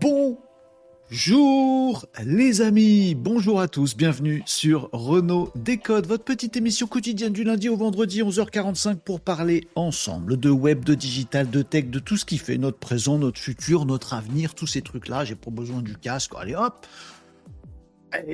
[0.00, 0.42] Bonjour
[2.24, 7.68] les amis, bonjour à tous, bienvenue sur Renault Décode, votre petite émission quotidienne du lundi
[7.68, 12.24] au vendredi 11h45 pour parler ensemble de web, de digital, de tech, de tout ce
[12.24, 15.24] qui fait notre présent, notre futur, notre avenir, tous ces trucs-là.
[15.24, 16.84] J'ai pas besoin du casque, allez hop,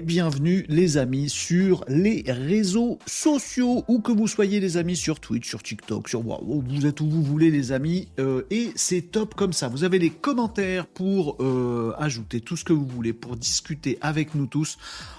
[0.02, 5.48] bienvenue les amis sur les réseaux sociaux, où que vous soyez les amis sur Twitch,
[5.48, 9.52] sur TikTok, sur vous êtes où vous voulez les amis, euh, et c'est top comme
[9.52, 9.68] ça.
[9.68, 14.34] Vous avez les commentaires pour euh, ajouter tout ce que vous voulez, pour discuter avec
[14.34, 14.78] nous tous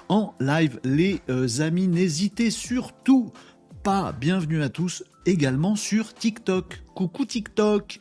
[0.09, 1.87] en live les euh, amis.
[1.87, 3.31] N'hésitez surtout
[3.83, 6.81] pas, bienvenue à tous également sur TikTok.
[6.95, 7.99] Coucou TikTok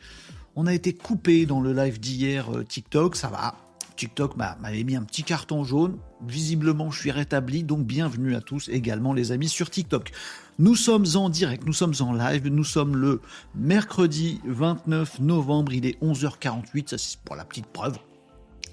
[0.55, 3.55] on a été coupé dans le live d'hier TikTok, ça va,
[3.99, 5.97] TikTok m'avait mis un petit carton jaune.
[6.25, 10.13] Visiblement, je suis rétabli, donc bienvenue à tous également les amis sur TikTok.
[10.57, 13.19] Nous sommes en direct, nous sommes en live, nous sommes le
[13.55, 17.97] mercredi 29 novembre, il est 11h48, ça c'est pour la petite preuve.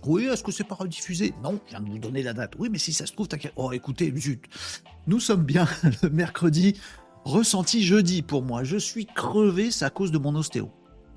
[0.04, 1.34] Oui, est-ce que c'est pas rediffusé?
[1.42, 2.52] Non, je viens de vous donner la date.
[2.60, 3.52] Oui, mais si ça se trouve, t'inquiète.
[3.56, 4.44] Oh, écoutez, zut.
[5.08, 5.66] Nous sommes bien
[6.02, 6.80] le mercredi,
[7.24, 8.62] ressenti jeudi pour moi.
[8.62, 10.70] Je suis crevé, c'est à cause de mon ostéo.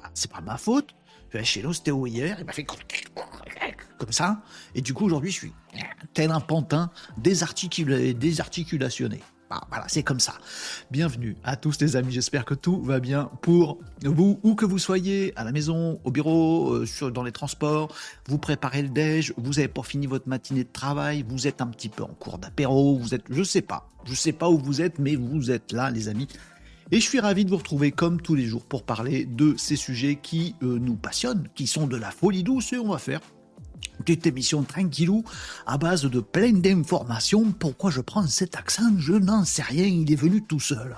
[0.03, 0.95] Ah, c'est pas ma faute.
[1.31, 2.65] Je vais chez l'ostéo hier, il m'a fait
[3.99, 4.41] comme ça.
[4.73, 5.53] Et du coup, aujourd'hui, je suis
[6.13, 9.19] tel un pantin désarticulé, désarticulationné.
[9.51, 10.35] Ah, voilà, c'est comme ça.
[10.91, 14.77] Bienvenue à tous les amis, j'espère que tout va bien pour vous, où que vous
[14.77, 17.91] soyez, à la maison, au bureau, euh, dans les transports,
[18.27, 21.67] vous préparez le déj, vous avez pas fini votre matinée de travail, vous êtes un
[21.67, 24.81] petit peu en cours d'apéro, vous êtes, je sais pas, je sais pas où vous
[24.81, 26.27] êtes, mais vous êtes là les amis.
[26.91, 29.75] Et je suis ravi de vous retrouver comme tous les jours pour parler de ces
[29.75, 33.21] sujets qui euh, nous passionnent, qui sont de la folie douce et on va faire
[33.99, 35.23] petite émission tranquillou
[35.65, 37.51] à base de plein d'informations.
[37.51, 38.97] Pourquoi je prends cet accent?
[38.97, 40.95] Je n'en sais rien, il est venu tout seul.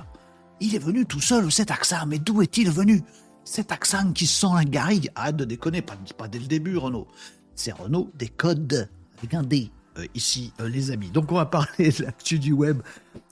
[0.59, 3.03] Il est venu tout seul, cet accent, mais d'où est-il venu?
[3.44, 7.07] Cet accent qui sent la garrigue Arrête de déconner, pas, pas dès le début, Renaud.
[7.56, 8.73] C'est Renaud des codes.
[8.73, 8.85] Euh,
[10.16, 11.09] ici, euh, les amis.
[11.09, 12.81] Donc, on va parler de l'actu du web,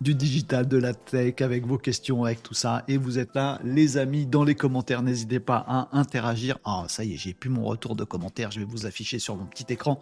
[0.02, 2.84] du digital, de la tech, avec vos questions, avec tout ça.
[2.88, 5.02] Et vous êtes là, les amis, dans les commentaires.
[5.02, 6.58] N'hésitez pas à interagir.
[6.66, 8.52] Ah, ça y est, j'ai plus mon retour de commentaires.
[8.52, 10.00] Je vais vous afficher sur mon petit écran.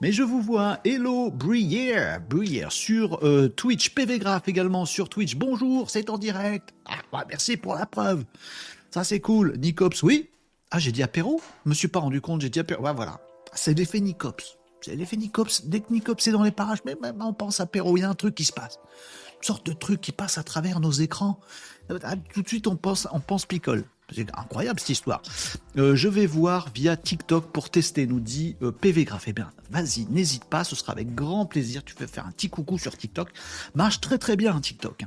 [0.00, 0.78] Mais je vous vois.
[0.84, 3.90] Hello, Brière, Brière sur euh, Twitch.
[3.94, 5.36] PV Graph également sur Twitch.
[5.36, 6.74] Bonjour, c'est en direct.
[6.86, 8.24] Ah, merci pour la preuve.
[8.90, 9.56] Ça, c'est cool.
[9.58, 10.30] Nicops, oui.
[10.70, 11.40] Ah, j'ai dit apéro.
[11.64, 12.82] Je me suis pas rendu compte, j'ai dit apéro.
[12.94, 13.20] Voilà.
[13.54, 14.57] C'est l'effet Nicops.
[14.80, 15.66] C'est l'effet Nicops.
[15.66, 18.04] Dès que Nicops est dans les parages, mais même on pense à Perrault, il y
[18.04, 18.78] a un truc qui se passe.
[19.40, 21.40] Une sorte de truc qui passe à travers nos écrans.
[22.02, 23.84] Ah, tout de suite, on pense, on pense picole.
[24.14, 25.20] C'est incroyable cette histoire.
[25.76, 29.24] Euh, je vais voir via TikTok pour tester, nous dit euh, PV Graph.
[29.26, 31.84] Eh bien, vas-y, n'hésite pas, ce sera avec grand plaisir.
[31.84, 33.30] Tu peux faire un petit coucou sur TikTok.
[33.74, 35.04] Marche très très bien TikTok.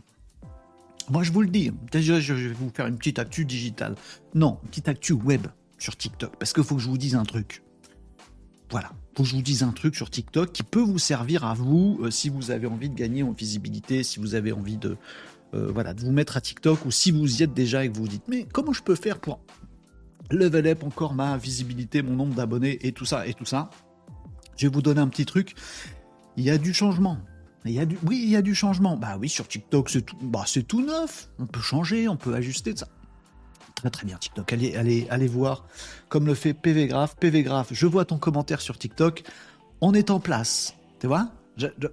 [1.10, 1.72] Moi, je vous le dis.
[1.92, 3.96] Déjà, je vais vous faire une petite actu digitale.
[4.36, 5.48] Non, une petite actu web
[5.80, 6.36] sur TikTok.
[6.38, 7.64] Parce qu'il faut que je vous dise un truc.
[8.70, 11.54] Voilà faut que je vous dise un truc sur TikTok qui peut vous servir à
[11.54, 14.98] vous euh, si vous avez envie de gagner en visibilité, si vous avez envie de,
[15.54, 17.96] euh, voilà, de vous mettre à TikTok ou si vous y êtes déjà et que
[17.96, 19.40] vous vous dites mais comment je peux faire pour
[20.30, 23.70] level up encore ma visibilité, mon nombre d'abonnés et tout ça et tout ça?
[24.58, 25.56] Je vais vous donner un petit truc.
[26.38, 27.18] Il y a du changement.
[27.66, 28.98] Il y a du, oui, il y a du changement.
[28.98, 31.30] Bah oui, sur TikTok, c'est tout, bah, tout neuf.
[31.40, 32.88] On peut changer, on peut ajuster ça.
[33.82, 34.54] Très très bien TikTok.
[34.54, 35.66] Allez, allez, allez voir
[36.08, 37.16] comme le fait PV Graph.
[37.16, 39.24] PV Graph, je vois ton commentaire sur TikTok.
[39.82, 40.76] On est en place.
[41.00, 41.30] Tu vois?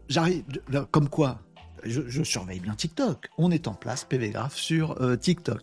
[0.08, 0.44] J'arrive.
[0.90, 1.40] Comme quoi
[1.84, 3.30] je, surveille bien TikTok.
[3.38, 5.62] On est en place, PV Graph, sur euh, TikTok.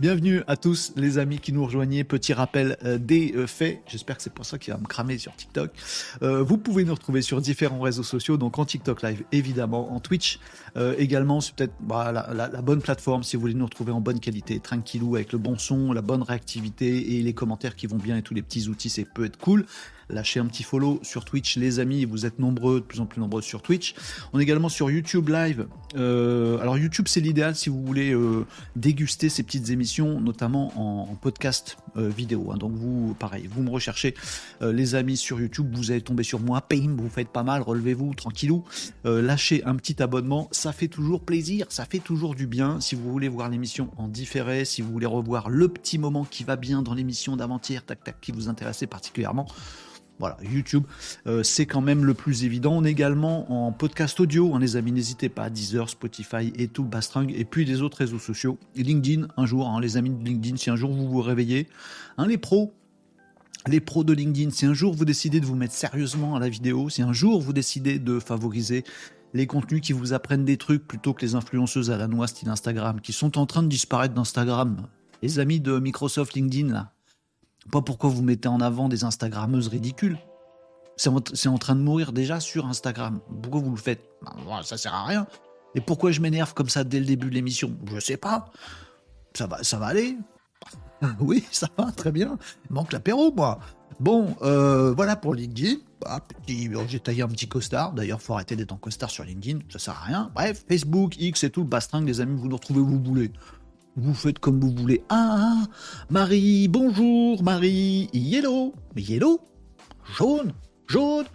[0.00, 2.02] Bienvenue à tous les amis qui nous rejoignaient.
[2.02, 3.82] Petit rappel euh, des euh, faits.
[3.86, 5.70] J'espère que c'est pour ça qu'il va me cramer sur TikTok.
[6.22, 10.00] Euh, vous pouvez nous retrouver sur différents réseaux sociaux, donc en TikTok Live évidemment, en
[10.00, 10.40] Twitch
[10.98, 11.40] également.
[11.42, 15.16] C'est peut-être bah, la, bonne plateforme si vous voulez nous retrouver en bonne qualité, tranquillou,
[15.16, 18.34] avec le bon son, la bonne réactivité et les commentaires qui vont bien et tous
[18.34, 18.88] les petits outils.
[18.88, 19.66] C'est peut être cool
[20.08, 22.04] lâchez un petit follow sur Twitch, les amis.
[22.04, 23.94] Vous êtes nombreux, de plus en plus nombreux sur Twitch.
[24.32, 25.66] On est également sur YouTube Live.
[25.96, 28.46] Euh, alors YouTube, c'est l'idéal si vous voulez euh,
[28.76, 32.50] déguster ces petites émissions, notamment en, podcast vidéo.
[32.52, 32.56] Hein.
[32.56, 34.14] Donc vous, pareil, vous me recherchez,
[34.60, 35.68] les amis, sur YouTube.
[35.74, 36.60] Vous allez tomber sur moi.
[36.60, 37.62] Pim, vous faites pas mal.
[37.62, 38.64] Relevez-vous, tranquillou.
[39.04, 40.48] lâchez un petit abonnement.
[40.52, 41.66] Ça fait toujours plaisir.
[41.68, 42.80] Ça fait toujours du bien.
[42.80, 46.44] Si vous voulez voir l'émission en différé, si vous voulez revoir le petit moment qui
[46.44, 49.46] va bien dans l'émission d'avant-hier, tac tac, qui vous intéressait particulièrement.
[50.18, 50.84] Voilà, YouTube,
[51.26, 52.74] euh, c'est quand même le plus évident.
[52.74, 56.84] On est également en podcast audio, hein, les amis, n'hésitez pas, Deezer, Spotify et tout
[56.84, 58.58] bastring, et puis les autres réseaux sociaux.
[58.76, 61.66] LinkedIn, un jour, hein, les amis de LinkedIn, si un jour vous vous réveillez,
[62.18, 62.72] hein, les pros,
[63.66, 66.48] les pros de LinkedIn, si un jour vous décidez de vous mettre sérieusement à la
[66.48, 68.84] vidéo, si un jour vous décidez de favoriser
[69.34, 72.48] les contenus qui vous apprennent des trucs plutôt que les influenceuses à la noix style
[72.48, 74.86] Instagram, qui sont en train de disparaître d'Instagram,
[75.22, 76.92] les amis de Microsoft LinkedIn, là.
[77.70, 80.18] Pas pourquoi vous mettez en avant des Instagrammeuses ridicules.
[80.96, 83.20] C'est en, train de mourir déjà sur Instagram.
[83.42, 84.04] Pourquoi vous le faites?
[84.22, 85.26] Ben, Ça sert à rien.
[85.74, 87.76] Et pourquoi je m'énerve comme ça dès le début de l'émission?
[87.86, 88.50] Je sais pas.
[89.34, 90.16] Ça va, ça va aller.
[91.20, 92.38] oui, ça va, très bien.
[92.68, 93.58] Il manque l'apéro, moi.
[94.00, 95.76] Bon, euh, voilà pour LinkedIn.
[96.04, 97.92] Ah, j'ai taillé un petit costard.
[97.92, 99.60] D'ailleurs, faut arrêter d'être en costard sur LinkedIn.
[99.70, 100.30] Ça sert à rien.
[100.34, 103.32] Bref, Facebook, X et tout le bastringue, les amis, vous nous retrouvez où vous voulez.
[103.96, 105.02] Vous faites comme vous voulez.
[105.10, 105.64] Ah,
[106.08, 108.08] Marie, bonjour, Marie.
[108.14, 108.74] Yellow.
[108.96, 109.40] Yellow?
[110.16, 110.52] Jaune
[110.88, 111.26] Jaune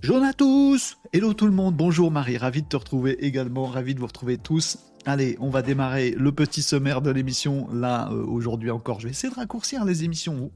[0.00, 3.94] Jaune à tous Hello tout le monde, bonjour Marie, ravi de te retrouver également, ravi
[3.94, 4.78] de vous retrouver tous.
[5.04, 9.00] Allez, on va démarrer le petit sommaire de l'émission là euh, aujourd'hui encore.
[9.00, 10.34] Je vais essayer de raccourcir les émissions.
[10.34, 10.52] Vous,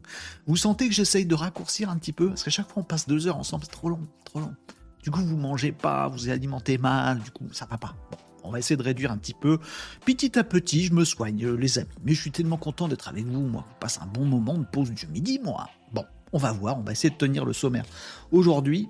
[0.46, 2.28] vous sentez que j'essaye de raccourcir un petit peu?
[2.28, 4.54] Parce qu'à chaque fois on passe deux heures ensemble, c'est trop long, trop long.
[5.02, 7.94] Du coup vous mangez pas, vous alimentez mal, du coup ça va pas.
[8.10, 9.58] Bon, on va essayer de réduire un petit peu.
[10.04, 11.88] Petit à petit, je me soigne, euh, les amis.
[12.04, 13.64] Mais je suis tellement content d'être avec vous, moi.
[13.68, 15.68] On passe un bon moment de pause du midi, moi.
[15.92, 17.84] Bon, on va voir, on va essayer de tenir le sommaire.
[18.30, 18.88] Aujourd'hui,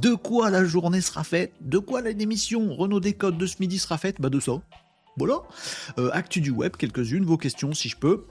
[0.00, 1.52] de quoi la journée sera faite?
[1.60, 4.20] De quoi la démission Renault Décode de ce midi sera faite?
[4.20, 4.60] Bah de ça.
[5.16, 5.42] Voilà.
[5.98, 8.26] Euh, actu du web, quelques-unes, vos questions si je peux.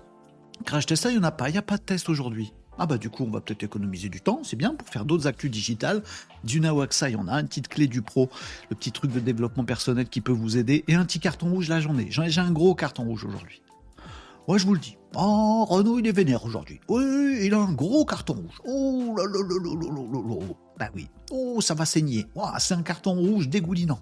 [0.65, 1.49] Crash test, il n'y en a pas.
[1.49, 2.53] Il n'y a pas de test aujourd'hui.
[2.79, 5.27] Ah bah du coup, on va peut-être économiser du temps, c'est bien pour faire d'autres
[5.27, 6.01] actus digitales.
[6.43, 8.29] Du Nawaxa, il y en a, une petite clé du pro,
[8.69, 11.69] le petit truc de développement personnel qui peut vous aider, et un petit carton rouge
[11.69, 12.07] la journée.
[12.09, 13.61] J'ai un gros carton rouge aujourd'hui.
[14.47, 14.97] Ouais, je vous le dis.
[15.15, 16.81] Oh, Renault, il est vénère aujourd'hui.
[16.89, 18.61] Oui, il a un gros carton rouge.
[18.65, 21.07] Oh là là là là là là là Bah oui.
[21.31, 22.25] Oh, ça va saigner.
[22.57, 23.99] c'est un carton rouge dégoulinant.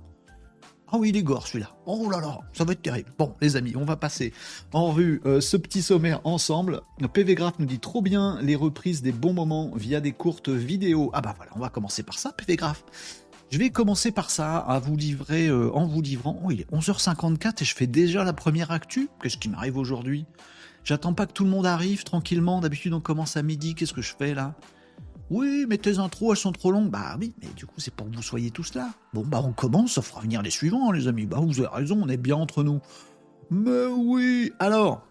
[0.93, 1.69] Ah oui, il est gore celui-là.
[1.85, 3.09] Oh là là, ça va être terrible.
[3.17, 4.33] Bon, les amis, on va passer
[4.73, 6.81] en rue euh, ce petit sommaire ensemble.
[7.13, 11.09] PV Graph nous dit trop bien les reprises des bons moments via des courtes vidéos.
[11.13, 12.83] Ah bah voilà, on va commencer par ça, PV Graph.
[13.51, 16.41] Je vais commencer par ça, à vous livrer, euh, en vous livrant.
[16.43, 19.07] Oh, il est 11h54 et je fais déjà la première actu.
[19.21, 20.25] Qu'est-ce qui m'arrive aujourd'hui?
[20.83, 22.59] J'attends pas que tout le monde arrive tranquillement.
[22.59, 23.75] D'habitude, on commence à midi.
[23.75, 24.55] Qu'est-ce que je fais là?
[25.31, 26.89] Oui, mais tes intros, elles sont trop longues.
[26.89, 28.89] Bah oui, mais du coup, c'est pour que vous soyez tous là.
[29.13, 31.25] Bon, bah on commence, ça fera venir les suivants, les amis.
[31.25, 32.81] Bah vous avez raison, on est bien entre nous.
[33.49, 35.07] Mais oui Alors,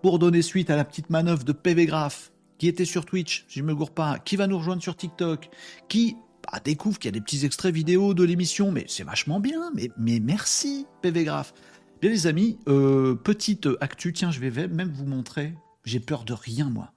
[0.00, 3.58] pour donner suite à la petite manœuvre de PV Graph, qui était sur Twitch, si
[3.58, 5.50] je me gourre pas, qui va nous rejoindre sur TikTok,
[5.88, 9.40] qui bah, découvre qu'il y a des petits extraits vidéo de l'émission, mais c'est vachement
[9.40, 11.52] bien, mais, mais merci PV Graph.
[12.00, 16.32] Bien les amis, euh, petite actu, tiens, je vais même vous montrer, j'ai peur de
[16.32, 16.91] rien moi.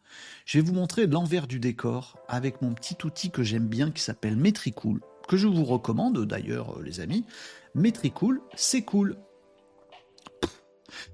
[0.46, 4.04] Je vais vous montrer l'envers du décor avec mon petit outil que j'aime bien qui
[4.04, 7.26] s'appelle Metricool, que je vous recommande d'ailleurs euh, les amis.
[7.74, 9.18] Metricool, c'est cool.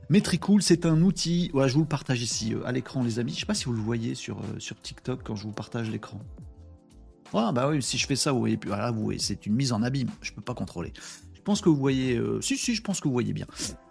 [0.09, 3.33] Metricool, c'est un outil, voilà, je vous le partage ici euh, à l'écran les amis.
[3.33, 6.19] Je sais pas si vous le voyez sur, sur TikTok quand je vous partage l'écran.
[7.33, 8.59] Ah bah oui, si je fais ça, vous voyez.
[8.65, 10.09] Voilà, vous voyez, c'est une mise en abîme.
[10.21, 10.91] Je peux pas contrôler.
[11.41, 12.17] Je pense que vous voyez.
[12.17, 13.47] Euh, si, si, je pense que vous voyez bien.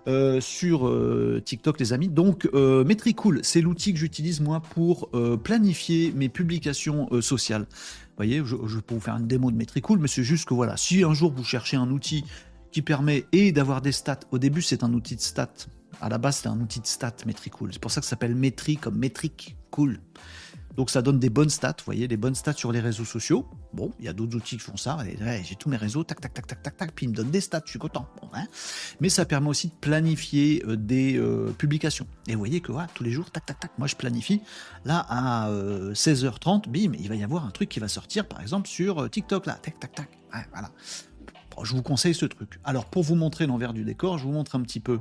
[0.06, 2.08] Euh, sur euh, TikTok, les amis.
[2.08, 5.10] Donc, Metricool, c'est l'outil que j'utilise moi pour
[5.42, 7.62] planifier mes publications sociales.
[7.62, 10.54] Vous voyez, je, je, peux vous faire une démo de Metricool, mais c'est juste que
[10.54, 12.24] voilà, si un jour vous cherchez un outil
[12.70, 15.66] qui permet et d'avoir des stats, au début c'est un outil de stats.
[16.00, 17.72] À la base, c'est un outil de stats Metricool.
[17.72, 19.98] C'est pour ça que ça s'appelle Metri comme métrique cool.
[20.76, 23.46] Donc ça donne des bonnes stats, vous voyez, des bonnes stats sur les réseaux sociaux.
[23.72, 24.98] Bon, il y a d'autres outils qui font ça.
[25.42, 27.40] j'ai tous mes réseaux, tac, tac, tac, tac, tac, tac, puis ils me donnent des
[27.40, 28.08] stats, je suis content.
[28.32, 28.46] Hein.
[29.00, 32.06] Mais ça permet aussi de planifier euh, des euh, publications.
[32.28, 34.42] Et vous voyez que voilà, tous les jours, tac, tac, tac, moi je planifie.
[34.84, 38.40] Là, à 16h30, euh, bim, il va y avoir un truc qui va sortir, par
[38.40, 40.08] exemple, sur TikTok, là, tac, tac, tac.
[40.52, 40.70] voilà
[41.64, 42.58] je vous conseille ce truc.
[42.64, 45.00] Alors, pour vous montrer l'envers du décor, je vous montre un petit peu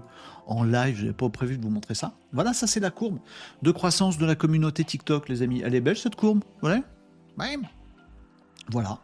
[0.49, 0.97] en live.
[0.97, 2.13] Je n'avais pas prévu de vous montrer ça.
[2.33, 3.19] Voilà, ça, c'est la courbe
[3.61, 5.61] de croissance de la communauté TikTok, les amis.
[5.63, 6.81] Elle est belle, cette courbe Voilà.
[8.69, 8.99] Voilà.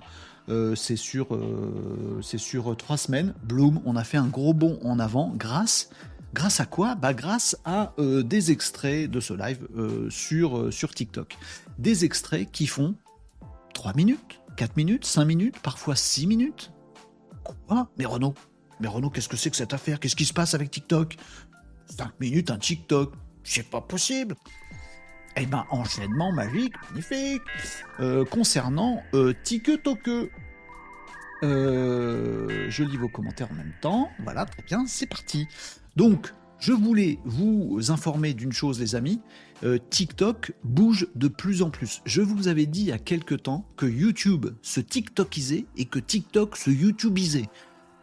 [0.50, 3.34] Euh, c'est sur, euh, sur trois semaines.
[3.44, 5.90] Bloom, on a fait un gros bond en avant grâce,
[6.34, 6.96] grâce à quoi?
[6.96, 9.68] Bah grâce à euh, des extraits de ce live
[10.10, 11.38] sur, sur TikTok.
[11.80, 12.96] Des extraits qui font
[13.74, 16.72] 3 minutes, 4 minutes, 5 minutes, parfois 6 minutes.
[17.68, 17.90] Quoi?
[17.98, 18.34] Mais Renaud
[18.80, 20.00] Mais Renaud, qu'est-ce que c'est que cette affaire?
[20.00, 21.16] Qu'est-ce qui se passe avec TikTok?
[21.88, 23.14] 5 minutes, un TikTok
[23.44, 24.36] C'est pas possible
[25.38, 27.42] Eh ben, enchaînement magique, magnifique
[28.00, 30.10] euh, Concernant euh, TikTok,
[31.44, 34.10] euh, je lis vos commentaires en même temps.
[34.24, 35.48] Voilà, très bien, c'est parti.
[35.96, 39.22] Donc, je voulais vous informer d'une chose, les amis.
[39.90, 42.02] TikTok bouge de plus en plus.
[42.06, 45.98] Je vous avais dit il y a quelque temps que YouTube se TikTokisait et que
[45.98, 47.48] TikTok se YouTubeisait.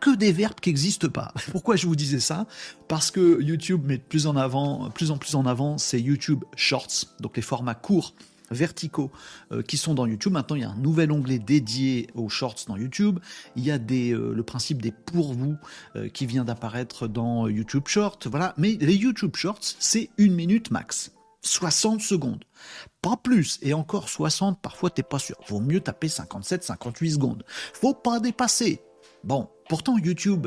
[0.03, 1.33] Que des verbes qui n'existent pas.
[1.53, 2.49] Pourquoi je vous disais ça?
[2.89, 6.43] Parce que YouTube met de plus en avant, plus en plus en avant, c'est YouTube
[6.57, 8.13] Shorts, donc les formats courts
[8.51, 9.13] verticaux
[9.53, 10.33] euh, qui sont dans YouTube.
[10.33, 13.21] Maintenant, il y a un nouvel onglet dédié aux shorts dans YouTube.
[13.55, 15.55] Il y a des, euh, le principe des pour vous
[15.95, 18.19] euh, qui vient d'apparaître dans YouTube Shorts.
[18.27, 18.55] Voilà.
[18.57, 21.13] Mais les YouTube Shorts, c'est une minute max.
[21.43, 22.45] 60 secondes.
[23.03, 23.61] Pas plus.
[23.63, 25.37] Et encore 60, parfois t'es pas sûr.
[25.47, 27.45] Vaut mieux taper 57, 58 secondes.
[27.73, 28.83] Faut pas dépasser.
[29.25, 30.47] Bon, pourtant YouTube,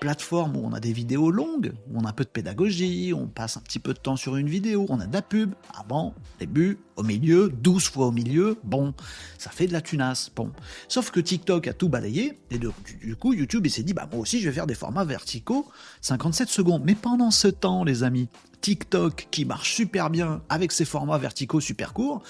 [0.00, 3.26] plateforme où on a des vidéos longues, où on a un peu de pédagogie, on
[3.26, 6.14] passe un petit peu de temps sur une vidéo, on a de la pub, avant,
[6.38, 8.94] début, au milieu, 12 fois au milieu, bon,
[9.38, 10.52] ça fait de la tunasse, bon.
[10.88, 14.20] Sauf que TikTok a tout balayé, et du coup, YouTube, il s'est dit, bah moi
[14.20, 15.66] aussi, je vais faire des formats verticaux,
[16.02, 16.82] 57 secondes.
[16.84, 18.28] Mais pendant ce temps, les amis,
[18.60, 22.22] TikTok, qui marche super bien avec ses formats verticaux super courts,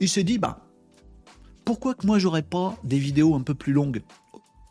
[0.00, 0.66] il s'est dit, bah,
[1.64, 4.02] pourquoi que moi j'aurais pas des vidéos un peu plus longues?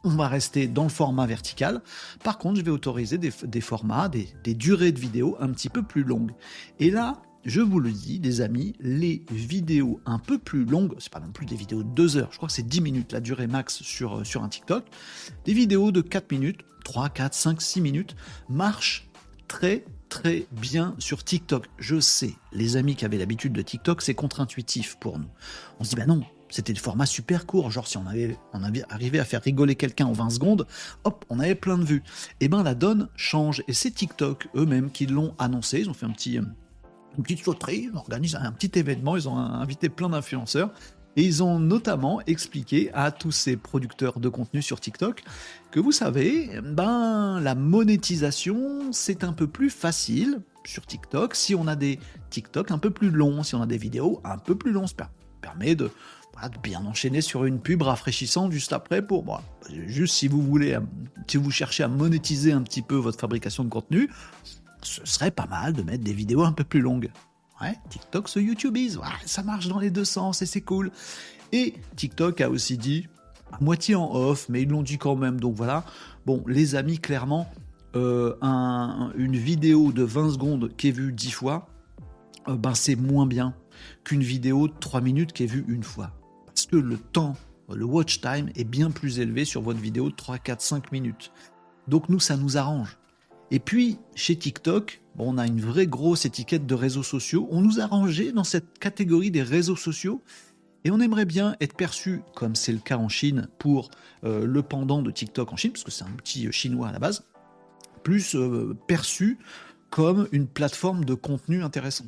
[0.03, 1.81] On va rester dans le format vertical.
[2.23, 6.03] Par contre, je vais autoriser des, formats, des, durées de vidéos un petit peu plus
[6.03, 6.31] longues.
[6.79, 11.11] Et là, je vous le dis, les amis, les vidéos un peu plus longues, c'est
[11.11, 13.19] pas non plus des vidéos de 2 heures, je crois que c'est 10 minutes la
[13.19, 14.85] durée max sur, euh, sur un TikTok,
[15.45, 18.15] des vidéos de 4 minutes, 3, 4, 5, 6 minutes,
[18.47, 19.09] marchent
[19.47, 21.67] très très bien sur TikTok.
[21.79, 25.29] Je sais, les amis qui avaient l'habitude de TikTok, c'est contre-intuitif pour nous.
[25.79, 28.63] On se dit, bah non, c'était des formats super courts, genre si on avait, on
[28.63, 30.67] avait arrivé à faire rigoler quelqu'un en 20 secondes,
[31.03, 32.03] hop, on avait plein de vues.
[32.39, 35.93] Et eh ben la donne change, et c'est TikTok eux-mêmes qui l'ont annoncé, ils ont
[35.93, 36.43] fait un petit, euh,
[37.17, 40.71] une petite sauterie, ils organisent un petit événement, ils ont invité plein d'influenceurs,
[41.15, 45.23] et ils ont notamment expliqué à tous ces producteurs de contenu sur TikTok
[45.71, 51.67] que vous savez, ben la monétisation c'est un peu plus facile sur TikTok si on
[51.67, 54.71] a des TikTok un peu plus longs, si on a des vidéos un peu plus
[54.71, 55.09] longs, ça
[55.41, 55.91] permet de
[56.49, 59.43] de bien enchaîner sur une pub rafraîchissante juste après pour moi.
[59.69, 60.77] juste si vous voulez,
[61.27, 64.09] si vous cherchez à monétiser un petit peu votre fabrication de contenu,
[64.81, 67.11] ce serait pas mal de mettre des vidéos un peu plus longues.
[67.61, 70.91] Ouais, TikTok se YouTubeise, ça marche dans les deux sens et c'est cool.
[71.51, 73.07] Et TikTok a aussi dit,
[73.51, 75.85] à moitié en off, mais ils l'ont dit quand même, donc voilà.
[76.25, 77.47] Bon, les amis, clairement,
[77.95, 78.33] euh,
[79.15, 81.67] une vidéo de 20 secondes qui est vue 10 fois,
[82.47, 83.53] euh, ben c'est moins bien
[84.03, 86.11] qu'une vidéo de 3 minutes qui est vue une fois
[86.71, 87.35] que le temps,
[87.69, 91.31] le watch time est bien plus élevé sur votre vidéo de 3, 4, 5 minutes.
[91.87, 92.97] Donc nous, ça nous arrange.
[93.51, 97.47] Et puis, chez TikTok, on a une vraie grosse étiquette de réseaux sociaux.
[97.51, 100.21] On nous a rangé dans cette catégorie des réseaux sociaux.
[100.83, 103.91] Et on aimerait bien être perçu, comme c'est le cas en Chine, pour
[104.23, 106.91] euh, le pendant de TikTok en Chine, parce que c'est un petit euh, chinois à
[106.91, 107.25] la base,
[108.03, 109.37] plus euh, perçu
[109.91, 112.05] comme une plateforme de contenu intéressant.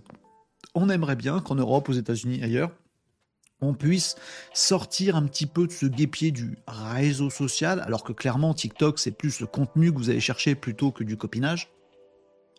[0.73, 2.71] On aimerait bien qu'en Europe, aux États-Unis, ailleurs,
[3.63, 4.15] on puisse
[4.53, 9.11] sortir un petit peu de ce guépier du réseau social, alors que clairement TikTok c'est
[9.11, 11.69] plus le contenu que vous allez chercher plutôt que du copinage.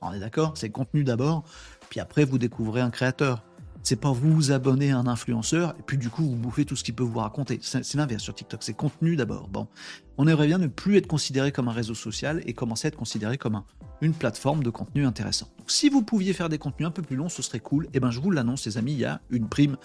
[0.03, 1.45] On est d'accord C'est le contenu d'abord,
[1.89, 3.43] puis après vous découvrez un créateur.
[3.83, 6.75] C'est pas vous vous abonner à un influenceur et puis du coup vous bouffez tout
[6.75, 7.59] ce qu'il peut vous raconter.
[7.61, 9.49] C'est l'inverse sur TikTok, c'est contenu d'abord.
[9.49, 9.69] Bon,
[10.17, 12.97] on aimerait bien ne plus être considéré comme un réseau social et commencer à être
[12.97, 13.63] considéré comme
[14.01, 15.49] une plateforme de contenu intéressant.
[15.59, 17.85] Donc, si vous pouviez faire des contenus un peu plus longs, ce serait cool.
[17.87, 19.77] Et eh ben je vous l'annonce les amis, il y a une prime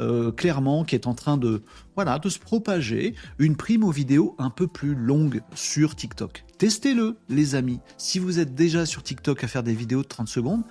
[0.00, 1.62] euh, clairement qui est en train de,
[1.94, 6.44] voilà, de se propager, une prime aux vidéos un peu plus longue sur TikTok.
[6.58, 7.80] Testez-le, les amis.
[7.96, 10.62] Si vous êtes déjà sur TikTok à faire des vidéos de 30 secondes,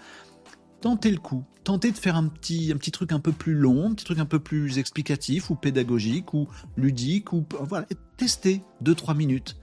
[0.81, 1.43] tentez le coup.
[1.63, 4.19] Tentez de faire un petit, un petit truc un peu plus long, un petit truc
[4.19, 7.85] un peu plus explicatif ou pédagogique ou ludique ou voilà,
[8.17, 9.55] testez 2-3 minutes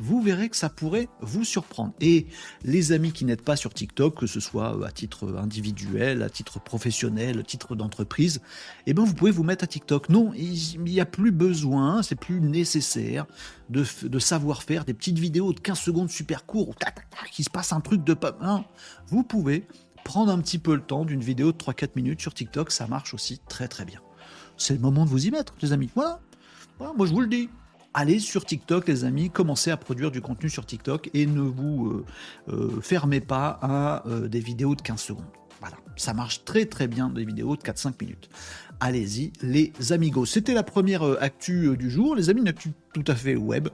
[0.00, 1.92] vous verrez que ça pourrait vous surprendre.
[2.00, 2.26] Et
[2.64, 6.58] les amis qui n'êtes pas sur TikTok, que ce soit à titre individuel, à titre
[6.58, 8.40] professionnel, à titre d'entreprise,
[8.86, 10.08] eh ben vous pouvez vous mettre à TikTok.
[10.08, 13.26] Non, il n'y a plus besoin, c'est plus nécessaire
[13.68, 13.84] de,
[14.18, 16.82] savoir faire des petites vidéos de 15 secondes super courtes,
[17.30, 18.36] qui se passe un truc de pas.
[18.42, 18.64] Non,
[19.08, 19.66] vous pouvez
[20.02, 23.12] prendre un petit peu le temps d'une vidéo de 3-4 minutes sur TikTok, ça marche
[23.14, 24.00] aussi très très bien.
[24.56, 25.90] C'est le moment de vous y mettre, les amis.
[25.94, 26.20] Voilà
[26.96, 27.50] moi je vous le dis
[27.94, 32.04] allez sur TikTok, les amis, commencez à produire du contenu sur TikTok et ne vous
[32.48, 35.24] euh, euh, fermez pas à euh, des vidéos de 15 secondes.
[35.60, 38.30] Voilà, ça marche très très bien des vidéos de 4-5 minutes.
[38.80, 40.24] Allez-y, les amigos.
[40.24, 43.68] C'était la première actu du jour, les amis, une actu tout à fait web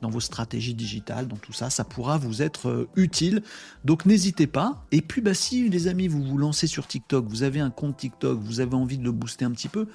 [0.00, 3.42] dans vos stratégies digitales, dans tout ça, ça pourra vous être utile.
[3.84, 4.84] Donc n'hésitez pas.
[4.90, 7.96] Et puis bah si les amis, vous vous lancez sur TikTok, vous avez un compte
[7.96, 9.86] TikTok, vous avez envie de le booster un petit peu,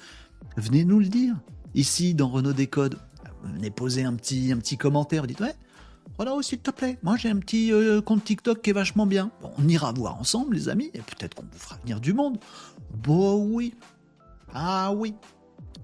[0.56, 1.34] venez nous le dire.
[1.74, 2.96] Ici, dans Renault Décode,
[3.52, 5.54] venez poser un petit, un petit commentaire, dites ouais,
[6.16, 9.32] voilà, s'il te plaît, moi j'ai un petit euh, compte TikTok qui est vachement bien.
[9.58, 12.38] on ira voir ensemble, les amis, et peut-être qu'on vous fera venir du monde.
[13.02, 13.74] Bon, oui.
[14.52, 15.14] Ah oui.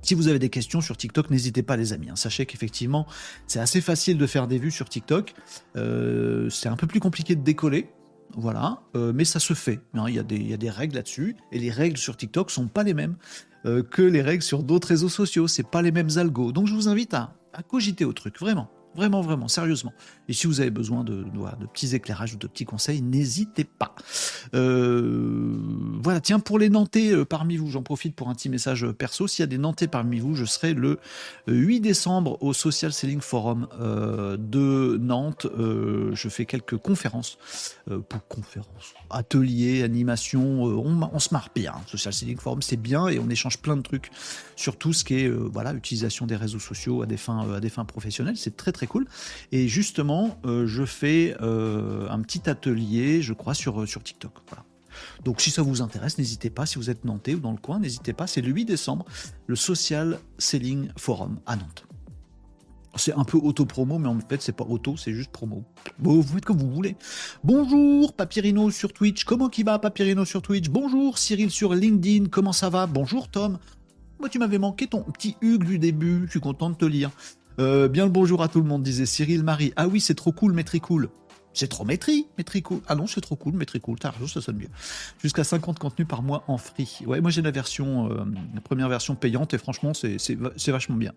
[0.03, 2.11] Si vous avez des questions sur TikTok, n'hésitez pas, les amis.
[2.11, 2.17] Hein.
[2.17, 3.07] Sachez qu'effectivement,
[3.49, 5.35] c'est assez facile de faire des vues sur TikTok.
[5.77, 7.91] Euh, c'est un peu plus compliqué de décoller.
[8.37, 9.81] Voilà, euh, mais ça se fait.
[9.95, 10.05] Hein.
[10.07, 13.17] Il y, a des, règles là-dessus, et les règles sur TikTok sont pas les mêmes
[13.65, 15.47] que les règles sur d'autres réseaux sociaux.
[15.47, 16.51] C'est pas les mêmes algos.
[16.51, 18.71] Donc je vous invite à, à cogiter au truc, vraiment.
[18.97, 19.93] Vraiment, vraiment, sérieusement.
[20.29, 23.95] Et si vous avez besoin de, de, petits éclairages ou de petits conseils, n'hésitez pas.
[24.53, 25.57] Euh,
[26.03, 29.29] voilà, tiens, pour les Nantais euh, parmi vous, j'en profite pour un petit message perso.
[29.29, 30.99] S'il y a des Nantais parmi vous, je serai le
[31.47, 35.47] 8 décembre au Social Selling Forum euh, de Nantes.
[35.57, 37.39] je fais quelques conférences,
[37.87, 40.65] pour conférences, ateliers, animations.
[40.65, 41.75] On, on, se marre bien.
[41.87, 44.11] Social Selling Forum, c'est bien et on échange plein de trucs
[44.57, 47.71] sur tout ce qui est voilà, utilisation des réseaux sociaux à des fins, à des
[47.71, 48.37] fins professionnelles.
[48.37, 49.07] C'est très, très cool.
[49.53, 54.33] Et justement, euh, je fais euh, un petit atelier, je crois, sur, sur TikTok.
[55.25, 57.79] Donc si ça vous intéresse, n'hésitez pas, si vous êtes nantais ou dans le coin,
[57.79, 59.07] n'hésitez pas, c'est le 8 décembre,
[59.47, 61.87] le Social Selling Forum à Nantes.
[62.97, 65.65] C'est un peu auto-promo, mais en fait, c'est pas auto, c'est juste promo.
[65.99, 66.97] Vous faites comme vous voulez.
[67.45, 69.25] Bonjour, Papyrino sur Twitch.
[69.25, 70.69] Comment qui va, Papyrino sur Twitch?
[70.69, 72.27] Bonjour, Cyril sur LinkedIn.
[72.31, 72.87] Comment ça va?
[72.87, 73.59] Bonjour, Tom.
[74.19, 76.25] Moi, tu m'avais manqué ton petit Hugues du début.
[76.27, 77.11] Je suis content de te lire.
[77.61, 79.75] Euh, bien le bonjour à tout le monde, disait Cyril Marie.
[79.77, 81.11] Ah oui, c'est trop cool, Métricool.
[81.53, 82.81] C'est trop métri, Métricool.
[82.89, 83.99] Ah non, c'est trop cool, Métricool.
[83.99, 84.71] T'as raison, ça sonne mieux.
[85.21, 87.01] Jusqu'à 50 contenus par mois en free.
[87.05, 91.13] Ouais, moi j'ai la version, euh, la première version payante et franchement, c'est vachement bien.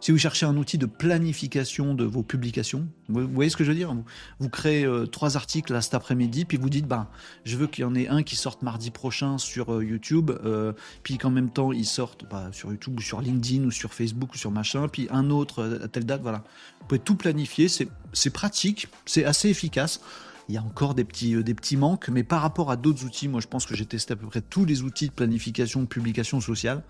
[0.00, 3.70] Si vous cherchez un outil de planification de vos publications, vous, voyez ce que je
[3.70, 3.94] veux dire
[4.38, 7.08] vous, créez euh, trois articles là, cet après-midi, puis vous dites, ben,
[7.44, 10.72] je veux qu'il y en ait un qui sorte mardi prochain sur euh, YouTube, euh,
[11.02, 14.34] puis qu'en même temps il sorte bah, sur YouTube ou sur LinkedIn ou sur Facebook
[14.34, 16.44] ou sur machin, puis un autre à telle date, voilà.
[16.80, 20.00] Vous pouvez tout planifier, c'est pratique, c'est assez efficace.
[20.48, 23.28] Il y a encore des petits, des petits manques, mais par rapport à d'autres outils,
[23.28, 25.86] moi je pense que j'ai testé à peu près tous les outils de planification, de
[25.86, 26.82] publication sociale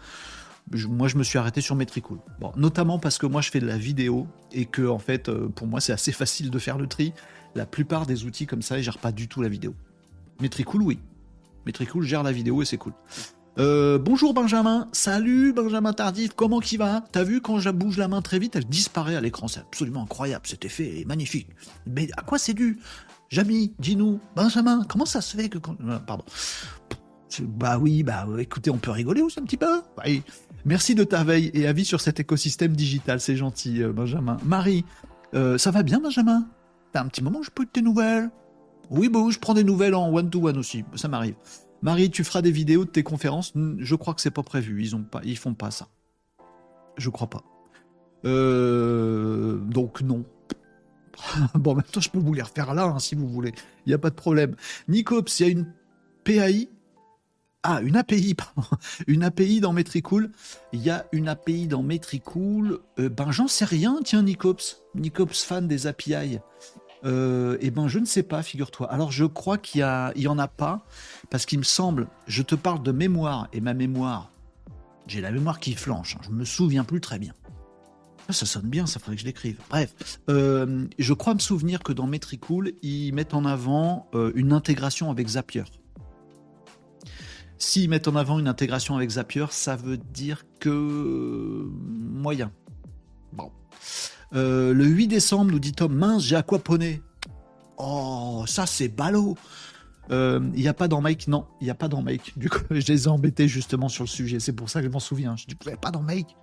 [0.89, 2.19] moi je me suis arrêté sur Metricool.
[2.41, 5.49] Bon, notamment parce que moi je fais de la vidéo et que en fait euh,
[5.49, 7.13] pour moi c'est assez facile de faire le tri.
[7.55, 9.75] La plupart des outils comme ça ils gèrent pas du tout la vidéo.
[10.41, 10.99] Metricool oui.
[11.67, 12.93] Metricool gère la vidéo et c'est cool.
[13.59, 17.03] Euh, bonjour Benjamin, salut Benjamin Tardif, comment qui va?
[17.11, 20.05] T'as vu quand je bouge la main très vite, elle disparaît à l'écran, c'est absolument
[20.05, 21.49] incroyable, cet effet est magnifique.
[21.85, 22.79] Mais à quoi c'est dû?
[23.31, 25.59] Jamy, dis-nous, Benjamin, comment ça se fait que...
[25.59, 26.25] Euh, pardon.
[27.41, 29.83] Bah oui, bah écoutez, on peut rigoler aussi un petit peu?
[30.05, 30.23] Oui.
[30.69, 34.37] Merci de ta veille et avis sur cet écosystème digital, c'est gentil, euh, Benjamin.
[34.45, 34.85] Marie,
[35.33, 36.47] euh, ça va bien, Benjamin?
[36.93, 38.29] T'as un petit moment, je peux tes nouvelles?
[38.91, 41.37] Oui, bon, je prends des nouvelles en one-to-one aussi, ça m'arrive.
[41.81, 43.55] Marie, tu feras des vidéos de tes conférences?
[43.79, 45.89] Je crois que c'est pas prévu, ils ont pas, ils font pas ça.
[46.99, 47.45] Je crois pas.
[48.27, 50.27] Euh, donc non.
[51.55, 53.55] bon, maintenant, je peux vous les refaire là, hein, si vous voulez.
[53.87, 54.55] Il n'y a pas de problème.
[54.87, 55.73] Nicops, il y a une
[56.25, 56.69] PAI
[57.63, 58.69] ah, une API, pardon.
[59.07, 60.31] Une API dans Metricool.
[60.73, 62.81] Il y a une API dans Metricool.
[62.99, 64.83] Euh, ben, j'en sais rien, tiens, Nicops.
[64.95, 66.39] Nicops, fan des API.
[67.05, 68.91] Euh, eh ben, je ne sais pas, figure-toi.
[68.93, 70.85] Alors, je crois qu'il y, y en a pas,
[71.31, 74.33] parce qu'il me semble, je te parle de mémoire, et ma mémoire,
[75.07, 76.23] j'ai la mémoire qui flanche, hein.
[76.25, 77.33] je me souviens plus très bien.
[78.29, 79.59] Ah, ça sonne bien, ça faudrait que je l'écrive.
[79.71, 85.11] Bref, euh, je crois me souvenir que dans Metricool, ils mettent en avant une intégration
[85.11, 85.65] avec Zapier.
[87.59, 92.53] S'ils mettent en avant une intégration avec Zapier, ça veut dire que moyen.
[93.33, 93.51] Bon.
[94.35, 97.03] Euh, le 8 décembre, nous dit Tom, mince, j'ai aquaponé.
[97.77, 99.37] Oh, ça c'est ballot.
[100.11, 102.39] Il euh, n'y a pas dans Make Non, il n'y a pas dans Make.
[102.39, 104.41] Du coup, je les ai embêtés justement sur le sujet.
[104.41, 105.37] C'est pour ça que je m'en souviens.
[105.37, 106.37] Je dis, vous pas dans Make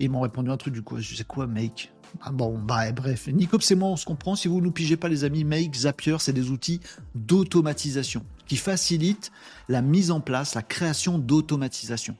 [0.00, 0.98] Ils m'ont répondu un truc du coup.
[0.98, 3.28] Je sais quoi, Make ah bon, bah bref.
[3.28, 4.36] Nicops et moi, on se comprend.
[4.36, 6.80] Si vous nous pigez pas, les amis, Make, Zapier, c'est des outils
[7.14, 9.32] d'automatisation qui facilitent
[9.68, 12.16] la mise en place, la création d'automatisation.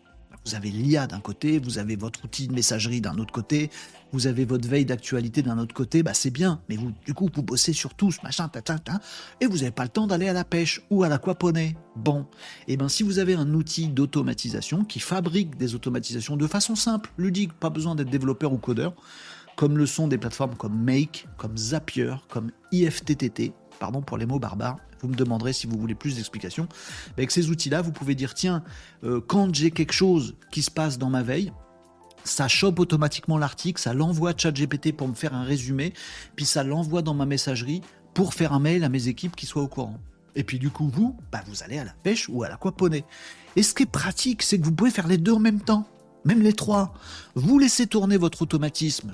[0.47, 3.69] Vous avez l'IA d'un côté, vous avez votre outil de messagerie d'un autre côté,
[4.13, 7.29] vous avez votre veille d'actualité d'un autre côté, bah c'est bien, mais vous, du coup,
[7.35, 9.01] vous bossez sur tout ce machin, ta, ta, ta,
[9.41, 11.75] et vous n'avez pas le temps d'aller à la pêche ou à l'aquaponie.
[11.97, 12.27] Bon,
[12.69, 16.77] et eh ben si vous avez un outil d'automatisation qui fabrique des automatisations de façon
[16.77, 18.95] simple, ludique, pas besoin d'être développeur ou codeur,
[19.57, 24.39] comme le sont des plateformes comme Make, comme Zapier, comme IFTTT, pardon pour les mots
[24.39, 26.69] barbares, vous me demanderez si vous voulez plus d'explications.
[27.17, 28.63] Avec ces outils-là, vous pouvez dire tiens,
[29.05, 31.53] euh, quand j'ai quelque chose qui se passe dans ma veille,
[32.25, 35.93] ça chope automatiquement l'article, ça l'envoie à ChatGPT pour me faire un résumé,
[36.35, 37.83] puis ça l'envoie dans ma messagerie
[38.15, 40.01] pour faire un mail à mes équipes qui soient au courant.
[40.35, 43.05] Et puis du coup, vous, bah, vous allez à la pêche ou à l'aquaponie.
[43.57, 45.87] Et ce qui est pratique, c'est que vous pouvez faire les deux en même temps,
[46.25, 46.93] même les trois.
[47.35, 49.13] Vous laissez tourner votre automatisme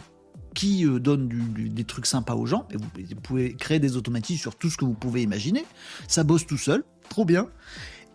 [0.55, 2.67] qui euh, donne des trucs sympas aux gens.
[2.71, 5.65] Et vous, pouvez créer des automatismes sur tout ce que vous pouvez imaginer.
[6.09, 7.49] Ça bosse tout seul, trop bien.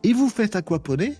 [0.03, 1.15] Et vous faites aquaponer.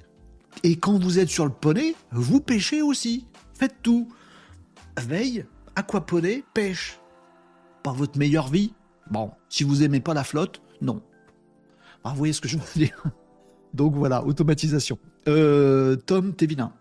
[0.63, 3.25] Et quand vous êtes sur le poney, vous pêchez aussi.
[3.53, 4.07] Faites tout.
[4.99, 6.99] Veille, aquaponer, pêche.
[7.83, 8.73] Pas votre meilleure vie
[9.09, 11.01] Bon, si vous aimez pas la flotte, non.
[12.03, 13.03] Ah, vous voyez ce que je veux dire
[13.73, 14.97] Donc voilà, automatisation.
[15.27, 16.73] Euh, Tom Tevina.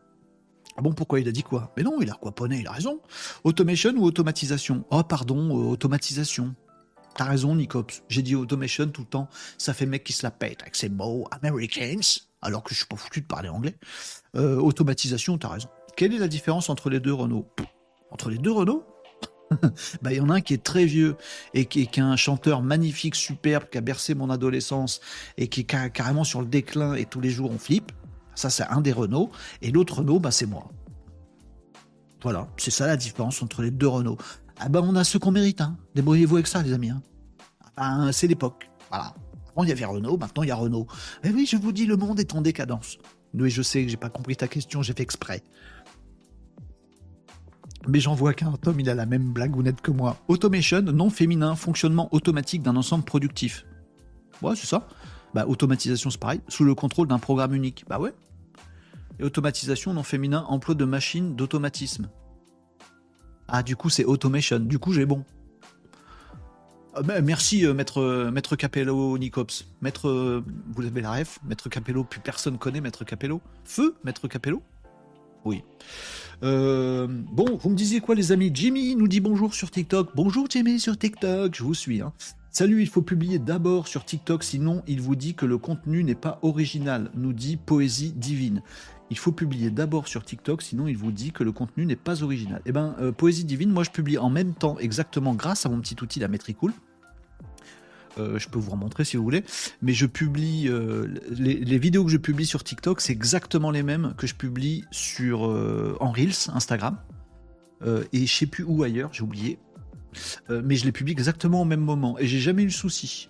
[0.77, 1.73] Ah bon, pourquoi il a dit quoi?
[1.77, 3.01] Mais non, il a quoi poney, il a raison.
[3.45, 4.85] Automation ou automatisation?
[4.91, 6.55] Oh, pardon, euh, automatisation.
[7.17, 8.03] T'as raison, Nicops.
[8.09, 9.29] J'ai dit automation tout le temps.
[9.57, 12.03] Ça fait mec qui se la pète avec ses mots Americans,
[12.43, 13.77] alors que je suis pas foutu de parler anglais.
[14.37, 15.69] Euh, automatisation, t'as raison.
[15.97, 17.49] Quelle est la différence entre les deux Renault?
[18.11, 18.85] Entre les deux Renault?
[20.03, 21.17] Bah, il y en a un qui est très vieux
[21.55, 25.01] et qui, est un chanteur magnifique, superbe, qui a bercé mon adolescence
[25.39, 27.93] et qui est carrément sur le déclin et tous les jours on flippe.
[28.37, 29.31] Ça, c'est un des Renault.
[29.63, 30.69] Et l'autre Renault, bah, c'est moi.
[32.23, 34.19] Voilà, c'est ça la différence entre les deux Renault.
[34.59, 35.61] Ah ben, on a ce qu'on mérite.
[35.61, 35.77] Hein.
[35.95, 36.91] Débrouillez-vous avec ça, les amis.
[37.77, 38.11] Hein.
[38.13, 38.71] C'est l'époque.
[38.91, 39.15] Voilà.
[39.53, 40.87] Avant, il y avait Renault, maintenant, il y a Renault.
[41.25, 42.99] Et eh oui, je vous dis, le monde est en décadence.
[43.35, 45.43] Oui, je sais que j'ai pas compris ta question, j'ai fait exprès.
[47.89, 50.17] Mais j'en vois qu'un, Tom, il a la même blagounette que moi.
[50.29, 53.65] Automation, non féminin, fonctionnement automatique d'un ensemble productif.
[54.43, 54.89] Ouais, c'est ça.
[55.37, 57.85] Bah, automatisation, c'est pareil, sous le contrôle d'un programme unique.
[57.91, 58.15] Bah ouais.
[59.19, 62.09] Et automatisation, non féminin, emploi de machines d'automatisme.
[63.47, 64.59] Ah, du coup, c'est automation.
[64.59, 65.27] Du coup, j'ai bon.
[66.95, 69.67] Ah, merci, euh, maître, euh, maître Capello Nicops.
[69.83, 70.43] Maître, euh,
[70.75, 73.43] vous avez la ref Maître Capello, plus personne connaît Maître Capello.
[73.67, 74.63] Feu, Maître Capello?
[75.45, 75.63] Oui.
[76.41, 78.51] bon, vous me disiez quoi, les amis?
[78.55, 80.13] Jimmy nous dit bonjour sur TikTok.
[80.15, 81.55] Bonjour, Jimmy, sur TikTok.
[81.55, 82.01] Je vous suis.
[82.01, 82.15] Hein.
[82.59, 86.15] Salut, il faut publier d'abord sur TikTok, sinon il vous dit que le contenu n'est
[86.15, 88.63] pas original, nous dit Poésie Divine
[89.11, 92.23] il faut publier d'abord sur TikTok, sinon il vous dit que le contenu n'est pas
[92.23, 92.63] original.
[92.65, 95.83] Eh bien, euh, Poésie Divine, moi je publie en même temps, exactement grâce à mon
[95.83, 96.73] petit outil, la Metricool.
[98.17, 99.45] Euh, je peux vous remontrer si vous voulez,
[99.83, 104.15] mais je publie euh, les, vidéos que je publie sur TikTok, c'est exactement les mêmes
[104.17, 106.97] que je publie sur en Reels, Instagram,
[107.85, 109.59] et je sais plus où ailleurs, j'ai oublié,
[110.49, 113.29] mais je les publie exactement au même moment et j'ai jamais eu le souci.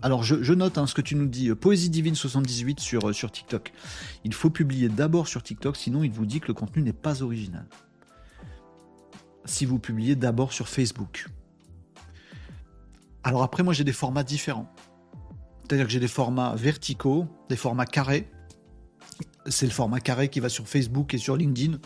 [0.00, 3.12] Alors je, note hein, ce que tu nous dis, euh, Poésie Divine 78 sur, euh,
[3.12, 3.72] sur TikTok.
[4.24, 7.22] Il faut publier d'abord sur TikTok, sinon il vous dit que le contenu n'est pas
[7.22, 7.66] original.
[9.44, 11.26] Si vous publiez d'abord sur Facebook.
[13.24, 14.72] Alors après, moi j'ai des formats différents.
[15.62, 18.30] C'est-à-dire que j'ai des formats verticaux, des formats carrés.
[19.46, 21.78] C'est le format carré qui va sur Facebook et sur LinkedIn,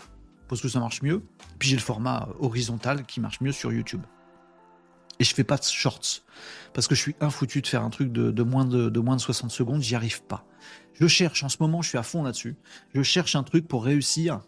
[0.48, 1.22] parce que ça marche mieux.
[1.62, 4.02] Puis j'ai le format horizontal qui marche mieux sur YouTube
[5.20, 6.24] et je fais pas de shorts
[6.72, 9.48] parce que je suis infoutu de faire un truc de, moins, de, moins de 60
[9.52, 10.44] secondes, j'y arrive pas.
[10.94, 12.56] Je cherche en ce moment, je suis à fond là-dessus.
[12.94, 14.40] Je cherche un truc pour réussir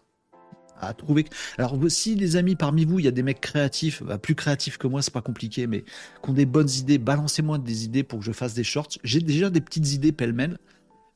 [0.80, 1.26] à trouver.
[1.56, 4.76] Alors si les amis parmi vous, il y a des mecs créatifs, bah, plus créatifs
[4.76, 8.18] que moi, c'est pas compliqué, mais qui ont des bonnes idées, balancez-moi des idées pour
[8.18, 8.98] que je fasse des shorts.
[9.04, 10.58] J'ai déjà des petites idées pêle-mêle,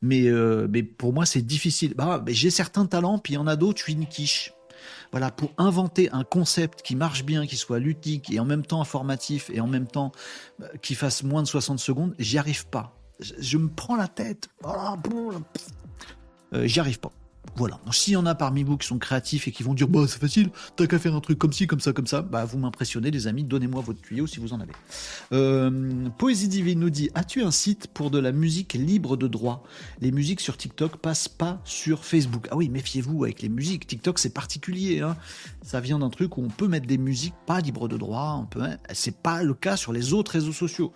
[0.00, 1.94] mais, euh, pour moi c'est difficile.
[1.96, 4.54] Bah, j'ai certains talents, puis il y en a d'autres, je suis une quiche.
[5.10, 8.80] Voilà, pour inventer un concept qui marche bien, qui soit ludique et en même temps
[8.80, 10.12] informatif et en même temps
[10.60, 12.94] euh, qui fasse moins de 60 secondes, j'y arrive pas.
[13.20, 14.48] Je, me prends la tête.
[16.52, 17.10] Euh, j'y arrive pas.
[17.56, 17.80] Voilà.
[17.90, 20.20] S'il y en a parmi vous qui sont créatifs et qui vont dire bah c'est
[20.20, 23.10] facile, t'as qu'à faire un truc comme ci, comme ça, comme ça, bah vous m'impressionnez
[23.10, 24.72] les amis, donnez-moi votre tuyau si vous en avez.
[25.32, 29.64] Euh, Poésie Divine nous dit As-tu un site pour de la musique libre de droit?
[30.00, 32.48] Les musiques sur TikTok passent pas sur Facebook.
[32.50, 33.86] Ah oui, méfiez-vous avec les musiques.
[33.86, 35.00] TikTok c'est particulier.
[35.00, 35.16] Hein.
[35.62, 38.38] Ça vient d'un truc où on peut mettre des musiques pas libres de droit.
[38.40, 38.62] On peut.
[38.62, 38.76] Hein.
[38.92, 40.92] C'est pas le cas sur les autres réseaux sociaux.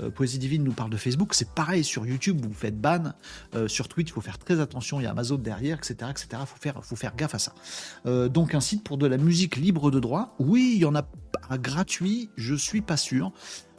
[0.00, 1.34] Euh, Poésie Divine nous parle de Facebook.
[1.34, 2.40] C'est pareil sur YouTube.
[2.44, 3.14] Vous faites ban.
[3.54, 5.00] Euh, sur Twitch, il faut faire très attention.
[5.00, 6.42] Il y a Amazon derrière, etc etc.,
[6.82, 7.54] Faut faire, gaffe à ça.
[8.06, 10.34] Euh, donc un site pour de la musique libre de droit.
[10.38, 11.06] Oui, il y en a
[11.58, 12.30] gratuit.
[12.36, 13.32] Je suis pas sûr.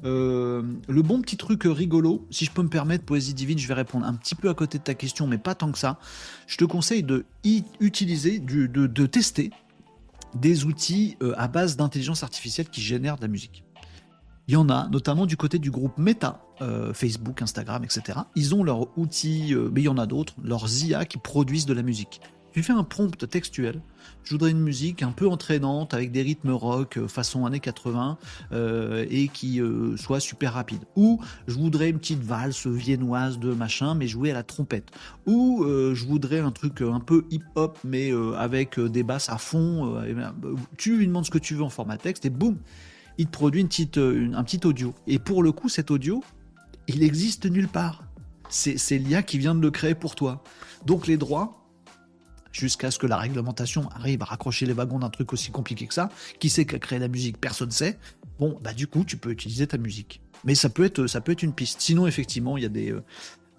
[0.03, 3.73] Euh, le bon petit truc rigolo, si je peux me permettre, Poésie Divine, je vais
[3.73, 5.99] répondre un petit peu à côté de ta question, mais pas tant que ça.
[6.47, 7.25] Je te conseille de
[7.79, 9.51] utiliser, de, tester
[10.35, 13.64] des outils euh, à base d'intelligence artificielle qui génèrent de la musique.
[14.47, 18.19] Il y en a, notamment du côté du groupe Meta, euh, Facebook, Instagram, etc.
[18.35, 21.65] Ils ont leurs outils, euh, mais il y en a d'autres, leurs IA qui produisent
[21.65, 22.21] de la musique.
[22.53, 23.81] Tu fais un prompt textuel.
[24.23, 28.17] Je voudrais une musique un peu entraînante avec des rythmes rock euh, façon années 80
[29.09, 29.59] et qui
[29.97, 30.83] soit super rapide.
[30.95, 34.91] Ou je voudrais une petite valse viennoise de machin mais jouer à la trompette.
[35.25, 39.99] Ou je voudrais un truc un peu hip-hop mais avec des basses à fond.
[40.01, 40.33] Ben,
[40.77, 42.57] tu lui demandes ce que tu veux en format texte et boum,
[43.17, 44.93] il te produit une petite, euh, un petit audio.
[45.07, 46.23] Et pour le coup, cet audio,
[46.87, 48.03] il existe nulle part.
[48.49, 50.43] C'est l'IA qui vient de le créer pour toi.
[50.85, 51.67] Donc les droits,
[52.51, 55.93] jusqu'à ce que la réglementation arrive à raccrocher les wagons d'un truc aussi compliqué que
[55.93, 57.97] ça, qui sait qu'a créé la musique, personne ne sait.
[58.39, 60.21] Bon, bah du coup, tu peux utiliser ta musique.
[60.43, 61.81] Mais ça peut être, ça peut être une piste.
[61.81, 63.03] Sinon, effectivement, il y a des, euh,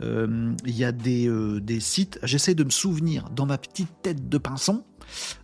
[0.02, 1.28] euh, il y a des,
[1.60, 2.20] des sites.
[2.22, 4.84] J'essaie de me souvenir dans ma petite tête de pinson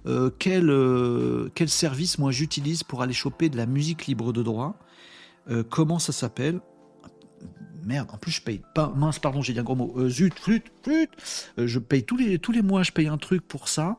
[0.07, 4.43] euh, quel, euh, quel service moi j'utilise pour aller choper de la musique libre de
[4.43, 4.77] droit.
[5.51, 6.61] Euh, comment ça s'appelle?
[7.85, 10.73] Merde, en plus je paye pas, mince, pardon, j'ai dit un gros mot, zut, flûte,
[10.85, 11.11] flûte,
[11.59, 13.99] je paye tous les, tous les mois, je paye un truc pour ça.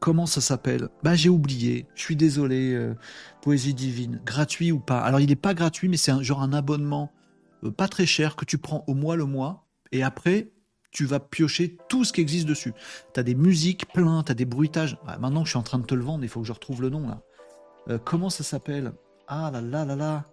[0.00, 0.88] comment ça s'appelle?
[1.02, 2.92] Bah j'ai oublié, je suis désolé,
[3.42, 5.00] Poésie Divine, gratuit ou pas?
[5.00, 7.10] Alors il n'est pas gratuit, mais c'est un, genre un abonnement
[7.76, 10.50] pas très cher que tu prends au mois le mois, et après
[10.96, 12.72] tu vas piocher tout ce qui existe dessus.
[13.12, 14.96] Tu as des musiques plein, tu as des bruitages.
[15.20, 16.88] maintenant, je suis en train de te le vendre, il faut que je retrouve le
[16.88, 17.20] nom là.
[17.90, 18.92] Euh, comment ça s'appelle?
[19.28, 20.24] Ah là là là là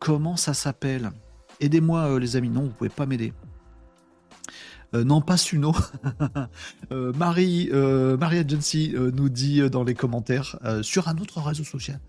[0.00, 1.10] Comment ça s'appelle?
[1.60, 3.34] Aidez-moi euh, les amis, non, vous pouvez pas m'aider.
[4.94, 5.74] Euh, non, pas Suno.
[6.90, 12.00] Marie, Marie Agency nous dit dans les commentaires sur un autre réseau social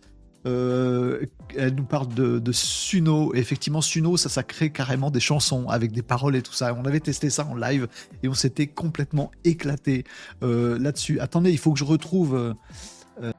[0.46, 1.26] euh,
[1.58, 3.34] elle nous parle de, Suno.
[3.34, 6.74] effectivement, Suno, ça, ça crée carrément des chansons avec des paroles et tout ça.
[6.74, 7.88] On avait testé ça en live
[8.24, 10.06] et on s'était complètement éclaté
[10.44, 11.20] euh, là-dessus.
[11.20, 13.34] Attendez, il faut que je retrouve euh,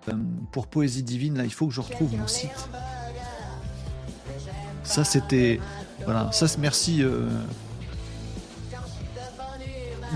[0.53, 1.39] pour Poésie Divine.
[1.39, 2.69] Là, il faut que je retrouve mon site.
[4.83, 5.61] Ça, c'était
[6.05, 6.31] voilà.
[6.33, 7.03] Ça, merci.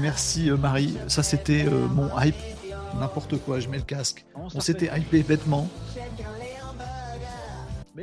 [0.00, 0.96] Merci Marie.
[1.08, 2.34] Ça, c'était mon hype.
[2.98, 3.60] N'importe quoi.
[3.60, 4.24] Je mets le casque.
[4.34, 5.68] On s'était hypé bêtement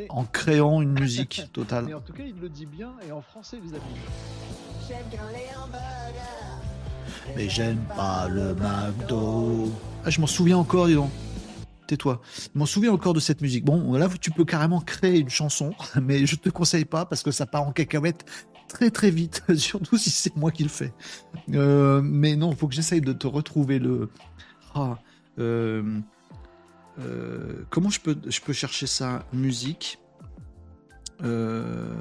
[0.09, 1.85] en créant une musique totale.
[1.85, 3.81] Mais en tout cas, il le dit bien et en français, les amis.
[7.35, 9.71] Mais j'aime pas le McDo.
[10.03, 11.11] Ah, je m'en souviens encore, dis donc.
[11.87, 12.21] Tais-toi.
[12.53, 13.65] Je m'en souviens encore de cette musique.
[13.65, 17.31] Bon, là, tu peux carrément créer une chanson, mais je te conseille pas parce que
[17.31, 18.25] ça part en cacahuète
[18.67, 20.93] très très vite, surtout si c'est moi qui le fais.
[21.53, 24.09] Euh, mais non, il faut que j'essaye de te retrouver le.
[24.73, 24.99] Ah,
[25.39, 25.99] euh,
[26.99, 29.25] euh, comment je peux, je peux chercher ça?
[29.33, 29.99] Musique.
[31.23, 31.93] Euh,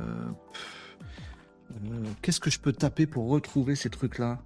[1.70, 4.40] euh, qu'est-ce que je peux taper pour retrouver ces trucs-là?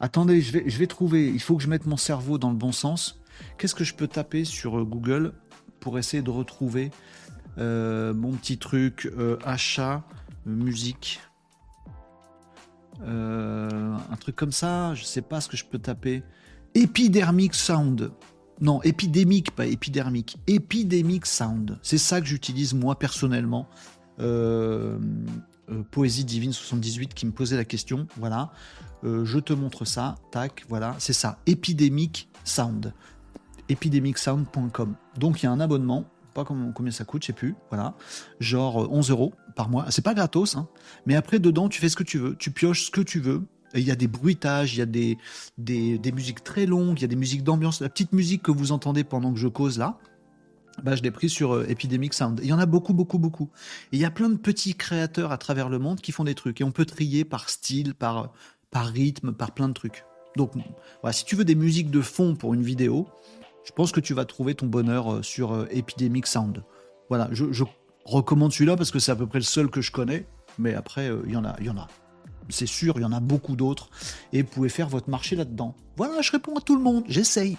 [0.00, 1.28] Attendez, je vais, je vais trouver.
[1.28, 3.20] Il faut que je mette mon cerveau dans le bon sens.
[3.56, 5.32] Qu'est-ce que je peux taper sur Google
[5.80, 6.90] pour essayer de retrouver
[7.56, 9.12] mon petit truc
[9.44, 10.04] achat,
[10.46, 11.20] musique?
[13.00, 16.22] Un truc comme ça, je sais pas ce que je peux taper.
[16.74, 18.10] Epidermic Sound.
[18.60, 20.38] Non, épidémique, pas épidermique.
[20.46, 21.78] Epidemic Sound.
[21.82, 23.68] C'est ça que j'utilise moi personnellement.
[24.20, 24.98] Euh,
[25.70, 28.06] euh, Poésie Divine 78 qui me posait la question.
[28.16, 28.50] Voilà.
[29.04, 30.16] Euh, je te montre ça.
[30.32, 30.96] Tac, voilà.
[30.98, 31.38] C'est ça.
[31.46, 32.92] Epidemic Sound.
[33.68, 34.94] Epidemicsound.com.
[35.18, 36.04] Donc il y a un abonnement.
[36.34, 37.54] Pas combien ça coûte, je sais plus.
[37.70, 37.94] Voilà.
[38.38, 39.86] Genre 11 euros par mois.
[39.90, 40.68] C'est pas gratos, hein.
[41.06, 42.36] Mais après, dedans, tu fais ce que tu veux.
[42.36, 45.18] Tu pioches ce que tu veux il y a des bruitages, il y a des,
[45.58, 47.80] des, musiques très longues, il y a des musiques d'ambiance.
[47.80, 49.98] La petite musique que vous entendez pendant que je cause là,
[50.82, 52.40] bah, je l'ai pris sur euh, Epidemic Sound.
[52.42, 53.50] Il y en a beaucoup, beaucoup, beaucoup.
[53.92, 56.34] Et il y a plein de petits créateurs à travers le monde qui font des
[56.34, 56.60] trucs.
[56.60, 58.32] Et on peut trier par style, par,
[58.70, 60.04] par rythme, par plein de trucs.
[60.36, 60.52] Donc,
[61.02, 63.08] voilà, si tu veux des musiques de fond pour une vidéo,
[63.64, 66.62] je pense que tu vas trouver ton bonheur euh, sur euh, Epidemic Sound.
[67.08, 67.64] Voilà, je, je
[68.04, 70.26] recommande celui-là parce que c'est à peu près le seul que je connais.
[70.58, 71.86] Mais après, il y en a, il y en a
[72.48, 73.90] c'est sûr, il y en a beaucoup d'autres,
[74.32, 75.74] et vous pouvez faire votre marché là-dedans.
[75.96, 77.56] Voilà, je réponds à tout le monde, j'essaye.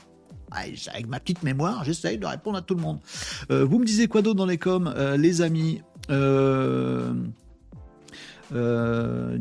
[0.52, 3.00] Avec ma petite mémoire, j'essaye de répondre à tout le monde.
[3.52, 7.14] Euh, vous me disiez quoi d'autre dans les coms, euh, les amis euh,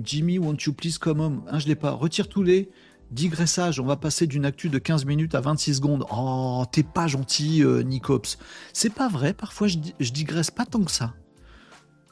[0.05, 1.43] Jimmy, won't you please come home?
[1.49, 1.93] Hein, Je l'ai pas.
[1.93, 2.69] Retire tous les
[3.11, 3.81] digressages.
[3.81, 6.05] On va passer d'une actu de 15 minutes à 26 secondes.
[6.13, 8.37] Oh, t'es pas gentil, Nicops.
[8.75, 9.79] C'est pas vrai, parfois je,
[10.11, 11.15] digresse pas tant que ça.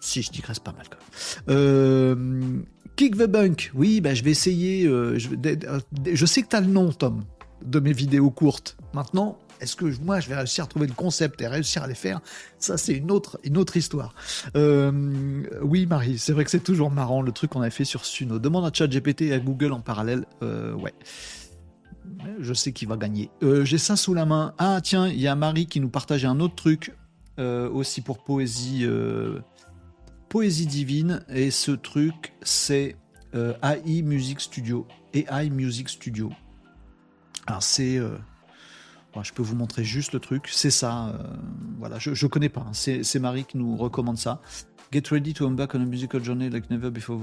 [0.01, 0.87] Si, je digresse pas mal
[2.97, 4.87] Kick the Bunk, oui, bah, je vais essayer.
[4.87, 7.25] Euh, je, sais que tu as le nom, Tom,
[7.63, 8.79] de mes vidéos courtes.
[8.95, 11.95] Maintenant, est-ce que moi, je vais réussir à trouver le concept et réussir à les
[11.95, 12.21] faire?
[12.59, 14.15] Ça, c'est une autre, une autre histoire.
[14.57, 18.07] Euh, oui, Marie, c'est vrai que c'est toujours marrant le truc qu'on a fait sur
[18.07, 18.39] Suno.
[18.39, 20.25] Demande à ChatGPT et à Google en parallèle.
[20.43, 20.95] Euh, ouais.
[22.41, 23.31] Je sais qui va gagner.
[23.43, 24.55] J'ai ça sous la main.
[24.57, 26.95] Ah, tiens, il y a Marie qui nous partageait un autre truc
[27.39, 28.87] aussi pour poésie
[30.29, 32.97] Poésie Divine et ce truc c'est
[33.35, 34.87] euh, AI Music Studio.
[35.13, 36.31] AI Music Studio.
[37.47, 37.99] Alors c'est...
[37.99, 38.17] Euh,
[39.23, 40.49] je peux vous montrer juste le truc.
[40.51, 41.09] C'est ça.
[41.09, 41.19] Euh,
[41.79, 42.67] voilà, je ne connais pas.
[42.69, 42.73] Hein.
[42.75, 44.43] C'est Marie qui nous recommande ça.
[44.93, 47.19] Get ready to embark on a musical journey like never before.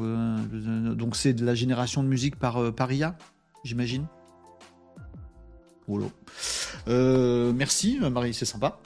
[0.96, 3.16] Donc c'est de la génération de musique par, par IA,
[3.64, 4.08] j'imagine.
[6.88, 8.80] merci Marie, c'est sympa.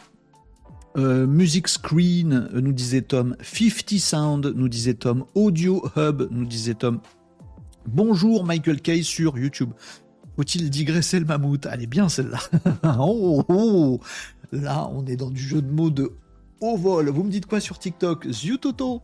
[0.98, 3.36] Euh, Music Screen, nous disait Tom.
[3.44, 5.26] 50 Sound, nous disait Tom.
[5.36, 7.02] Audio Hub, nous disait Tom.
[7.86, 9.70] Bonjour Michael Kay sur YouTube.
[10.36, 11.68] Faut-il digresser le mammouth?
[11.72, 12.40] Elle est bien celle-là.
[13.00, 14.00] oh, oh,
[14.52, 16.14] Là, on est dans du jeu de mots de
[16.62, 17.10] au vol.
[17.10, 18.28] Vous me dites quoi sur TikTok?
[18.32, 19.04] Ziutoto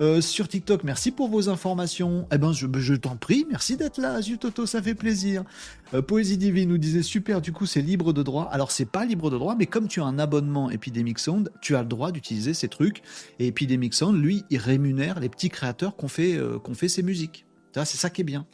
[0.00, 2.26] euh, sur TikTok, merci pour vos informations.
[2.32, 5.44] Eh ben, je, t'en prie, merci d'être là, Ziutoto, ça fait plaisir.
[5.92, 8.48] Euh, Poésie Divine nous disait super, du coup, c'est libre de droit.
[8.50, 11.76] Alors, c'est pas libre de droit, mais comme tu as un abonnement Epidemic Sound, tu
[11.76, 13.02] as le droit d'utiliser ces trucs.
[13.38, 17.02] Et Epidemic Sound, lui, il rémunère les petits créateurs qu'on fait, euh, qu'on fait ces
[17.02, 17.46] musiques.
[17.72, 18.46] C'est ça qui est bien.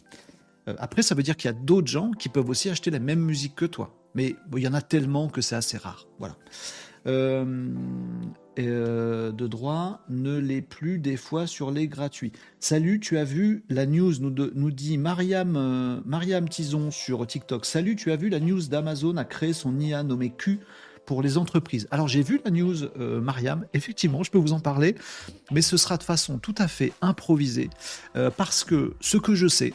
[0.79, 3.21] après, ça veut dire qu'il y a d'autres gens qui peuvent aussi acheter la même
[3.21, 3.95] musique que toi.
[4.15, 6.07] Mais il y en a tellement que c'est assez rare.
[6.19, 6.37] Voilà.
[8.67, 12.33] Euh, de droit ne l'est plus des fois sur les gratuits.
[12.59, 17.65] Salut, tu as vu la news, nous, nous dit Mariam, euh, Mariam Tison sur TikTok.
[17.65, 20.61] Salut, tu as vu la news d'Amazon a créé son IA nommé Q
[21.07, 21.89] pour les entreprises.
[21.91, 24.95] Alors j'ai vu la news, Mariam, effectivement, je peux vous en parler,
[25.51, 27.69] mais ce sera de façon tout à fait improvisée,
[28.37, 29.73] parce que ce que je sais,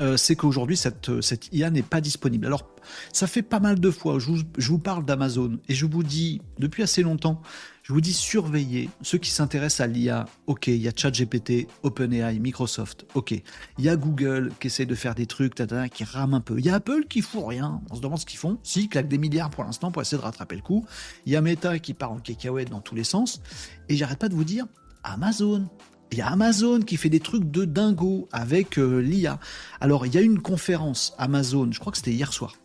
[0.00, 2.46] euh, c'est qu'aujourd'hui, cette, cette IA n'est pas disponible.
[2.46, 2.68] Alors,
[3.12, 6.02] ça fait pas mal de fois, je vous, je vous parle d'Amazon, et je vous
[6.02, 7.40] dis, depuis assez longtemps,
[7.86, 10.24] je vous dis surveillez ceux qui s'intéressent à l'IA.
[10.48, 13.06] Ok, il y a ChatGPT, OpenAI, Microsoft.
[13.14, 15.54] Ok, il y a Google qui essaie de faire des trucs,
[15.94, 16.58] qui rame un peu.
[16.58, 17.80] Il y a Apple qui fout rien.
[17.88, 18.58] On se demande ce qu'ils font.
[18.64, 20.84] Si, ils claquent des milliards pour l'instant pour essayer de rattraper le coup.
[21.26, 23.40] Il y a Meta qui part en cacahuète dans tous les sens.
[23.88, 24.66] Et j'arrête pas de vous dire,
[25.04, 25.68] Amazon,
[26.10, 29.38] il y a Amazon qui fait des trucs de dingo avec euh, l'IA.
[29.80, 32.56] Alors, il y a une conférence Amazon, je crois que c'était hier soir.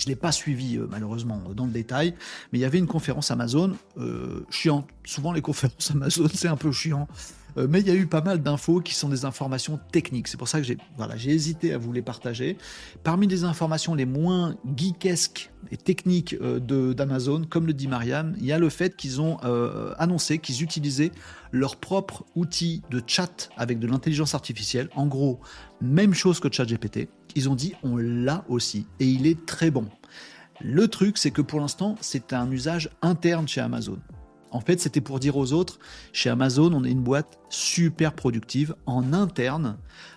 [0.00, 2.14] Je ne l'ai pas suivi euh, malheureusement dans le détail,
[2.52, 4.88] mais il y avait une conférence Amazon euh, chiante.
[5.04, 7.06] Souvent les conférences Amazon c'est un peu chiant.
[7.56, 10.28] Euh, mais il y a eu pas mal d'infos qui sont des informations techniques.
[10.28, 12.56] C'est pour ça que j'ai hésité à vous les partager.
[13.02, 16.60] Parmi les informations les moins geekesques et techniques euh,
[16.94, 20.62] d'Amazon, comme le dit Marianne, il y a le fait qu'ils ont euh, annoncé qu'ils
[20.62, 21.12] utilisaient
[21.52, 24.88] leur propre outil de chat avec de l'intelligence artificielle.
[24.94, 25.40] En gros,
[25.80, 27.08] même chose que ChatGPT.
[27.36, 29.86] Ils ont dit on l'a aussi et il est très bon.
[30.62, 33.98] Le truc, c'est que pour l'instant, c'est un usage interne chez Amazon.
[34.50, 35.78] En fait, c'était pour dire aux autres,
[36.12, 39.76] chez Amazon, on est une boîte super productive en interne.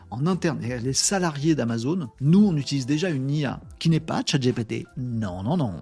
[0.10, 4.86] En interne, les salariés d'Amazon, nous, on utilise déjà une IA qui n'est pas ChatGPT,
[4.98, 5.74] non, non, non,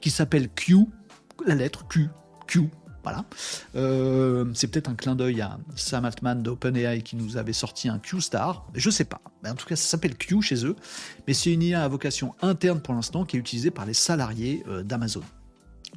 [0.00, 0.86] qui s'appelle Q,
[1.44, 2.08] la lettre Q,
[2.46, 2.70] Q,
[3.02, 3.24] voilà.
[3.76, 7.98] Euh, c'est peut-être un clin d'œil à Sam Altman d'OpenAI qui nous avait sorti un
[7.98, 8.66] Q-Star.
[8.74, 9.20] Je sais pas.
[9.42, 10.76] Mais en tout cas, ça s'appelle Q chez eux.
[11.26, 14.62] Mais c'est une IA à vocation interne pour l'instant qui est utilisée par les salariés
[14.68, 15.22] euh, d'Amazon.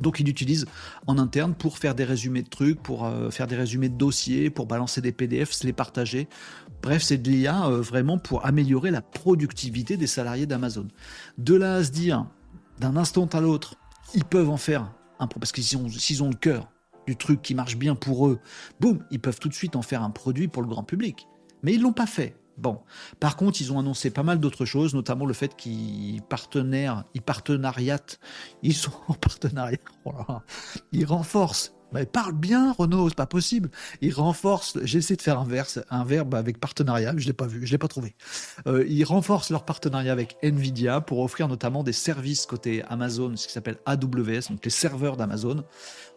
[0.01, 0.65] Donc il utilise
[1.07, 4.49] en interne pour faire des résumés de trucs, pour euh, faire des résumés de dossiers,
[4.49, 6.27] pour balancer des PDF, se les partager.
[6.81, 10.87] Bref, c'est de l'IA euh, vraiment pour améliorer la productivité des salariés d'Amazon.
[11.37, 12.25] De là à se dire,
[12.79, 13.75] d'un instant à l'autre,
[14.13, 16.69] ils peuvent en faire un parce qu'ils ont, s'ils ont le cœur
[17.07, 18.39] du truc qui marche bien pour eux,
[18.79, 21.27] boum, ils peuvent tout de suite en faire un produit pour le grand public.
[21.61, 22.35] Mais ils l'ont pas fait.
[22.57, 22.81] Bon.
[23.19, 28.19] Par contre, ils ont annoncé pas mal d'autres choses, notamment le fait qu'ils partenariatent,
[28.61, 30.13] ils sont en partenariat, oh
[30.91, 33.69] ils renforcent mais parle bien, Renaud, c'est pas possible.
[34.01, 35.47] Il renforce, j'essaie de faire un,
[35.89, 38.15] un verbe avec partenariat, je l'ai pas vu, je l'ai pas trouvé.
[38.67, 43.47] Euh, ils renforcent leur partenariat avec Nvidia pour offrir notamment des services côté Amazon, ce
[43.47, 45.63] qui s'appelle AWS, donc les serveurs d'Amazon.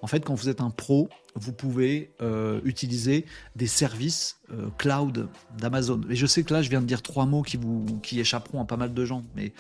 [0.03, 5.29] En fait, quand vous êtes un pro, vous pouvez euh, utiliser des services euh, cloud
[5.59, 6.01] d'Amazon.
[6.09, 8.61] Et je sais que là, je viens de dire trois mots qui vous qui échapperont
[8.61, 9.53] à pas mal de gens, mais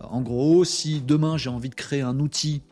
[0.00, 2.62] en gros, si demain j'ai envie de créer un outil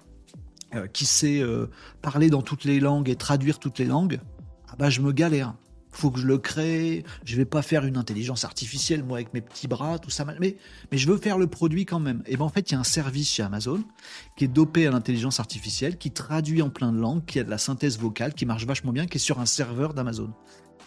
[0.93, 1.67] qui sait euh,
[2.03, 4.21] parler dans toutes les langues et traduire toutes les langues,
[4.69, 5.55] ah bah je me galère.
[5.91, 7.05] Faut que je le crée.
[7.25, 10.25] Je vais pas faire une intelligence artificielle moi avec mes petits bras, tout ça.
[10.39, 10.57] Mais
[10.93, 12.23] je veux faire le produit quand même.
[12.27, 13.83] Et ben en fait il y a un service chez Amazon
[14.37, 17.51] qui est dopé à l'intelligence artificielle, qui traduit en plein de langues, qui a de
[17.51, 20.31] la synthèse vocale, qui marche vachement bien, qui est sur un serveur d'Amazon.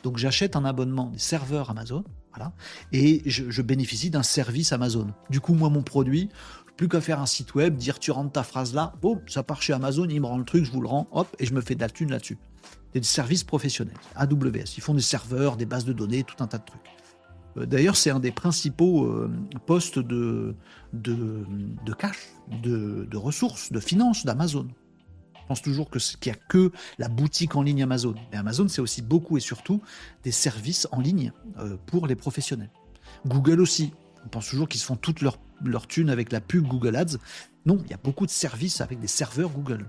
[0.03, 2.03] Donc j'achète un abonnement des serveurs Amazon,
[2.33, 2.53] voilà,
[2.91, 5.07] et je bénéficie d'un service Amazon.
[5.29, 6.29] Du coup, moi, mon produit,
[6.81, 9.61] plus qu'à faire un site web, dire tu rentres ta phrase là, boum, ça part
[9.61, 11.61] chez Amazon, il me rend le truc, je vous le rends, hop, et je me
[11.61, 12.39] fais de la thune là-dessus.
[12.95, 16.57] Des services professionnels, AWS, ils font des serveurs, des bases de données, tout un tas
[16.57, 16.81] de trucs.
[17.57, 19.29] Euh, d'ailleurs, c'est un des principaux euh,
[19.67, 20.55] postes de,
[20.93, 21.45] de,
[21.85, 22.17] de cash,
[22.63, 24.67] de, ressources, de finances d'Amazon.
[25.35, 26.01] Je pense toujours qu'il
[26.31, 28.15] n'y a que la boutique en ligne Amazon.
[28.31, 29.83] Mais Amazon, c'est aussi beaucoup et surtout
[30.23, 32.71] des services en ligne euh, pour les professionnels.
[33.27, 33.93] Google aussi.
[34.25, 37.17] On pense toujours qu'ils se font toutes leurs leur thune avec la pub Google Ads.
[37.65, 39.85] Non, il y a beaucoup de services avec des serveurs Google.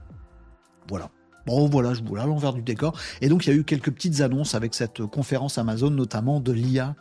[0.88, 1.10] Voilà.
[1.46, 2.96] Bon, voilà, je vous à l'envers du décor.
[3.20, 6.52] Et donc, il y a eu quelques petites annonces avec cette conférence Amazon, notamment de
[6.52, 6.94] l'IA.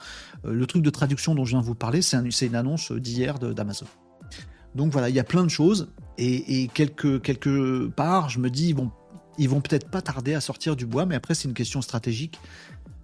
[0.45, 3.37] Euh, le truc de traduction dont je viens de vous parler, c'est une annonce d'hier
[3.37, 3.85] d'Amazon.
[4.73, 5.89] Donc voilà, il y a plein de choses.
[6.17, 8.91] Et, quelque, part, je me dis, ils vont,
[9.39, 12.39] vont peut-être pas tarder à sortir du bois, mais après, c'est une question stratégique.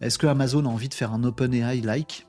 [0.01, 2.26] Est-ce que Amazon a envie de faire un OpenAI-like?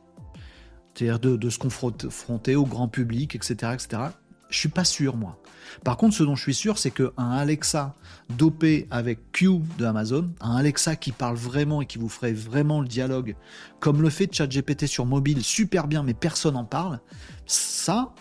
[0.98, 4.02] C'est-à-dire de, se confronter au grand public, etc., etc.
[4.50, 5.38] Je suis pas sûr, moi.
[5.84, 7.94] Par contre, ce dont je suis sûr, c'est qu'un Alexa
[8.30, 12.80] dopé avec Q de Amazon, un Alexa qui parle vraiment et qui vous ferait vraiment
[12.80, 13.36] le dialogue,
[13.78, 16.98] comme le fait ChatGPT sur mobile, super bien, mais personne n'en parle,
[17.46, 18.12] ça,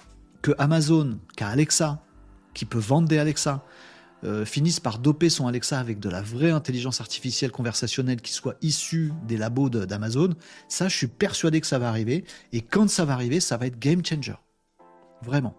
[0.42, 2.02] que Amazon, qu'un Alexa,
[2.54, 3.64] qui peut vendre des Alexa,
[4.28, 8.58] euh, finisse par doper son Alexa avec de la vraie intelligence artificielle conversationnelle qui soit
[8.62, 10.36] issue des labos d'Amazon,
[10.68, 12.26] ça, je suis persuadé que ça va arriver.
[12.52, 14.36] Et quand ça va arriver, ça va être game changer.
[15.24, 15.56] Vraiment.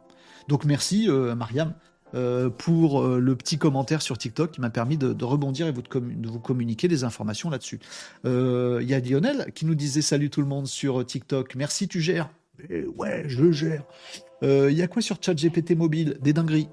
[0.48, 1.72] Donc merci, euh, Mariam,
[2.14, 6.40] euh, pour le petit commentaire sur TikTok qui m'a permis de, rebondir et de vous
[6.40, 7.80] communiquer des informations là-dessus.
[8.24, 11.54] Il y a Lionel qui nous disait salut tout le monde sur TikTok.
[11.54, 12.28] Merci, tu gères.
[12.68, 13.84] Eh ouais, je gère.
[14.42, 16.18] Il y a quoi sur ChatGPT mobile?
[16.20, 16.68] Des dingueries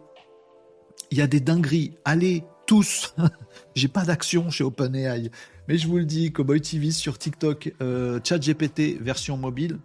[1.11, 1.97] il y a des dingueries.
[2.05, 3.15] Allez, tous.
[3.75, 5.29] J'ai pas d'action chez OpenAI.
[5.67, 9.79] Mais je vous le dis, Cowboy TV sur TikTok, euh, ChatGPT version mobile.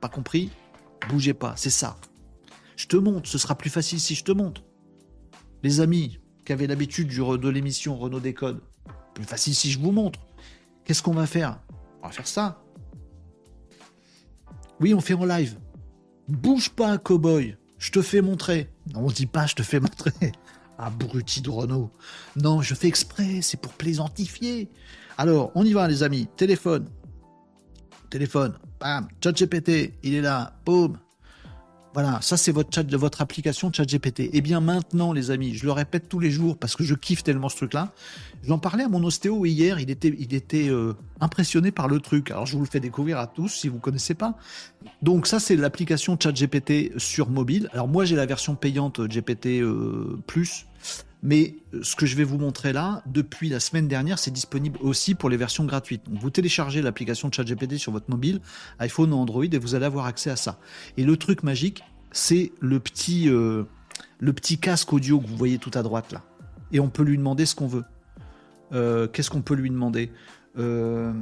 [0.00, 0.50] Pas compris?
[1.08, 1.96] Bougez pas, c'est ça.
[2.76, 4.62] Je te montre, ce sera plus facile si je te montre.
[5.62, 8.60] Les amis qui avaient l'habitude de l'émission Renault Décode,
[9.14, 10.20] plus facile si je vous montre.
[10.84, 11.60] Qu'est-ce qu'on va faire?
[12.02, 12.62] On va faire ça.
[14.80, 15.58] Oui, on fait en live.
[16.26, 17.56] Bouge pas, cowboy.
[17.78, 18.70] Je te fais montrer.
[18.94, 20.32] On dit pas, je te fais montrer.
[20.80, 21.90] Abruti de Renault.
[22.36, 24.70] Non, je fais exprès, c'est pour plaisantifier.
[25.18, 26.26] Alors, on y va, les amis.
[26.36, 26.88] Téléphone.
[28.08, 28.54] Téléphone.
[28.80, 29.08] Bam.
[29.22, 30.54] Chat GPT, il est là.
[30.64, 30.96] Boum.
[31.92, 34.20] Voilà, ça c'est votre chat de votre application ChatGPT.
[34.20, 36.94] Et eh bien maintenant, les amis, je le répète tous les jours parce que je
[36.94, 37.92] kiffe tellement ce truc-là.
[38.44, 42.30] J'en parlais à mon ostéo hier, il était, il était euh, impressionné par le truc.
[42.30, 44.36] Alors je vous le fais découvrir à tous si vous ne connaissez pas.
[45.02, 47.68] Donc ça c'est l'application ChatGPT sur mobile.
[47.72, 50.66] Alors moi j'ai la version payante GPT euh, plus.
[51.22, 55.14] Mais ce que je vais vous montrer là, depuis la semaine dernière, c'est disponible aussi
[55.14, 56.02] pour les versions gratuites.
[56.08, 58.40] Donc vous téléchargez l'application ChatGPT sur votre mobile,
[58.78, 60.58] iPhone ou Android, et vous allez avoir accès à ça.
[60.96, 63.64] Et le truc magique, c'est le petit, euh,
[64.60, 66.22] casque audio que vous voyez tout à droite là.
[66.72, 67.84] Et on peut lui demander ce qu'on veut.
[68.72, 70.10] Euh, qu'est-ce qu'on peut lui demander?
[70.58, 71.12] Euh,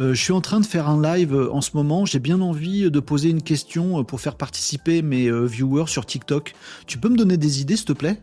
[0.00, 2.04] je suis en train de faire un live euh, en ce moment.
[2.04, 6.54] J'ai bien envie de poser une question euh, pour faire participer mes viewers sur TikTok.
[6.86, 8.22] Tu peux me donner des idées, s'il te plaît?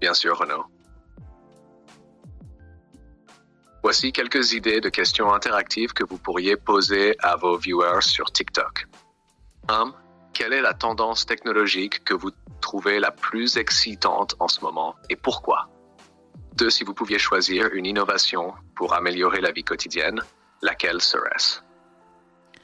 [0.00, 0.64] Bien sûr, Renaud.
[3.84, 8.86] Voici quelques idées de questions interactives que vous pourriez poser à vos viewers sur TikTok.
[9.68, 9.92] 1.
[10.32, 12.30] Quelle est la tendance technologique que vous
[12.60, 15.68] trouvez la plus excitante en ce moment et pourquoi?
[16.56, 20.20] Deux, si vous pouviez choisir une innovation pour améliorer la vie quotidienne,
[20.60, 21.60] laquelle serait-ce?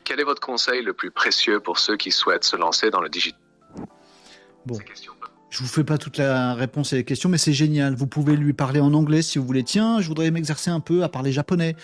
[0.04, 3.08] Quel est votre conseil le plus précieux pour ceux qui souhaitent se lancer dans le
[3.08, 3.40] digital?
[4.64, 4.78] Bon.
[5.50, 7.94] Je vous fais pas toute la réponse à les questions, mais c'est génial.
[7.94, 9.64] Vous pouvez lui parler en anglais si vous voulez.
[9.64, 11.74] Tiens, je voudrais m'exercer un peu à parler japonais.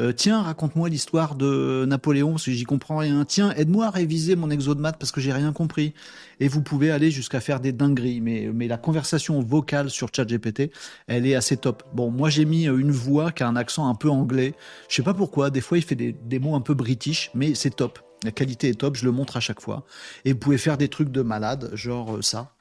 [0.00, 3.24] Euh, tiens, raconte-moi l'histoire de Napoléon parce que j'y comprends rien.
[3.24, 5.94] Tiens, aide-moi à réviser mon exo de maths parce que j'ai rien compris.
[6.40, 8.20] Et vous pouvez aller jusqu'à faire des dingueries.
[8.20, 10.72] Mais, la conversation vocale sur ChatGPT,
[11.06, 11.84] elle est assez top.
[11.94, 14.54] Bon, moi j'ai mis une voix qui a un accent un peu anglais.
[14.88, 15.50] Je sais pas pourquoi.
[15.50, 18.00] Des fois, il fait des, des mots un peu british, mais c'est top.
[18.24, 18.96] La qualité est top.
[18.96, 19.84] Je le montre à chaque fois.
[20.24, 22.52] Et vous pouvez faire des trucs de malade, genre euh, ça.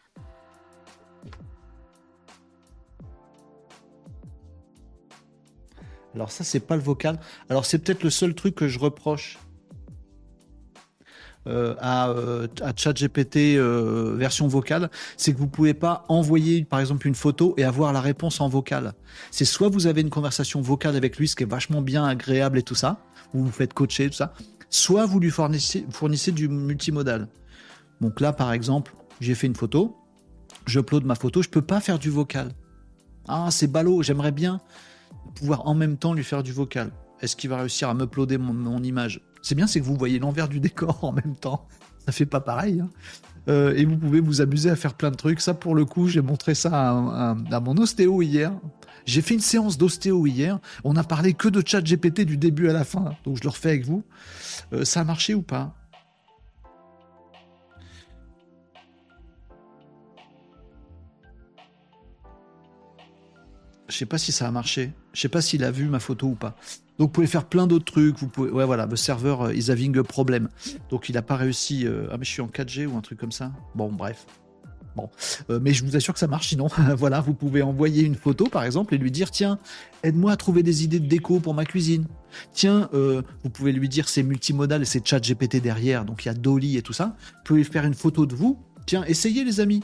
[6.16, 7.20] Alors ça, c'est pas le vocal.
[7.49, 9.39] Alors c'est peut-être le seul truc que je reproche
[11.47, 16.80] euh, à, euh, à ChatGPT euh, version vocale, c'est que vous pouvez pas envoyer par
[16.80, 18.93] exemple une photo et avoir la réponse en vocal.
[19.32, 22.59] C'est soit vous avez une conversation vocale avec lui, ce qui est vachement bien agréable
[22.59, 22.99] et tout ça,
[23.34, 24.36] vous vous faites coacher tout ça,
[24.70, 27.28] soit vous lui fournissez, du multimodal.
[28.01, 29.97] Donc là, par exemple, j'ai fait une photo,
[30.68, 32.51] j'upload ma photo, je peux pas faire du vocal.
[33.28, 34.62] Ah, c'est ballot, j'aimerais bien
[35.36, 36.92] pouvoir en même temps lui faire du vocal.
[37.22, 39.22] Est-ce qu'il va réussir à m'uploader mon, mon image?
[39.42, 41.68] C'est bien, c'est que vous voyez l'envers du décor en même temps.
[42.06, 42.82] Ça fait pas pareil.
[42.82, 42.90] Hein.
[43.48, 45.42] Euh, et vous pouvez vous amuser à faire plein de trucs.
[45.42, 48.54] Ça, pour le coup, j'ai montré ça à, mon ostéo hier.
[49.06, 50.60] J'ai fait une séance d'ostéo hier.
[50.84, 53.16] On a parlé que de chat GPT du début à la fin.
[53.26, 54.04] Donc je le refais avec vous.
[54.74, 55.76] Euh, ça a marché ou pas?
[63.92, 64.92] Je sais pas si ça a marché.
[65.14, 66.56] Je sais pas s'il a vu ma photo ou pas.
[66.98, 68.18] Donc vous pouvez faire plein d'autres trucs.
[68.20, 70.50] Vous pouvez, ouais voilà, le serveur euh, is having a problem.
[70.89, 71.86] Donc il n'a pas réussi.
[71.86, 73.52] Euh, ah mais je suis en 4G ou un truc comme ça.
[73.76, 74.26] Bon bref.
[74.96, 75.10] Bon,
[75.50, 76.50] euh, mais je vous assure que ça marche.
[76.50, 76.68] Sinon,
[76.98, 79.60] voilà, vous pouvez envoyer une photo par exemple et lui dire tiens,
[80.04, 82.08] aide-moi à trouver des idées de déco pour ma cuisine.
[82.54, 86.32] Tiens, vous pouvez lui dire c'est multimodal et c'est Chat GPT derrière, donc il y
[86.32, 87.16] a Dolly et tout ça.
[87.18, 88.60] Vous pouvez faire une photo de vous.
[88.86, 89.82] Tiens, essayez les amis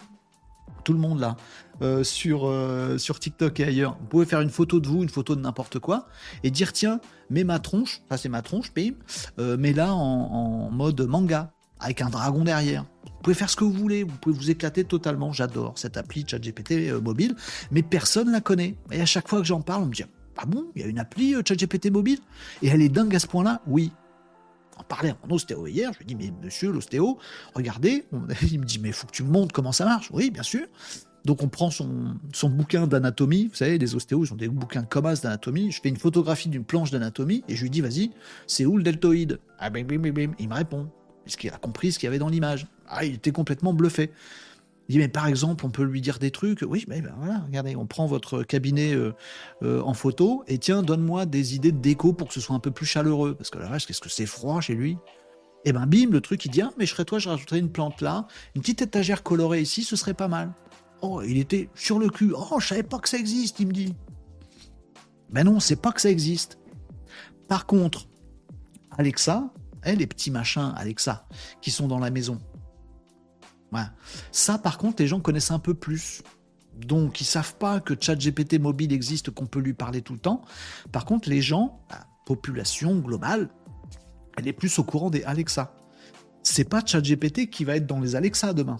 [0.87, 1.35] tout le monde là,
[1.81, 5.09] euh, sur, euh, sur TikTok et ailleurs, vous pouvez faire une photo de vous, une
[5.09, 6.07] photo de n'importe quoi,
[6.43, 6.99] et dire tiens,
[7.29, 8.93] mets ma tronche, ça c'est ma tronche, bim,
[9.39, 12.85] euh, mais là en, en mode manga, avec un dragon derrière.
[13.03, 15.31] Vous pouvez faire ce que vous voulez, vous pouvez vous éclater totalement.
[15.31, 17.35] J'adore cette appli ChatGPT euh, mobile,
[17.71, 18.75] mais personne la connaît.
[18.91, 20.03] Et à chaque fois que j'en parle, on me dit
[20.37, 22.19] Ah bon, il y a une appli ChatGPT mobile?
[22.61, 23.91] Et elle est dingue à ce point-là Oui.
[24.79, 27.17] On parlait à mon ostéo hier, je lui dis Mais monsieur l'ostéo,
[27.55, 28.05] regardez.
[28.51, 30.09] Il me dit Mais faut que tu me montres comment ça marche.
[30.11, 30.67] Oui, bien sûr.
[31.27, 32.15] Donc on prend son,
[32.45, 35.71] bouquin d'anatomie, vous savez, les ostéos, ont des bouquins comme as d'anatomie.
[35.73, 38.11] Je fais une photographie d'une planche d'anatomie et je lui dis Vas-y,
[38.47, 39.39] c'est où le deltoïde?
[39.59, 40.31] Ah bim, bim, bim, bim.
[40.39, 40.87] Il me répond
[41.25, 42.67] parce qu'il a compris ce qu'il y avait dans l'image.
[42.87, 44.09] Ah, il était complètement bluffé.
[44.87, 46.63] Il dit, mais par exemple, on peut lui dire des trucs.
[46.65, 49.11] Oui, mais ben voilà, regardez, on prend votre cabinet euh,
[49.63, 52.61] euh, en photo et tiens, donne-moi des idées de déco pour que ce soit un
[52.61, 53.35] peu plus chaleureux.
[53.35, 54.97] Parce que là, qu'est-ce que c'est froid chez lui?
[55.65, 57.69] Et ben bim, le truc, il dit, ah, mais je serais toi, je rajouterais une
[57.69, 60.53] plante là, une petite étagère colorée ici, ce serait pas mal.
[61.01, 62.33] Oh, il était sur le cul.
[62.35, 63.95] Oh, je savais pas que ça existe, il me dit.
[65.29, 66.57] Ben non, c'est pas que ça existe.
[67.47, 68.07] Par contre,
[68.97, 69.51] Alexa,
[69.85, 71.27] eh, les petits machins Alexa
[71.61, 72.39] qui sont dans la maison.
[74.31, 76.21] Ça, par contre, les gens connaissent un peu plus.
[76.75, 80.41] Donc, ils savent pas que ChatGPT mobile existe, qu'on peut lui parler tout le temps.
[80.91, 83.49] Par contre, les gens, la population globale,
[84.37, 85.73] elle est plus au courant des Alexa.
[86.43, 88.79] C'est pas ChatGPT qui va être dans les Alexa demain.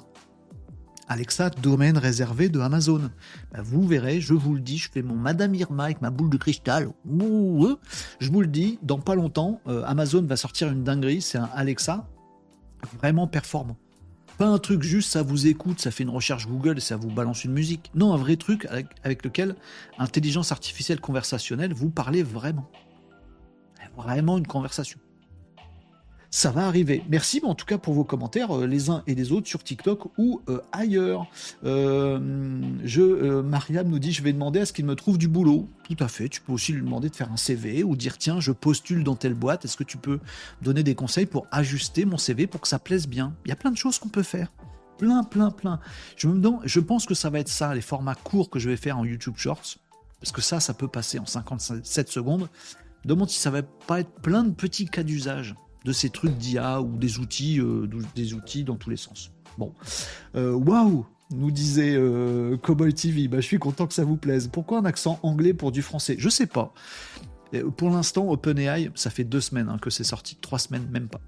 [1.10, 3.10] Alexa, domaine réservé de Amazon.
[3.53, 6.30] Ben, vous verrez, je vous le dis, je fais mon Madame Irma avec ma boule
[6.30, 6.89] de cristal.
[7.10, 11.49] Je vous le dis, dans pas longtemps, euh, Amazon va sortir une dinguerie, c'est un
[11.53, 12.08] Alexa
[12.99, 13.78] vraiment performant.
[14.38, 17.10] Pas un truc juste, ça vous écoute, ça fait une recherche Google et ça vous
[17.10, 17.89] balance une musique.
[17.95, 19.55] Non, un vrai truc avec, avec lequel
[19.97, 22.70] intelligence artificielle conversationnelle vous parlez vraiment.
[23.95, 24.99] Vraiment une conversation
[26.30, 27.03] ça va arriver.
[27.09, 30.17] Merci en tout cas pour vos commentaires, euh, les uns et les autres sur TikTok
[30.17, 31.28] ou euh, ailleurs.
[31.63, 35.69] Euh, je, Mariam nous dit, je vais demander à ce qu'il me trouve du boulot.
[35.84, 38.39] Tout à fait, tu peux aussi lui demander de faire un CV ou dire, tiens,
[38.39, 40.19] je postule dans telle boîte, est-ce que tu peux
[40.61, 43.34] donner des conseils pour ajuster mon CV pour que ça plaise bien?
[43.45, 44.51] Il y a plein de choses qu'on peut faire.
[44.97, 45.80] Plein, plein, plein.
[46.15, 48.69] Je, me demande, je pense que ça va être ça, les formats courts que je
[48.69, 49.78] vais faire en YouTube Shorts.
[50.19, 52.49] Parce que ça, ça peut passer en 57 secondes.
[53.05, 55.55] Demande si ça va pas être plein de petits cas d'usage
[55.88, 59.31] de ces trucs d'IA ou des outils, euh, des outils dans tous les sens.
[59.57, 59.73] Bon,
[60.35, 63.29] euh, waouh, nous disait euh, Cowboy TV.
[63.29, 64.49] Bah, je suis content que ça vous plaise.
[64.51, 66.15] Pourquoi un accent anglais pour du français?
[66.19, 66.73] Je sais pas.
[67.77, 71.21] Pour l'instant, OpenAI, ça fait deux semaines hein, que c'est sorti, trois semaines même pas.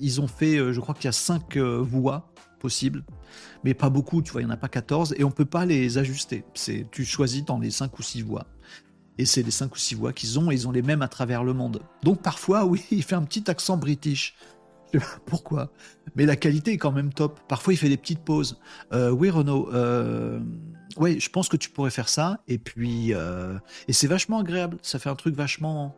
[0.00, 3.04] ils ont fait, je crois qu'il y a cinq voix possibles,
[3.64, 5.66] mais pas beaucoup, tu vois, il n'y en a pas 14, et on peut pas
[5.66, 6.44] les ajuster.
[6.92, 8.46] Tu choisis dans les cinq ou six voix
[9.18, 11.08] et c'est les cinq ou six voix qu'ils ont, et ils ont les mêmes à
[11.08, 11.82] travers le monde.
[12.02, 14.36] Donc parfois, oui, il fait un petit accent british.
[14.92, 15.72] Je sais pas pourquoi.
[16.14, 17.40] Mais la qualité est quand même top.
[17.48, 18.58] Parfois, il fait des petites pauses.
[18.92, 20.40] Euh, oui, Renaud, euh,
[20.96, 22.40] oui, je pense que tu pourrais faire ça.
[22.46, 23.58] Et puis, euh,
[23.88, 24.78] et c'est vachement agréable.
[24.82, 25.96] Ça fait un truc vachement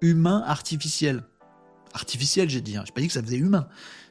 [0.00, 1.24] humain, artificiel.
[1.92, 2.76] Artificiel, j'ai dit.
[2.76, 2.84] Hein.
[2.86, 3.68] J'ai pas dit que ça faisait humain.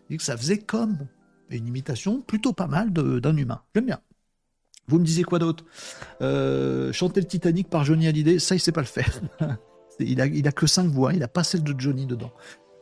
[0.10, 1.08] J'ai dit que ça faisait comme
[1.49, 3.62] une imitation plutôt pas mal d'un humain.
[3.74, 3.99] J'aime bien.
[4.88, 5.64] Vous me disiez quoi d'autre?
[6.22, 9.22] Euh, Chanter le Titanic par Johnny Hallyday, ça il sait pas le faire.
[10.00, 12.32] il, a, il a que 5 voix, il a pas celle de Johnny dedans.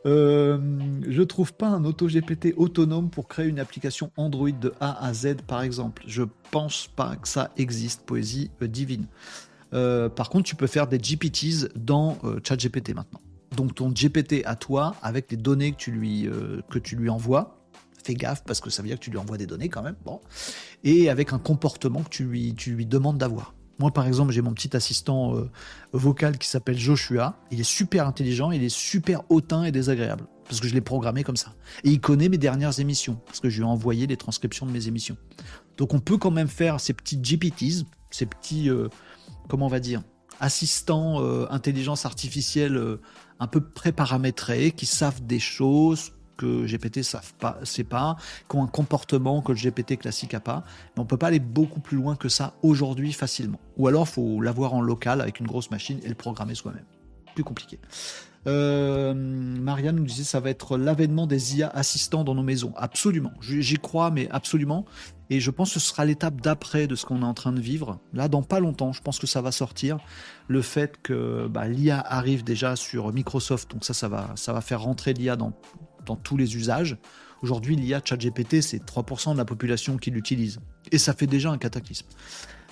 [0.06, 0.58] Euh,
[1.06, 5.12] je trouve pas un auto GPT autonome pour créer une application Android de A à
[5.12, 6.02] Z par exemple.
[6.06, 9.06] Je pense pas que ça existe, poésie euh, divine.
[9.72, 13.20] Euh, par contre, tu peux faire des GPTs dans ChatGPT maintenant.
[13.56, 16.28] Donc ton GPT à toi, avec les données que tu lui,
[16.70, 17.59] que tu lui envoies,
[18.04, 19.96] fais gaffe parce que ça veut dire que tu lui envoies des données quand même.
[20.04, 20.20] Bon.
[20.84, 23.54] Et avec un comportement que tu lui, tu lui demandes d'avoir.
[23.80, 25.50] Moi, par exemple, j'ai mon petit assistant euh,
[25.94, 27.38] vocal qui s'appelle Joshua.
[27.50, 30.26] Il est super intelligent, il est super hautain et désagréable.
[30.44, 31.54] Parce que je l'ai programmé comme ça.
[31.82, 33.18] Et il connaît mes dernières émissions.
[33.24, 35.16] Parce que je lui ai envoyé les transcriptions de mes émissions.
[35.78, 38.88] Donc on peut quand même faire ces petits GPTs, ces petits, euh,
[39.48, 40.02] comment on va dire,
[40.40, 42.78] assistants euh, intelligence artificielle
[43.38, 48.16] un peu pré-paramétrés, qui savent des choses que GPT savent pas, c'est pas,
[48.48, 50.64] qui ont un comportement que le GPT classique a pas.
[50.96, 53.60] Mais on peut pas aller beaucoup plus loin que ça aujourd'hui facilement.
[53.76, 56.86] Ou alors faut l'avoir en local avec une grosse machine et le programmer soi-même.
[57.34, 57.78] Plus compliqué.
[58.46, 62.72] Euh, Marianne nous disait ça va être l'avènement des IA assistants dans nos maisons.
[62.76, 64.86] Absolument, j'y crois, mais absolument.
[65.28, 67.60] Et je pense que ce sera l'étape d'après de ce qu'on est en train de
[67.60, 68.00] vivre.
[68.14, 69.98] Là, dans pas longtemps, je pense que ça va sortir.
[70.48, 74.60] Le fait que bah, l'IA arrive déjà sur Microsoft, donc ça, ça va, ça va
[74.62, 75.52] faire rentrer l'IA dans
[76.06, 76.98] dans tous les usages.
[77.42, 80.60] Aujourd'hui, l'IA ChatGPT, c'est 3% de la population qui l'utilise.
[80.92, 82.06] Et ça fait déjà un cataclysme.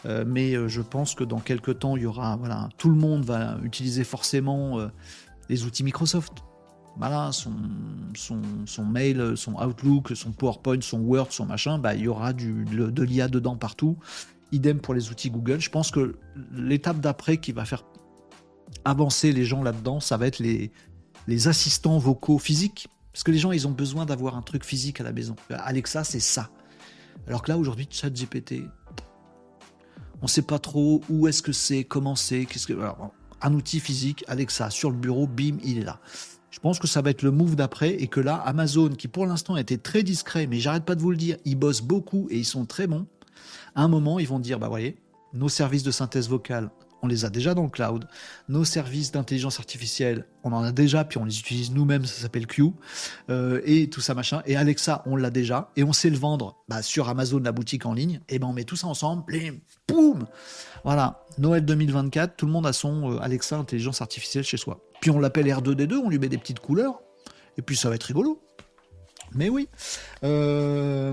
[0.07, 2.97] Euh, mais euh, je pense que dans quelques temps, il y aura, voilà, tout le
[2.97, 4.89] monde va utiliser forcément euh,
[5.49, 6.33] les outils Microsoft.
[6.97, 7.53] voilà, son,
[8.14, 12.64] son, mail, son Outlook, son PowerPoint, son Word, son machin, bah, il y aura du,
[12.64, 13.97] de, l'IA dedans partout.
[14.53, 15.61] Idem pour les outils Google.
[15.61, 16.16] Je pense que
[16.53, 17.85] l'étape d'après qui va faire
[18.85, 20.70] avancer les gens là-dedans, ça va être les,
[21.26, 22.89] les assistants vocaux physiques.
[23.18, 25.34] Parce que les gens, ils ont besoin d'avoir un truc physique à la maison.
[25.50, 26.50] Alexa, c'est ça.
[27.26, 28.62] Alors que là, aujourd'hui, ChatGPT,
[30.20, 32.78] on ne sait pas trop où est-ce que c'est, comment c'est, qu'est-ce que.
[33.42, 35.98] un outil physique, Alexa, sur le bureau, bim, il est là.
[36.52, 39.26] Je pense que ça va être le move d'après et que là, Amazon, qui pour
[39.26, 42.38] l'instant était très discret, mais j'arrête pas de vous le dire, ils bossent beaucoup et
[42.38, 43.08] ils sont très bons.
[43.74, 44.96] À un moment, ils vont dire, bah voyez,
[45.32, 46.70] nos services de synthèse vocale,
[47.03, 48.07] on les a déjà dans le cloud.
[48.49, 52.46] Nos services d'intelligence artificielle, on en a déjà, puis on les utilise nous-mêmes, ça s'appelle
[52.46, 52.72] Q,
[53.30, 54.42] euh, et tout ça machin.
[54.46, 57.86] Et Alexa, on l'a déjà, et on sait le vendre bah, sur Amazon, la boutique
[57.86, 58.20] en ligne.
[58.28, 60.26] Et ben on met tout ça ensemble, blim, boum
[60.84, 64.80] Voilà, Noël 2024, tout le monde a son euh, Alexa intelligence artificielle chez soi.
[65.01, 67.01] Puis on l'appelle R2D2, on lui met des petites couleurs,
[67.57, 68.40] et puis ça va être rigolo.
[69.35, 69.68] Mais oui.
[70.24, 71.12] Euh,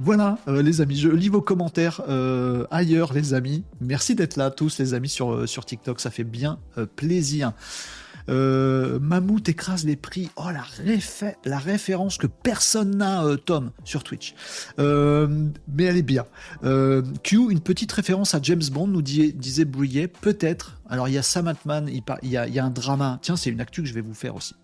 [0.00, 0.96] voilà, euh, les amis.
[0.96, 3.64] Je lis vos commentaires euh, ailleurs, les amis.
[3.80, 6.00] Merci d'être là, tous, les amis, sur, sur TikTok.
[6.00, 6.58] Ça fait bien
[6.96, 7.52] plaisir.
[8.26, 10.30] Mammouth écrase les prix.
[10.36, 10.64] Oh, la,
[11.44, 14.34] la référence que personne n'a, Tom, sur Twitch.
[14.78, 16.24] mais elle est bien.
[16.62, 20.08] Q, une petite référence à James Bond, nous disait Brouillet.
[20.08, 20.80] Peut-être.
[20.88, 23.18] Alors, il y a Sam il, y il y a un drama.
[23.22, 24.54] Tiens, c'est une actu que je vais vous faire aussi.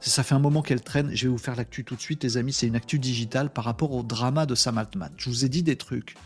[0.00, 1.10] Ça fait un moment qu'elle traîne.
[1.14, 2.52] Je vais vous faire l'actu tout de suite, les amis.
[2.52, 5.10] C'est une actu digitale par rapport au drama de Sam Altman.
[5.16, 6.16] Je vous ai dit des trucs.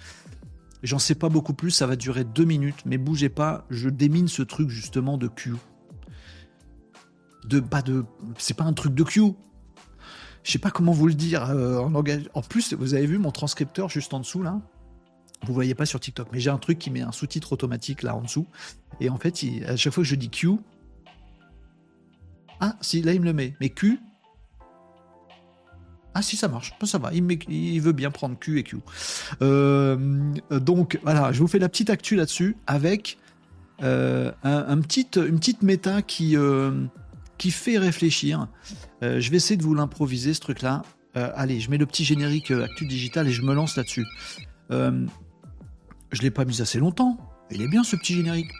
[0.82, 1.70] J'en sais pas beaucoup plus.
[1.70, 3.66] Ça va durer deux minutes, mais bougez pas.
[3.70, 5.54] Je démine ce truc justement de Q.
[7.44, 8.04] De pas de.
[8.38, 9.32] C'est pas un truc de Q.
[10.42, 13.30] Je sais pas comment vous le dire euh, en En plus, vous avez vu mon
[13.30, 14.60] transcripteur juste en dessous là?
[15.46, 18.14] Vous voyez pas sur TikTok, mais j'ai un truc qui met un sous-titre automatique là
[18.14, 18.46] en dessous.
[19.00, 20.58] Et en fait, à chaque fois que je dis Q,
[22.60, 23.54] ah, si, là, il me le met.
[23.60, 23.98] Mais Q?
[26.12, 28.78] Ah si ça marche, ça va, il, veut bien prendre Q et Q.
[29.42, 29.96] Euh,
[30.50, 33.16] donc voilà, je vous fais la petite actu là-dessus avec
[33.82, 36.84] euh, un, une petite méta qui, euh,
[37.38, 38.48] qui fait réfléchir.
[39.02, 40.82] je vais essayer de vous l'improviser ce truc-là.
[41.14, 44.04] allez, je mets le petit générique actu digital et je me lance là-dessus.
[44.68, 45.06] je ne
[46.20, 47.18] l'ai pas mis assez longtemps.
[47.52, 48.50] Il est bien ce petit générique.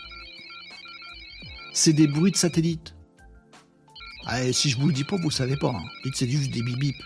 [1.73, 2.95] C'est des bruits de satellite.
[4.27, 5.71] Ah, si je vous le dis pas, vous savez pas.
[5.71, 6.11] Hein.
[6.15, 6.97] C'est juste des bip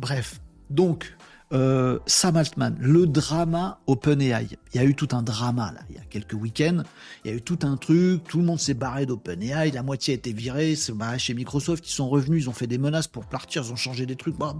[0.00, 1.14] Bref, donc,
[1.52, 4.58] euh, Sam Altman, le drama OpenAI.
[4.72, 6.82] Il y a eu tout un drama là, il y a quelques week-ends.
[7.24, 10.14] Il y a eu tout un truc, tout le monde s'est barré d'OpenAI, la moitié
[10.14, 13.08] a été virée, c'est barré chez Microsoft, ils sont revenus, ils ont fait des menaces
[13.08, 14.36] pour partir, ils ont changé des trucs.
[14.36, 14.54] Bah,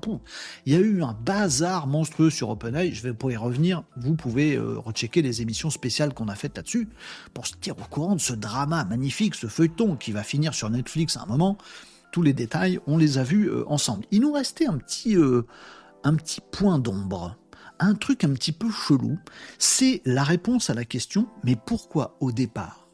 [0.67, 2.93] il y a eu un bazar monstrueux sur OpenAI.
[2.93, 3.85] Je vais pour y revenir.
[3.97, 6.89] Vous pouvez euh, rechecker les émissions spéciales qu'on a faites là-dessus
[7.35, 10.69] pour se dire au courant de ce drama magnifique, ce feuilleton qui va finir sur
[10.71, 11.57] Netflix à un moment.
[12.11, 14.05] Tous les détails, on les a vus euh, ensemble.
[14.11, 15.17] Il nous restait un petit
[16.05, 17.37] un petit point d'ombre,
[17.79, 19.19] un truc un petit peu chelou,
[19.59, 22.89] c'est la réponse à la question mais pourquoi au départ?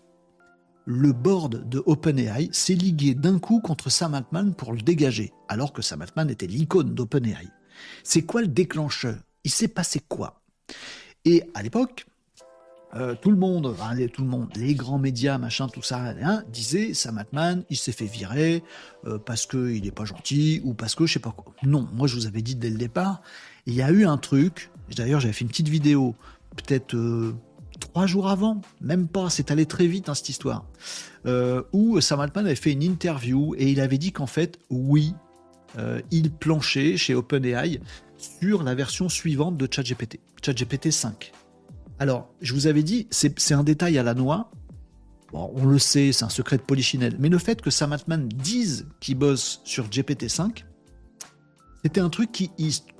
[0.87, 5.75] Le board de OpenAI s'est ligué d'un coup contre Sam Altman pour le dégager, alors
[5.75, 7.49] que Sam Altman était l'icône d'OpenAI.
[8.03, 9.19] C'est quoi le déclencheur?
[9.45, 10.41] Il s'est passé quoi?
[11.27, 12.07] Et à l'époque,
[12.95, 16.43] euh, tout le monde, les, tout le monde, les grands médias, machin, tout ça, hein,
[16.51, 18.62] disaient Sam Altman, il s'est fait virer
[19.07, 21.53] euh, parce qu'il n'est pas gentil ou parce que je sais pas quoi.
[21.62, 23.20] Non, moi je vous avais dit dès le départ,
[23.66, 24.70] il y a eu un truc.
[24.97, 26.14] D'ailleurs, j'avais fait une petite vidéo,
[26.57, 27.34] peut-être euh,
[27.78, 30.64] trois jours avant, même pas, c'est allé très vite hein, cette histoire,
[31.72, 35.12] où Sam Altman avait fait une interview et il avait dit qu'en fait, oui,
[36.11, 37.80] il planchait chez OpenAI
[38.41, 41.32] sur la version suivante de ChatGPT, ChatGPT 5.
[41.99, 44.51] Alors, je vous avais dit, c'est un détail à la noix.
[45.33, 47.17] on le sait, c'est un secret de polichinelle.
[47.19, 50.65] Mais le fait que Sam Altman dise qu'il bosse sur GPT-5,
[51.85, 52.51] c'était un truc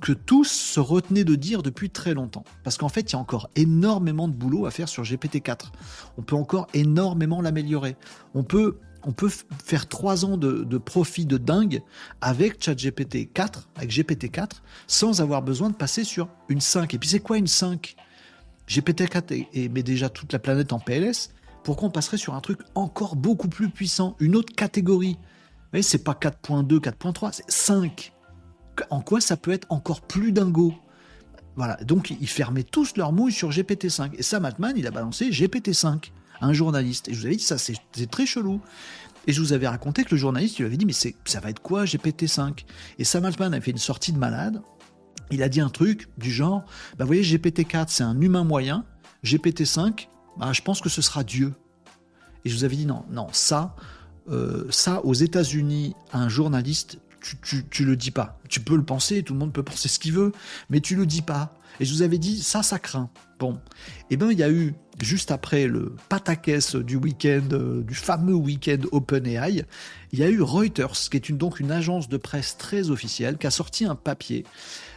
[0.01, 2.45] que tous se retenaient de dire depuis très longtemps.
[2.65, 5.71] Parce qu'en fait, il y a encore énormément de boulot à faire sur GPT-4.
[6.17, 7.97] On peut encore énormément l'améliorer.
[8.35, 8.79] On peut,
[9.65, 11.83] faire trois ans de, de, profit de dingue
[12.21, 16.95] avec ChatGPT 4, avec GPT-4, sans avoir besoin de passer sur une 5.
[16.95, 17.97] Et puis c'est quoi une 5
[18.69, 21.31] GPT-4 et, met déjà toute la planète en PLS,
[21.65, 25.17] pourquoi on passerait sur un truc encore beaucoup plus puissant, une autre catégorie?
[25.73, 28.13] Voyez, c'est pas 4.2, 4.3, c'est 5.
[28.91, 30.73] En quoi ça peut être encore plus dingo?
[31.57, 34.13] Voilà, donc ils fermaient tous leurs mouilles sur GPT-5.
[34.17, 36.11] Et Sam Altman, il a balancé GPT-5
[36.41, 37.09] à un journaliste.
[37.09, 38.61] Et je vous avais dit, ça c'est très chelou.
[39.27, 41.51] Et je vous avais raconté que le journaliste, il lui avait dit, mais ça va
[41.51, 42.65] être quoi GPT-5
[42.99, 44.63] Et Sam Altman a fait une sortie de malade
[45.31, 46.65] il a dit un truc du genre,
[46.97, 48.85] bah, vous voyez, GPT-4, c'est un humain moyen,
[49.25, 50.09] GPT-5,
[50.39, 51.53] bah, je pense que ce sera Dieu.
[52.45, 53.75] Et je vous avais dit, non, non, ça,
[54.31, 58.39] euh, ça aux États-Unis un journaliste, tu, tu, le dis pas.
[58.49, 60.33] Tu peux le penser, tout le monde peut penser ce qu'il veut,
[60.71, 61.55] mais tu le dis pas.
[61.81, 63.09] Et je vous avais dit, ça, ça craint.
[63.39, 63.61] Bon.
[64.11, 68.35] Eh ben, il y a eu, juste après le pataquès du week-end, euh, du fameux
[68.35, 69.65] week-end OpenAI,
[70.13, 73.47] il y a eu Reuters, qui est donc une agence de presse très officielle, qui
[73.47, 74.45] a sorti un papier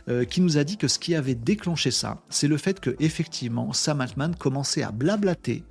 [0.09, 2.95] euh, qui nous a dit que ce qui avait déclenché ça, c'est le fait que
[2.99, 5.63] effectivement Sam Altman commençait à blablater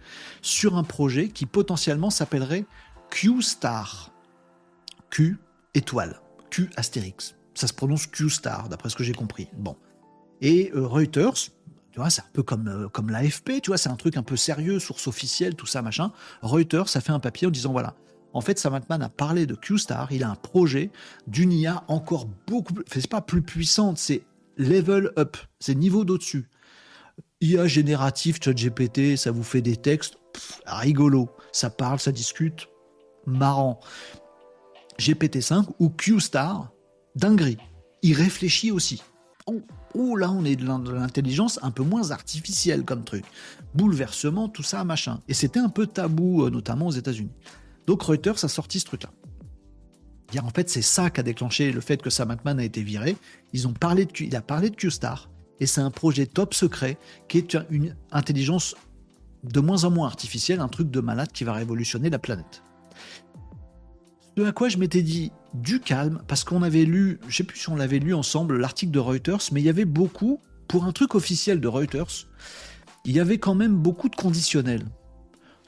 [0.43, 2.67] sur un projet qui potentiellement s'appellerait
[3.11, 4.13] Q-Star.
[5.11, 5.39] Q
[5.75, 6.21] étoile.
[6.51, 7.37] Q astérix.
[7.55, 9.49] Ça se prononce Q-Star, d'après ce que j'ai compris.
[9.57, 9.77] Bon.
[10.41, 11.35] Et euh, Reuters,
[11.93, 14.23] tu vois, c'est un peu comme, euh, comme l'AFP, tu vois, c'est un truc un
[14.23, 16.13] peu sérieux, source officielle, tout ça, machin.
[16.43, 17.95] Reuters, ça fait un papier en disant, voilà,
[18.33, 20.91] en fait, Sam Altman a parlé de Q-Star, il a un projet
[21.27, 24.23] d'une IA encore beaucoup plus, c'est pas plus puissante, c'est
[24.57, 26.49] level up, c'est niveau d'au-dessus.
[27.41, 30.19] IA génératif, chat GPT, ça vous fait des textes,
[30.67, 32.69] rigolo, ça parle, ça discute,
[33.27, 33.81] marrant.
[35.01, 36.71] GPT-5 ou Q-Star,
[37.17, 37.59] dinguerie.
[38.03, 39.03] Il réfléchit aussi.
[39.95, 43.25] Oh, là, on est de l'intelligence un peu moins artificielle comme truc.
[43.75, 45.21] Bouleversement, tout ça, machin.
[45.27, 47.33] Et c'était un peu tabou, euh, notamment aux États-Unis.
[47.87, 49.11] Donc Reuters a sorti ce truc-là.
[50.43, 53.17] En fait, c'est ça qui a déclenché le fait que Sam Altman a été viré.
[53.53, 55.29] Ils ont parlé de, il a parlé de Q-Star,
[55.59, 56.99] et c'est un projet top secret
[57.29, 58.77] qui est une intelligence
[59.43, 62.63] de moins en moins artificielle, un truc de malade qui va révolutionner la planète.
[64.47, 67.69] À quoi je m'étais dit du calme, parce qu'on avait lu, je sais plus si
[67.69, 71.15] on l'avait lu ensemble, l'article de Reuters, mais il y avait beaucoup, pour un truc
[71.15, 72.29] officiel de Reuters,
[73.05, 74.85] il y avait quand même beaucoup de conditionnels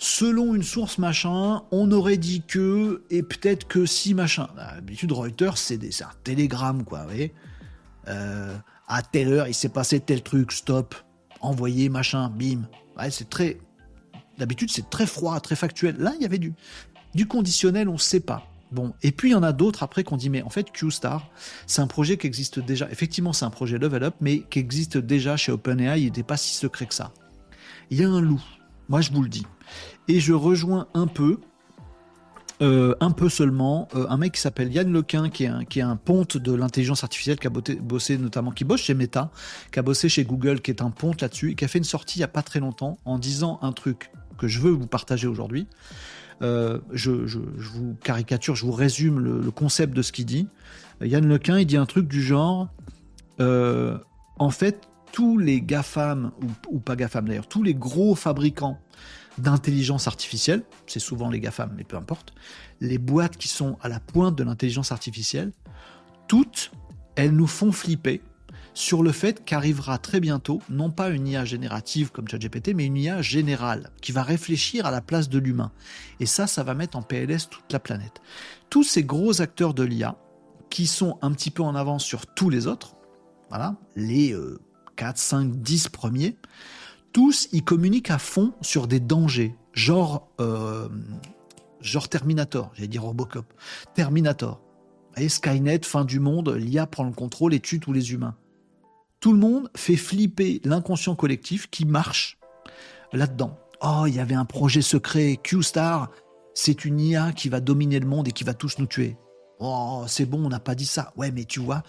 [0.03, 4.49] selon une source machin, on aurait dit que, et peut-être que si machin.
[4.57, 7.33] D'habitude, Reuters, c'est un télégramme, quoi, vous voyez.
[8.09, 8.57] Euh,
[8.89, 10.97] à telle heure, il s'est passé tel truc, stop,
[11.41, 12.63] envoyé, machin, bim.
[13.11, 13.61] c'est très.
[14.39, 15.97] D'habitude, c'est très froid, très factuel.
[15.99, 18.52] Là, il y avait du conditionnel, on ne sait pas.
[18.73, 21.29] Bon, et puis il y en a d'autres après qu'on dit, mais en fait, Q-Star,
[21.67, 22.91] c'est un projet qui existe déjà.
[22.91, 26.39] Effectivement, c'est un projet level up, mais qui existe déjà chez OpenAI, il n'était pas
[26.39, 27.13] si secret que ça.
[27.91, 28.43] Il y a un loup,
[28.89, 29.47] moi je vous le dis.
[30.09, 31.39] Et je rejoins un peu,
[32.63, 35.81] euh, un peu seulement, euh, un mec qui s'appelle Yann Lequin, qui est un, qui
[35.81, 39.31] est un ponte de l'intelligence artificielle, qui a bossé, notamment, qui bosse chez Meta,
[39.71, 41.85] qui a bossé chez Google, qui est un ponte là-dessus, et qui a fait une
[41.85, 44.87] sortie il n'y a pas très longtemps en disant un truc que je veux vous
[44.87, 45.67] partager aujourd'hui.
[46.43, 50.49] Euh, je, vous caricature, je vous résume le, concept de ce qu'il dit.
[51.01, 52.69] Yann Lequin, il dit un truc du genre,
[53.39, 54.81] en fait,
[55.13, 58.79] tous les GAFAM, ou, ou pas GAFAM d'ailleurs, tous les gros fabricants
[59.39, 62.35] d'intelligence artificielle, c'est souvent les GAFAM, mais peu importe,
[62.81, 65.53] les boîtes qui sont à la pointe de l'intelligence artificielle,
[66.29, 66.73] toutes,
[67.17, 68.21] elles nous font flipper
[68.75, 72.97] sur le fait qu'arrivera très bientôt, non pas une IA générative comme ChatGPT, mais une
[72.97, 75.73] IA générale, qui va réfléchir à la place de l'humain.
[76.21, 78.21] Et ça, ça va mettre en PLS toute la planète.
[78.71, 80.17] Tous ces gros acteurs de l'IA,
[80.71, 82.97] qui sont un petit peu en avance sur tous les autres,
[83.51, 84.35] voilà, les
[84.97, 86.37] 4, 5, 10 premiers,
[87.13, 90.89] tous, ils communiquent à fond sur des dangers, genre, euh,
[91.83, 93.45] genre Terminator, j'allais dire Robocop,
[93.95, 94.63] Terminator.
[95.19, 98.35] Et Skynet, fin du monde, l'IA prend le contrôle et tue tous les humains.
[99.23, 102.39] Tout le monde fait flipper l'inconscient collectif qui marche
[103.13, 103.57] là-dedans.
[103.81, 106.11] Oh, il y avait un projet secret, Q-Star,
[106.55, 109.17] c'est une IA qui va dominer le monde et qui va tous nous tuer.
[109.61, 111.13] Oh, c'est bon, on n'a pas dit ça.
[111.17, 111.85] Ouais, mais tu vois,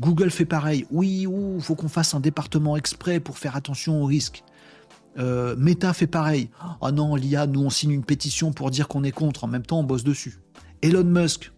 [0.00, 0.86] Google fait pareil.
[0.90, 4.42] Oui, il faut qu'on fasse un département exprès pour faire attention aux risques.
[5.18, 6.48] Euh, Meta fait pareil.
[6.80, 9.66] Ah non, l'IA, nous on signe une pétition pour dire qu'on est contre, en même
[9.66, 10.38] temps on bosse dessus.
[10.80, 11.52] Elon Musk,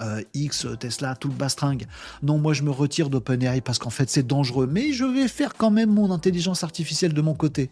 [0.00, 1.86] euh, X, Tesla, tout le bastringue.
[2.22, 5.54] Non, moi je me retire d'OpenAI parce qu'en fait c'est dangereux, mais je vais faire
[5.54, 7.70] quand même mon intelligence artificielle de mon côté.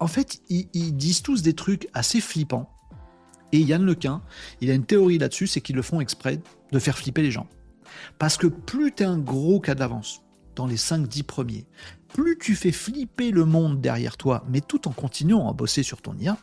[0.00, 2.68] En fait, ils, disent tous des trucs assez flippants.
[3.52, 4.22] Et Yann Lequin,
[4.60, 6.40] il a une théorie là-dessus, c'est qu'ils le font exprès
[6.72, 7.46] de faire flipper les gens.
[8.18, 10.20] Parce que plus tu es un gros cas d'avance
[10.56, 11.64] dans les 5-10 premiers,
[12.12, 16.02] plus tu fais flipper le monde derrière toi, mais tout en continuant à bosser sur
[16.02, 16.36] ton IA,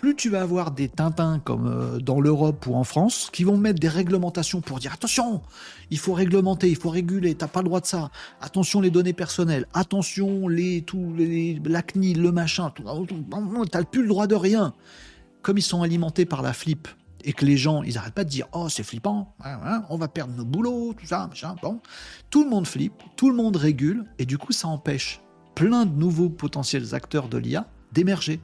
[0.00, 3.58] plus tu vas avoir des Tintins comme euh, dans l'Europe ou en France qui vont
[3.58, 5.42] mettre des réglementations pour dire attention,
[5.90, 8.10] il faut réglementer, il faut réguler, t'as pas le droit de ça.
[8.40, 12.72] Attention les données personnelles, attention les tout les, la le machin,
[13.70, 14.72] t'as plus le droit de rien.
[15.42, 16.88] Comme ils sont alimentés par la flip
[17.22, 19.34] et que les gens, ils n'arrêtent pas de dire Oh, c'est flippant,
[19.90, 21.56] on va perdre nos boulots, tout ça, machin.
[21.62, 21.78] Bon,
[22.30, 25.20] tout le monde flippe, tout le monde régule, et du coup, ça empêche
[25.54, 28.40] plein de nouveaux potentiels acteurs de l'IA d'émerger.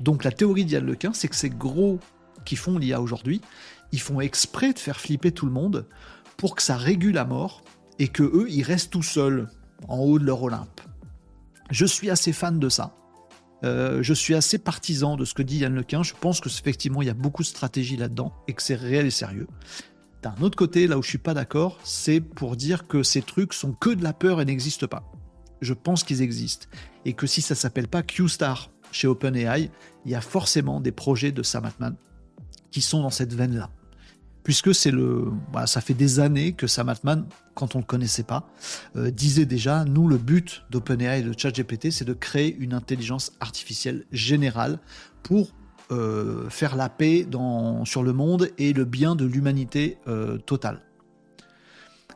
[0.00, 1.98] Donc, la théorie d'Yann Lequin, c'est que ces gros
[2.44, 3.40] qui font l'IA aujourd'hui,
[3.92, 5.86] ils font exprès de faire flipper tout le monde
[6.36, 7.62] pour que ça régule à mort
[7.98, 9.48] et que eux, ils restent tout seuls
[9.88, 10.80] en haut de leur Olympe.
[11.70, 12.94] Je suis assez fan de ça.
[13.64, 16.02] Euh, je suis assez partisan de ce que dit Yann Lequin.
[16.02, 19.06] Je pense que effectivement il y a beaucoup de stratégie là-dedans et que c'est réel
[19.06, 19.46] et sérieux.
[20.22, 23.52] D'un autre côté, là où je suis pas d'accord, c'est pour dire que ces trucs
[23.52, 25.10] sont que de la peur et n'existent pas.
[25.60, 26.66] Je pense qu'ils existent
[27.04, 29.70] et que si ça s'appelle pas Q-Star chez OpenAI,
[30.04, 31.96] il y a forcément des projets de Sam Altman
[32.70, 33.70] qui sont dans cette veine-là
[34.46, 35.32] puisque c'est le,
[35.66, 38.48] ça fait des années que Sam Altman, quand on le connaissait pas,
[38.94, 43.32] euh, disait déjà, nous le but d'OpenAI et de ChatGPT, c'est de créer une intelligence
[43.40, 44.78] artificielle générale
[45.24, 45.50] pour
[45.90, 50.80] euh, faire la paix dans, sur le monde et le bien de l'humanité euh, totale.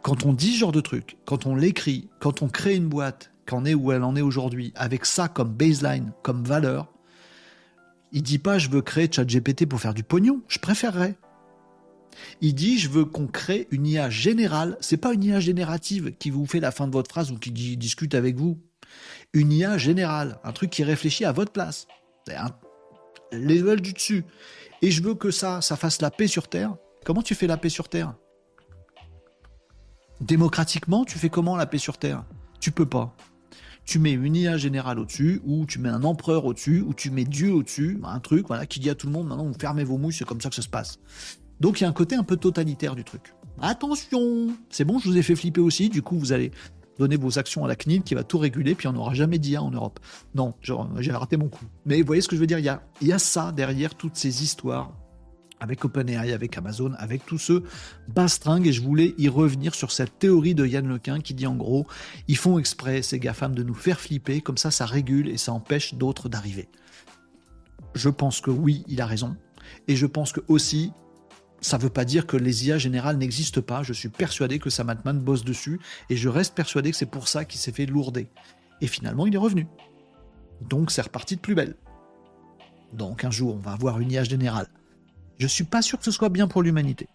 [0.03, 3.30] Quand on dit ce genre de truc, quand on l'écrit, quand on crée une boîte,
[3.51, 6.93] qu'en est où elle en est aujourd'hui, avec ça comme baseline, comme valeur,
[8.13, 11.17] il dit pas je veux créer ChatGPT pour faire du pognon, je préférerais.
[12.41, 14.77] Il dit je veux qu'on crée une IA générale.
[14.81, 17.51] C'est pas une IA générative qui vous fait la fin de votre phrase ou qui
[17.51, 18.59] discute avec vous.
[19.33, 21.89] Une IA générale, un truc qui réfléchit à votre place.
[22.29, 22.51] Un
[23.33, 24.25] level du dessus.
[24.83, 26.77] Et je veux que ça, ça fasse la paix sur Terre.
[27.05, 28.15] Comment tu fais la paix sur Terre?
[30.21, 32.25] Démocratiquement, tu fais comment la paix sur Terre?
[32.61, 33.17] Tu peux pas.
[33.91, 37.25] Tu mets une IA générale au-dessus, ou tu mets un empereur au-dessus, ou tu mets
[37.25, 39.99] Dieu au-dessus, un truc voilà, qui dit à tout le monde maintenant vous fermez vos
[39.99, 41.01] mouches, c'est comme ça que ça se passe.
[41.59, 43.35] Donc il y a un côté un peu totalitaire du truc.
[43.61, 46.53] Attention C'est bon, je vous ai fait flipper aussi, du coup vous allez
[47.01, 49.61] donner vos actions à la CNIL qui va tout réguler, puis on n'aura jamais d'IA
[49.61, 49.99] en Europe.
[50.37, 51.65] Non, j'ai raté mon coup.
[51.85, 53.51] Mais vous voyez ce que je veux dire il y, a, il y a ça
[53.51, 54.93] derrière toutes ces histoires
[55.61, 57.65] avec OpenAI, avec Amazon, avec tous ceux
[58.09, 61.55] bastringues, et je voulais y revenir sur cette théorie de Yann Lequin qui dit en
[61.55, 61.87] gros,
[62.29, 65.53] ils font exprès, ces GAFAM, de nous faire flipper, comme ça ça régule et ça
[65.53, 66.69] empêche d'autres d'arriver.
[67.95, 69.37] Je pense que oui, il a raison,
[69.89, 70.93] et je pense que aussi,
[71.61, 73.83] ça ne veut pas dire que les IA générales n'existent pas.
[73.83, 77.29] Je suis persuadé que Sam Altman bosse dessus et je reste persuadé que c'est pour
[77.29, 78.29] ça qu'il s'est fait lourder.
[78.81, 79.67] Et finalement, il est revenu.
[80.69, 81.77] Donc, c'est reparti de plus belle.
[82.93, 84.69] Donc, un jour, on va avoir une IA générale.
[85.41, 87.09] Je suis pas sûr que ce soit bien pour l'humanité.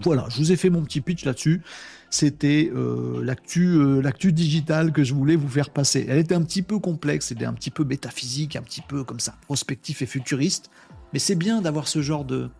[0.00, 1.62] Voilà, je vous ai fait mon petit pitch là-dessus.
[2.10, 6.04] C'était euh, l'actu, euh, digitale que je voulais vous faire passer.
[6.08, 9.20] Elle était un petit peu complexe, c'était un petit peu métaphysique, un petit peu comme
[9.20, 10.70] ça, prospectif et futuriste.
[11.12, 12.50] Mais c'est bien d'avoir ce genre de,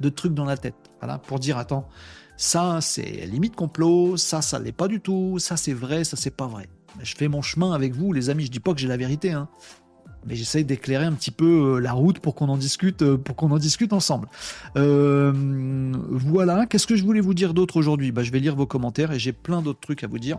[0.00, 0.74] de trucs dans la tête.
[1.00, 1.88] Voilà, pour dire, attends,
[2.36, 6.34] ça c'est limite complot, ça ça l'est pas du tout, ça c'est vrai, ça c'est
[6.34, 6.68] pas vrai.
[7.00, 8.46] Je fais mon chemin avec vous, les amis.
[8.46, 9.48] Je dis pas que j'ai la vérité, hein,
[10.26, 13.18] mais j'essaye d'éclairer un petit peu euh, la route pour qu'on en discute, euh,
[13.92, 14.28] ensemble.
[14.76, 15.32] Euh,
[16.10, 16.66] voilà.
[16.66, 18.12] Qu'est-ce que je voulais vous dire d'autre aujourd'hui?
[18.12, 20.38] Bah, je vais lire vos commentaires et j'ai plein d'autres trucs à vous dire.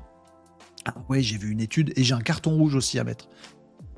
[0.85, 3.29] Ah, ouais, j'ai vu une étude et j'ai un carton rouge aussi à mettre.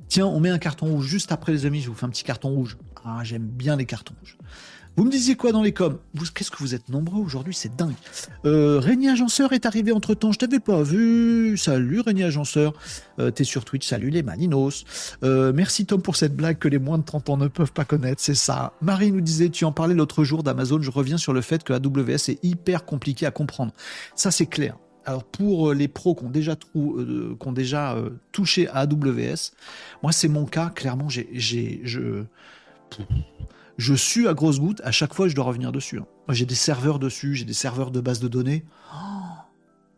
[0.07, 1.81] Tiens, on met un carton rouge juste après les amis.
[1.81, 2.77] Je vous fais un petit carton rouge.
[3.05, 4.37] Ah, j'aime bien les cartons rouges.
[4.95, 5.97] Vous me disiez quoi dans les coms?
[6.33, 7.95] Qu'est-ce que vous êtes nombreux aujourd'hui C'est dingue.
[8.45, 10.33] Euh, Régnier Agenceur est arrivé entre temps.
[10.33, 11.57] Je t'avais pas vu.
[11.57, 12.73] Salut Régnier Agenceur.
[13.17, 13.87] Euh, T'es sur Twitch.
[13.87, 14.83] Salut les Malinos.
[15.23, 17.85] Euh, merci Tom pour cette blague que les moins de 30 ans ne peuvent pas
[17.85, 18.21] connaître.
[18.21, 18.73] C'est ça.
[18.81, 20.81] Marie nous disait Tu en parlais l'autre jour d'Amazon.
[20.81, 23.71] Je reviens sur le fait que AWS est hyper compliqué à comprendre.
[24.15, 24.75] Ça, c'est clair.
[25.05, 27.95] Alors pour euh, les pros qui ont déjà, euh, qui ont déjà
[28.33, 29.53] touché à AWS,
[30.03, 30.69] moi c'est mon cas.
[30.75, 31.29] Clairement, j'ai,
[31.85, 32.25] je
[33.79, 35.99] je suis à grosses gouttes, à chaque fois je dois revenir dessus.
[35.99, 36.05] Hein.
[36.27, 38.65] Moi j'ai des serveurs dessus, j'ai des serveurs de base de données.
[38.93, 38.97] Oh,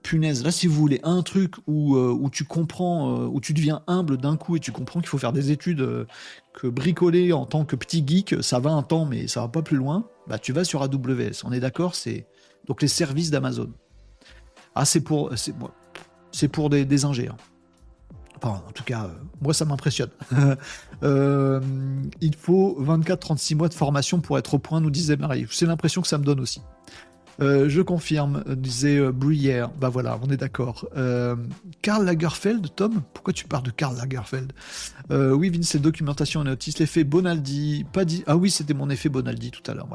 [0.03, 3.53] punaise, là si vous voulez un truc où, euh, où tu comprends, euh, où tu
[3.53, 6.05] deviens humble d'un coup et tu comprends qu'il faut faire des études euh,
[6.53, 9.63] que bricoler en tant que petit geek, ça va un temps mais ça va pas
[9.63, 11.43] plus loin, bah tu vas sur AWS.
[11.43, 12.27] On est d'accord, c'est
[12.67, 13.71] donc les services d'Amazon.
[14.75, 15.31] Ah c'est pour
[16.31, 17.29] c'est pour des, des ingés.
[18.43, 19.07] Hein en tout cas, euh,
[19.41, 20.09] moi, ça m'impressionne.
[21.03, 21.59] Euh,
[22.21, 25.47] il faut 24-36 mois de formation pour être au point, nous disait Marie.
[25.49, 26.61] C'est l'impression que ça me donne aussi.
[27.41, 29.71] Euh, je confirme, disait Bruyère.
[29.79, 30.87] Bah voilà, on est d'accord.
[31.81, 34.53] Karl Lagerfeld, Tom Pourquoi tu parles de Karl Lagerfeld?
[35.09, 36.77] Oui, Vince, documentation et notice.
[36.77, 37.83] L'effet Bonaldi.
[37.91, 39.87] Pas Ah oui, c'était mon effet Bonaldi tout à l'heure.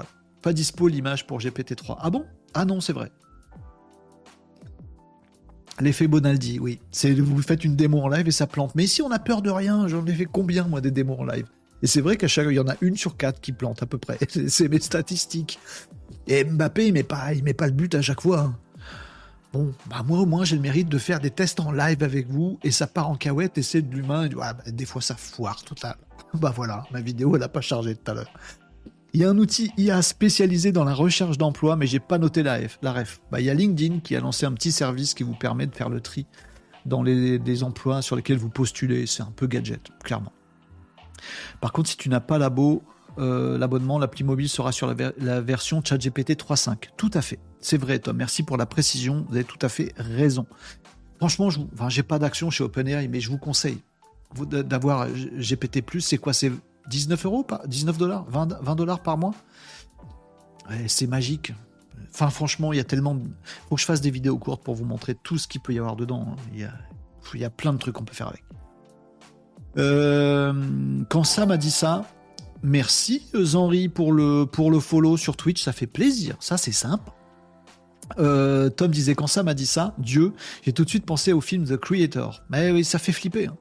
[0.42, 1.98] Pas dispo l'image pour GPT-3.
[2.00, 2.24] Ah bon?
[2.52, 3.12] Ah non, c'est vrai.
[5.80, 6.80] L'effet Bonaldi, oui.
[7.18, 8.74] Vous faites une démo en live et ça plante.
[8.74, 11.24] Mais si on a peur de rien, j'en ai fait combien moi des démos en
[11.24, 11.46] live?
[11.82, 13.86] Et c'est vrai qu'à chaque il y en a une sur quatre qui plante à
[13.86, 14.18] peu près.
[14.48, 15.58] c'est mes statistiques.
[16.26, 18.54] Et Mbappé, il met pas, il met pas le but à chaque fois.
[19.52, 22.28] Bon, bah moi au moins j'ai le mérite de faire des tests en live avec
[22.28, 24.28] vous et ça part en cahouette et c'est de l'humain.
[24.28, 25.96] Bah, des fois ça foire total.
[26.34, 28.30] Bah voilà, ma vidéo elle a pas chargé tout à l'heure.
[29.16, 32.42] Il y a un outil IA spécialisé dans la recherche d'emploi, mais j'ai pas noté
[32.42, 33.22] la, F, la ref.
[33.30, 35.74] Bah, il y a LinkedIn qui a lancé un petit service qui vous permet de
[35.74, 36.26] faire le tri
[36.84, 39.06] dans les, emplois sur lesquels vous postulez.
[39.06, 40.34] C'est un peu gadget, clairement.
[41.62, 42.82] Par contre, si tu n'as pas l'abo,
[43.16, 46.90] euh, l'abonnement, l'appli mobile sera sur la, version ChatGPT 3.5.
[46.98, 47.38] Tout à fait.
[47.58, 48.18] C'est vrai, Tom.
[48.18, 49.24] Merci pour la précision.
[49.30, 50.46] Vous avez tout à fait raison.
[51.16, 53.78] Franchement, je n'ai pas d'action chez OpenAI, mais je vous conseille.
[54.34, 56.34] d'avoir GPT+, c'est quoi?
[56.88, 59.34] 19 euros 19 dollars 20 dollars par mois
[60.86, 61.52] C'est magique.
[62.12, 63.14] Enfin, franchement, il y a tellement.
[63.14, 63.22] De...
[63.68, 65.78] Faut que je fasse des vidéos courtes pour vous montrer tout ce qu'il peut y
[65.78, 66.36] avoir dedans.
[66.52, 66.72] Il y a,
[67.34, 68.44] il y a plein de trucs qu'on peut faire avec.
[69.76, 70.54] Euh,
[71.10, 72.06] quand Sam a dit ça,
[72.62, 76.36] merci Henri pour le, pour le follow sur Twitch, ça fait plaisir.
[76.40, 77.10] Ça, c'est simple.
[78.18, 80.32] Euh, Tom disait quand Sam a dit ça, Dieu,
[80.62, 82.42] j'ai tout de suite pensé au film The Creator.
[82.48, 83.48] Mais oui, ça fait flipper.
[83.48, 83.56] Hein.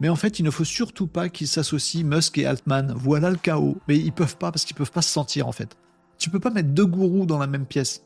[0.00, 2.92] Mais en fait, il ne faut surtout pas qu'ils s'associent Musk et Altman.
[2.96, 3.78] Voilà le chaos.
[3.88, 5.76] Mais ils peuvent pas parce qu'ils peuvent pas se sentir en fait.
[6.18, 8.02] Tu peux pas mettre deux gourous dans la même pièce.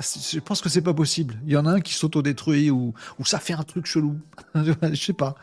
[0.00, 1.38] Je pense que c'est pas possible.
[1.46, 4.18] Il y en a un qui s'autodétruit ou, ou ça fait un truc chelou.
[4.54, 5.36] Je sais pas.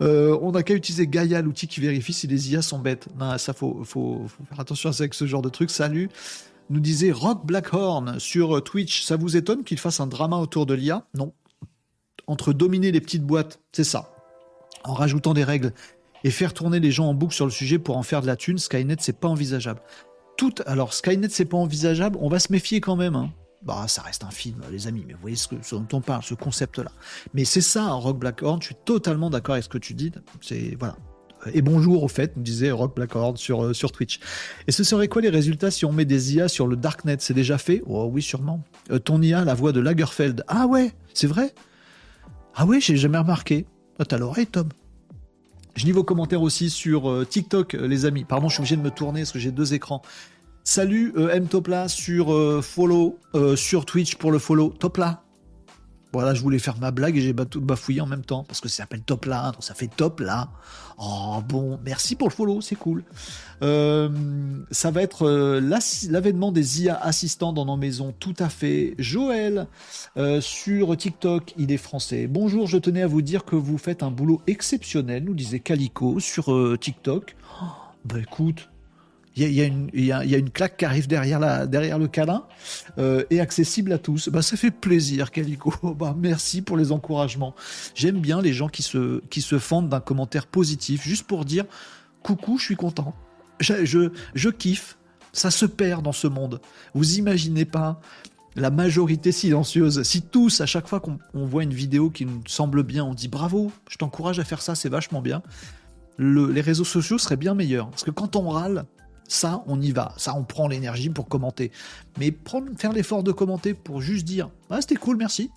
[0.00, 3.08] Euh, on n'a qu'à utiliser Gaia, l'outil qui vérifie si les IA sont bêtes.
[3.18, 5.70] Non, ça faut, faut, faire attention avec ce genre de truc.
[5.70, 6.08] Salut.
[6.70, 9.02] Nous disait Rock Blackhorn sur Twitch.
[9.02, 11.34] Ça vous étonne qu'il fasse un drama autour de l'IA Non.
[12.26, 14.10] Entre dominer les petites boîtes, c'est ça.
[14.84, 15.72] En rajoutant des règles
[16.24, 18.36] et faire tourner les gens en boucle sur le sujet pour en faire de la
[18.36, 19.80] thune, Skynet, c'est pas envisageable.
[20.36, 22.18] Tout, alors Skynet, c'est pas envisageable.
[22.20, 23.16] On va se méfier quand même.
[23.16, 23.30] Hein.
[23.62, 26.22] Bah, ça reste un film, les amis, mais vous voyez ce, que, dont on parle,
[26.22, 26.92] ce concept-là.
[27.34, 30.12] Mais c'est ça, Rock Blackhorn, je suis totalement d'accord avec ce que tu dis.
[30.40, 30.96] C'est, voilà.
[31.52, 34.20] Et bonjour, au fait, nous disait Rock Blackhorn sur, euh, sur Twitch.
[34.66, 37.16] Et ce serait quoi les résultats si on met des IA sur le Darknet?
[37.20, 37.82] C'est déjà fait?
[37.86, 38.62] Oh oui, sûrement.
[38.90, 40.44] Euh, ton IA, la voix de Lagerfeld.
[40.48, 41.52] Ah ouais, c'est vrai?
[42.54, 43.66] Ah ouais, j'ai jamais remarqué.
[43.98, 44.68] Ah, t'as l'oreille, Tom
[45.76, 48.24] je lis vos commentaires aussi sur euh, TikTok, les amis.
[48.24, 50.02] Pardon, je suis obligé de me tourner parce que j'ai deux écrans.
[50.70, 55.22] Salut euh, M Topla sur euh, follow euh, sur Twitch pour le follow Topla.
[56.12, 58.78] Voilà, je voulais faire ma blague et j'ai bafouillé en même temps parce que ça
[58.78, 60.48] s'appelle Topla, donc ça fait top là.
[60.98, 63.04] Oh bon, merci pour le follow, c'est cool.
[63.60, 65.28] ça va être
[66.10, 68.94] l'avènement des IA assistants dans nos maisons, tout à fait.
[68.98, 69.66] Joël
[70.40, 72.26] sur TikTok, il est français.
[72.26, 76.20] Bonjour, je tenais à vous dire que vous faites un boulot exceptionnel, nous disait Calico
[76.20, 77.36] sur TikTok.
[77.62, 77.66] Oh,
[78.04, 78.70] bah écoute,
[79.46, 82.44] il y, a, une claque qui arrive derrière, le câlin
[82.98, 84.28] euh, et accessible à tous.
[84.28, 85.72] Bah, ça fait plaisir, Calico.
[85.98, 87.54] Bah, merci pour les encouragements.
[87.94, 91.64] J'aime bien les gens qui se, qui fendent d'un commentaire positif juste pour dire
[92.22, 93.14] coucou, je suis content.
[93.60, 94.96] Je, kiffe.
[95.32, 96.60] Ça se perd dans ce monde.
[96.94, 98.00] Vous imaginez pas
[98.56, 100.02] la majorité silencieuse.
[100.02, 103.28] Si tous, à chaque fois qu'on voit une vidéo qui nous semble bien, on dit
[103.28, 105.42] bravo, je t'encourage à faire ça, c'est vachement bien.
[106.18, 107.90] les réseaux sociaux seraient bien meilleurs.
[107.90, 108.86] Parce que quand on râle,
[109.28, 110.14] ça, on y va.
[110.16, 111.70] Ça, on prend l'énergie pour commenter.
[112.18, 112.34] Mais
[112.76, 115.50] faire l'effort de commenter pour juste dire Ah, c'était cool, merci.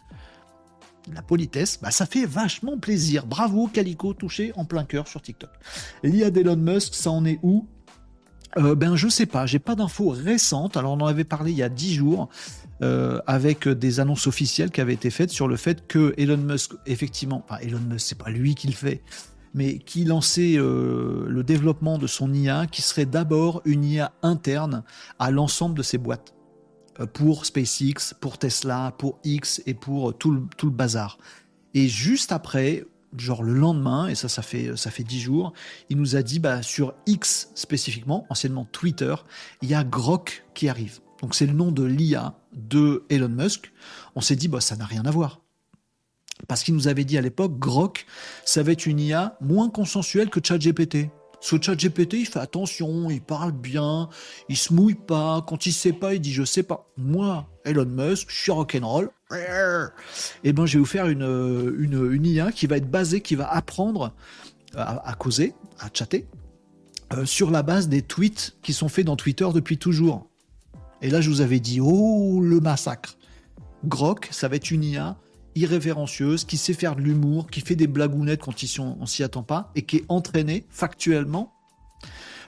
[1.11, 3.25] La politesse, bah, ça fait vachement plaisir.
[3.25, 5.49] Bravo, Calico, touché en plein cœur sur TikTok.
[6.03, 7.65] L'IA d'Elon Musk, ça en est où?
[8.57, 10.75] Euh, ben je sais pas, j'ai pas d'infos récentes.
[10.75, 12.29] Alors on en avait parlé il y a 10 jours
[12.81, 16.73] euh, avec des annonces officielles qui avaient été faites sur le fait que Elon Musk,
[16.85, 19.01] effectivement, Elon Musk, c'est pas lui qui le fait,
[19.53, 24.83] mais qui lançait euh, le développement de son IA, qui serait d'abord une IA interne
[25.19, 26.33] à l'ensemble de ses boîtes,
[26.99, 31.17] euh, pour SpaceX, pour Tesla, pour X et pour tout le, tout le bazar.
[31.73, 32.85] Et juste après,
[33.17, 35.53] genre le lendemain, et ça, ça fait, ça fait 10 jours,
[35.89, 39.15] il nous a dit, bah, sur X spécifiquement, anciennement Twitter,
[39.61, 40.99] il y a Grok qui arrive.
[41.21, 43.71] Donc c'est le nom de l'IA de Elon Musk.
[44.15, 45.41] On s'est dit, bah, ça n'a rien à voir.
[46.47, 48.05] Parce qu'il nous avait dit à l'époque, Grok,
[48.45, 51.09] ça va être une IA moins consensuelle que ChatGPT.
[51.39, 54.09] Ce ChatGPT, il fait attention, il parle bien,
[54.47, 55.43] il se mouille pas.
[55.47, 56.87] Quand il sait pas, il dit je sais pas.
[56.97, 59.09] Moi, Elon Musk, je suis rock'n'roll.
[60.43, 63.51] Eh ben, je vais vous faire une, une, IA qui va être basée, qui va
[63.51, 64.13] apprendre
[64.75, 66.27] à, causer, à chatter,
[67.13, 70.27] euh, sur la base des tweets qui sont faits dans Twitter depuis toujours.
[71.01, 73.17] Et là, je vous avais dit, oh, le massacre.
[73.85, 75.17] Grok, ça va être une IA
[75.55, 79.71] irrévérencieuse, qui sait faire de l'humour, qui fait des blagounettes quand on s'y attend pas,
[79.75, 81.53] et qui est entraînée factuellement,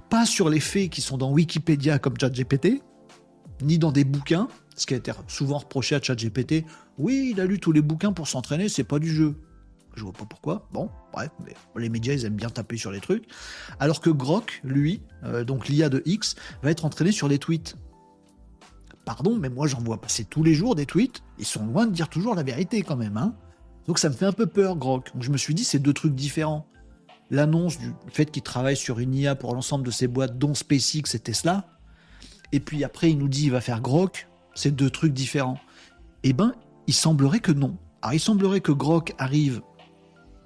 [0.10, 2.82] pas sur les faits qui sont dans Wikipédia comme ChatGPT,
[3.62, 6.66] ni dans des bouquins, ce qui a été souvent reproché à ChatGPT.
[6.98, 9.36] Oui, il a lu tous les bouquins pour s'entraîner, c'est pas du jeu.
[9.96, 10.68] Je vois pas pourquoi.
[10.72, 13.26] Bon, bref, mais les médias, ils aiment bien taper sur les trucs.
[13.80, 17.76] Alors que Grok, lui, euh, donc l'IA de X, va être entraîné sur les tweets
[19.06, 21.92] pardon, mais moi j'en vois passer tous les jours des tweets, ils sont loin de
[21.92, 23.18] dire toujours la vérité quand même.
[23.18, 23.36] Hein
[23.88, 25.12] Donc ça me fait un peu peur, Grok.
[25.20, 26.68] Je me suis dit, c'est deux trucs différents.
[27.30, 31.16] L'annonce du fait qu'il travaille sur une IA pour l'ensemble de ses boîtes, dont SpaceX
[31.16, 31.66] et Tesla,
[32.52, 35.60] et puis après il nous dit il va faire Grok, c'est deux trucs différents.
[36.24, 36.54] Eh ben,
[36.88, 37.78] il semblerait que non.
[38.02, 39.62] Alors il semblerait que Grok arrive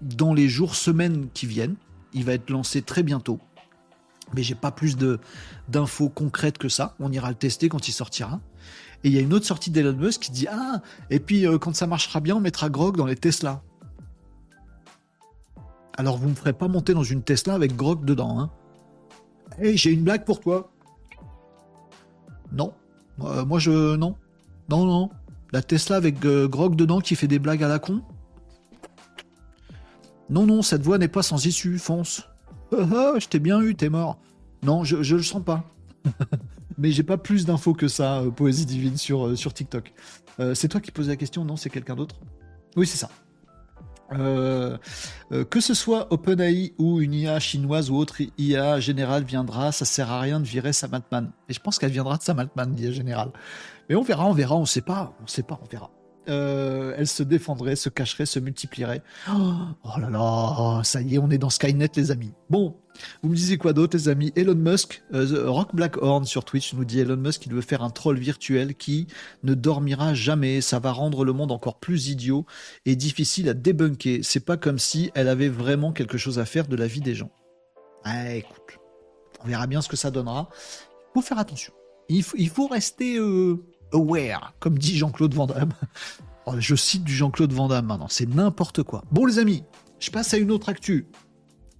[0.01, 1.75] dans les jours, semaines qui viennent.
[2.13, 3.39] Il va être lancé très bientôt
[4.33, 4.97] mais j'ai pas plus
[5.67, 6.95] d'infos concrètes que ça.
[6.99, 8.39] On ira le tester quand il sortira.
[9.03, 11.57] Et il y a une autre sortie d'Elon Musk qui dit ah et puis euh,
[11.57, 13.61] quand ça marchera bien, on mettra Grog dans les Tesla.
[15.97, 18.39] Alors vous me ferez pas monter dans une Tesla avec Grog dedans.
[18.39, 18.49] Hein.
[19.59, 20.71] Hey, j'ai une blague pour toi.
[22.51, 22.73] Non.
[23.21, 23.95] Euh, moi je.
[23.95, 24.15] Non.
[24.69, 25.09] Non, non.
[25.53, 28.01] La Tesla avec euh, Grog dedans qui fait des blagues à la con.
[30.29, 32.27] Non, non, cette voix n'est pas sans issue, fonce.
[32.73, 34.19] Ah, ah, je t'ai bien eu, t'es mort.
[34.63, 35.63] Non, je le sens pas.
[36.77, 39.93] Mais j'ai pas plus d'infos que ça, euh, Poésie Divine, sur, sur TikTok.
[40.53, 42.15] c'est toi qui posais la question, non C'est quelqu'un d'autre?
[42.75, 43.09] Oui, c'est ça.
[44.13, 44.77] Euh,
[45.33, 49.85] euh, que ce soit OpenAI ou une IA chinoise ou autre IA générale viendra, ça
[49.85, 51.31] sert à rien de virer Sam Altman.
[51.49, 53.31] Et je pense qu'elle viendra de Sam Altman, l'IA générale.
[53.89, 55.91] Mais on verra, on verra, on sait pas, on sait pas, on verra.
[56.29, 59.01] Euh, elle se défendrait, se cacherait, se multiplierait.
[59.29, 62.33] Oh, là là, ça y est, on est dans Skynet, les amis.
[62.49, 62.75] Bon,
[63.21, 64.31] vous me disiez quoi d'autre, les amis?
[64.35, 67.89] Elon Musk, euh, Rock Blackhorn sur Twitch nous dit Elon Musk il veut faire un
[67.89, 69.07] troll virtuel qui
[69.43, 70.61] ne dormira jamais.
[70.61, 72.45] Ça va rendre le monde encore plus idiot
[72.85, 74.19] et difficile à débunker.
[74.23, 77.15] C'est pas comme si elle avait vraiment quelque chose à faire de la vie des
[77.15, 77.31] gens.
[78.03, 78.79] Ah, écoute,
[79.43, 80.49] on verra bien ce que ça donnera.
[80.51, 81.73] Il faut faire attention.
[82.09, 83.17] Il faut, il faut rester.
[83.17, 83.63] Euh,
[83.93, 85.73] aware, comme dit Jean-Claude Van Damme.
[86.45, 89.03] Oh, je cite du Jean-Claude Van Damme maintenant, c'est n'importe quoi.
[89.11, 89.63] Bon les amis,
[89.99, 91.07] je passe à une autre actu.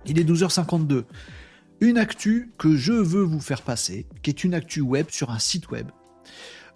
[0.06, 1.06] Il est 12h52.
[1.80, 5.40] Une actu que je veux vous faire passer, qui est une actu web sur un
[5.40, 5.88] site web,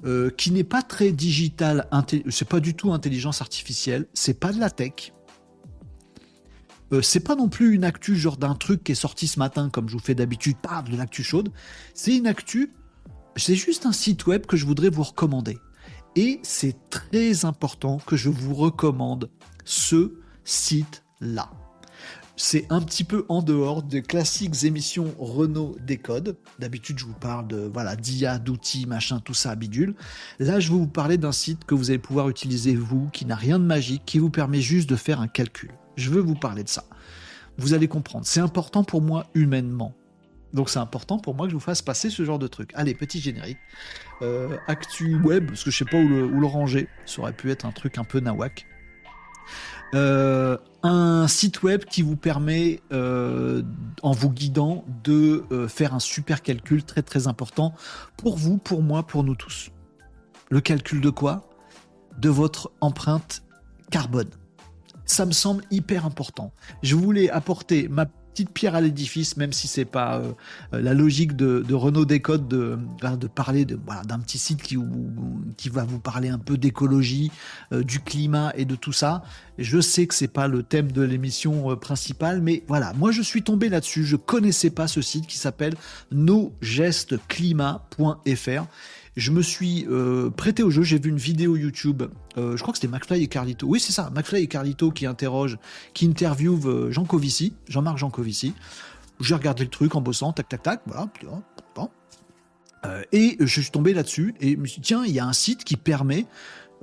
[0.05, 1.87] euh, qui n'est pas très digital,
[2.29, 5.13] c'est pas du tout intelligence artificielle, c'est pas de la tech.
[6.93, 9.69] Euh, c'est pas non plus une actu genre d'un truc qui est sorti ce matin,
[9.69, 11.51] comme je vous fais d'habitude, pas de l'actu chaude.
[11.93, 12.71] C'est une actu
[13.35, 15.57] c'est juste un site web que je voudrais vous recommander.
[16.15, 19.29] Et c'est très important que je vous recommande
[19.63, 20.13] ce
[20.43, 21.49] site-là.
[22.35, 26.37] C'est un petit peu en dehors des classiques émissions Renault Décode.
[26.59, 29.95] D'habitude, je vous parle de voilà d'IA, d'outils, machin, tout ça, bidule.
[30.39, 33.35] Là, je vais vous parler d'un site que vous allez pouvoir utiliser vous, qui n'a
[33.35, 35.71] rien de magique, qui vous permet juste de faire un calcul.
[35.97, 36.85] Je veux vous parler de ça.
[37.57, 38.25] Vous allez comprendre.
[38.25, 39.93] C'est important pour moi humainement.
[40.53, 42.71] Donc c'est important pour moi que je vous fasse passer ce genre de truc.
[42.75, 43.57] Allez, petit générique.
[44.21, 46.87] Euh, actu web, parce que je sais pas où le, ranger.
[47.05, 48.65] Ça aurait pu être un truc un peu nawak.
[49.93, 53.63] Euh, un site web qui vous permet, euh,
[54.03, 57.73] en vous guidant, de faire un super calcul très très important
[58.17, 59.71] pour vous, pour moi, pour nous tous.
[60.49, 61.49] Le calcul de quoi?
[62.17, 63.43] De votre empreinte
[63.89, 64.29] carbone.
[65.05, 66.53] Ça me semble hyper important.
[66.83, 70.33] Je voulais apporter ma petite pierre à l'édifice, même si c'est pas euh,
[70.71, 74.77] la logique de, Renault Décode de, de parler de voilà d'un petit site qui,
[75.57, 77.31] qui va vous parler un peu d'écologie,
[77.73, 79.23] euh, du climat et de tout ça.
[79.57, 83.21] Je sais que c'est pas le thème de l'émission euh, principale, mais voilà, moi je
[83.21, 84.05] suis tombé là-dessus.
[84.05, 85.75] Je connaissais pas ce site qui s'appelle
[86.11, 88.65] nosgestesclimat.fr
[89.17, 92.03] je me suis euh, prêté au jeu, j'ai vu une vidéo YouTube,
[92.37, 93.67] euh, je crois que c'était McFly et Carlito.
[93.67, 95.57] Oui, c'est ça, McFly et Carlito qui interrogent,
[95.93, 98.53] qui interviewent euh, Jean Covici, Jean-Marc Jean Covici.
[99.19, 101.09] J'ai regardé le truc en bossant, tac, tac, tac, voilà.
[103.11, 105.33] et je suis tombé là-dessus et je me suis dit, tiens, il y a un
[105.33, 106.25] site qui permet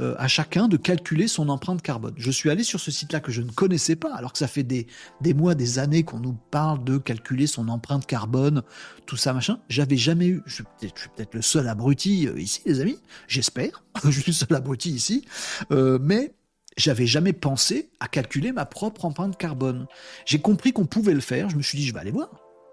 [0.00, 2.14] euh, à chacun de calculer son empreinte carbone.
[2.16, 4.62] Je suis allé sur ce site-là que je ne connaissais pas, alors que ça fait
[4.62, 4.86] des,
[5.20, 8.62] des mois, des années qu'on nous parle de calculer son empreinte carbone,
[9.06, 9.60] tout ça, machin.
[9.68, 14.20] J'avais jamais eu, je suis peut-être le seul abruti euh, ici, les amis, j'espère, je
[14.20, 15.24] suis le seul abruti ici,
[15.72, 16.32] euh, mais
[16.76, 19.86] j'avais jamais pensé à calculer ma propre empreinte carbone.
[20.24, 22.30] J'ai compris qu'on pouvait le faire, je me suis dit, je vais aller voir.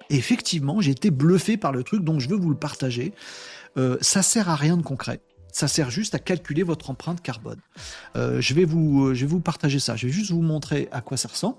[0.09, 3.13] Effectivement, j'ai été bluffé par le truc, donc je veux vous le partager.
[3.77, 5.19] Euh, ça sert à rien de concret.
[5.55, 7.61] Ça sert juste à calculer votre empreinte carbone.
[8.17, 9.95] Euh, je, vais vous, je vais vous partager ça.
[9.95, 11.55] Je vais juste vous montrer à quoi ça ressemble.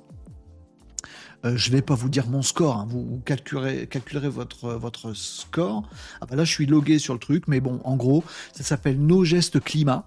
[1.46, 2.86] Euh, je ne vais pas vous dire mon score, hein.
[2.90, 3.88] vous, calculerez,
[4.28, 5.88] votre, score.
[6.20, 9.00] Ah bah là, je suis logué sur le truc, mais bon, en gros, ça s'appelle
[9.00, 10.06] Nos Gestes Climat.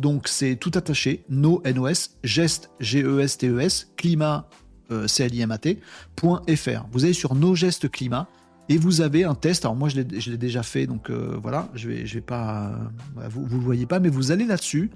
[0.00, 4.48] Donc, c'est tout attaché, No NOS, geste G-E-S-T-E-S, climat,
[4.90, 5.80] euh, C-L-I-M-A-T,
[6.20, 6.86] .fr.
[6.90, 8.26] Vous allez sur Nos Gestes Climat,
[8.68, 9.64] et vous avez un test.
[9.64, 12.72] Alors moi, je l'ai déjà fait, donc euh, voilà, je vais, je vais pas,
[13.18, 14.90] euh, vous, vous le voyez pas, mais vous allez là-dessus.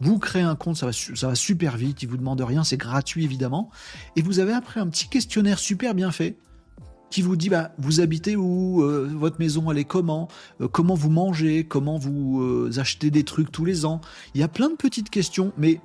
[0.00, 2.02] Vous créez un compte, ça va, ça va super vite.
[2.02, 3.70] Il vous demande rien, c'est gratuit évidemment.
[4.16, 6.36] Et vous avez après un petit questionnaire super bien fait
[7.10, 10.28] qui vous dit bah vous habitez où, euh, votre maison elle est comment,
[10.72, 14.00] comment vous mangez, comment vous achetez des trucs tous les ans.
[14.34, 15.78] Il y a plein de petites questions, mais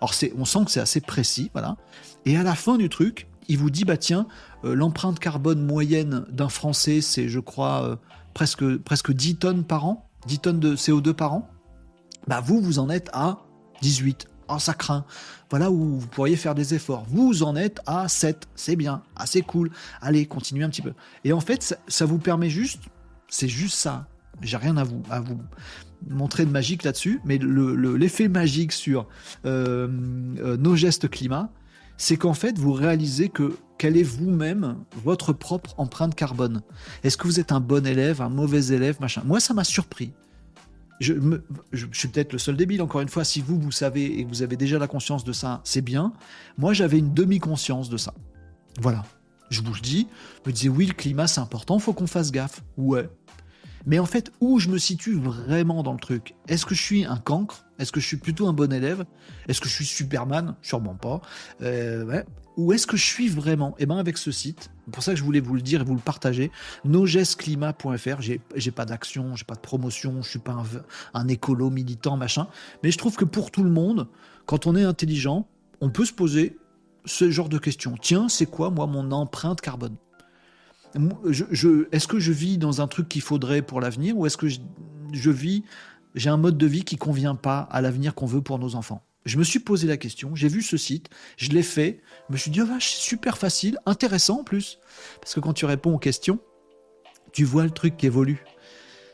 [0.00, 1.76] alors c'est, on sent que c'est assez précis, voilà.
[2.24, 4.26] Et à la fin du truc, il vous dit bah tiens,
[4.64, 7.96] euh, l'empreinte carbone moyenne d'un Français, c'est je crois euh,
[8.32, 11.50] presque, presque 10 tonnes par an, 10 tonnes de CO2 par an.
[12.28, 13.40] Bah vous, vous en êtes à
[13.82, 14.28] 18.
[14.48, 15.04] Oh, ça craint.
[15.50, 17.04] Voilà où vous pourriez faire des efforts.
[17.08, 18.48] Vous en êtes à 7.
[18.54, 19.02] C'est bien.
[19.16, 19.70] assez cool.
[20.00, 20.92] Allez, continuez un petit peu.
[21.24, 22.82] Et en fait, ça, vous permet juste,
[23.28, 24.06] c'est juste ça.
[24.42, 25.40] J'ai rien à vous, à vous
[26.08, 29.06] montrer de magique là-dessus, mais l'effet magique sur
[29.44, 31.50] euh, nos gestes climat,
[32.00, 36.62] c'est qu'en fait, vous réalisez que quelle est vous-même votre propre empreinte carbone.
[37.04, 39.20] Est-ce que vous êtes un bon élève, un mauvais élève, machin?
[39.26, 40.14] Moi, ça m'a surpris.
[40.98, 41.12] Je,
[41.72, 44.40] je, suis peut-être le seul débile, encore une fois, si vous, vous savez et vous
[44.40, 46.14] avez déjà la conscience de ça, c'est bien.
[46.56, 48.14] Moi, j'avais une demi-conscience de ça.
[48.80, 49.04] Voilà.
[49.50, 50.08] Je vous le dis,
[50.42, 52.62] je me disais, oui, le climat, c'est important, faut qu'on fasse gaffe.
[52.78, 53.10] Ouais.
[53.86, 56.34] Mais en fait, où je me situe vraiment dans le truc?
[56.48, 57.64] Est-ce que je suis un cancre?
[57.78, 59.04] Est-ce que je suis plutôt un bon élève?
[59.48, 60.54] Est-ce que je suis Superman?
[60.62, 61.20] Sûrement pas.
[61.62, 62.24] Euh, ouais.
[62.56, 63.74] Ou est-ce que je suis vraiment?
[63.78, 65.94] Eh bien, avec ce site, pour ça que je voulais vous le dire et vous
[65.94, 66.50] le partager,
[66.84, 70.64] nogestclimat.fr, j'ai pas d'action, j'ai pas de promotion, je suis pas un,
[71.14, 72.48] un écolo militant, machin.
[72.82, 74.08] Mais je trouve que pour tout le monde,
[74.46, 75.48] quand on est intelligent,
[75.80, 76.58] on peut se poser
[77.06, 77.94] ce genre de questions.
[77.98, 79.96] Tiens, c'est quoi, moi, mon empreinte carbone?
[80.94, 85.30] Est-ce que je vis dans un truc qu'il faudrait pour l'avenir ou est-ce que je,
[85.30, 85.64] vis,
[86.14, 89.02] j'ai un mode de vie qui convient pas à l'avenir qu'on veut pour nos enfants?
[89.26, 92.38] Je me suis posé la question, j'ai vu ce site, je l'ai fait, je me
[92.38, 94.78] suis dit, oh vache, super facile, intéressant en plus.
[95.20, 96.38] Parce que quand tu réponds aux questions,
[97.32, 98.42] tu vois le truc qui évolue.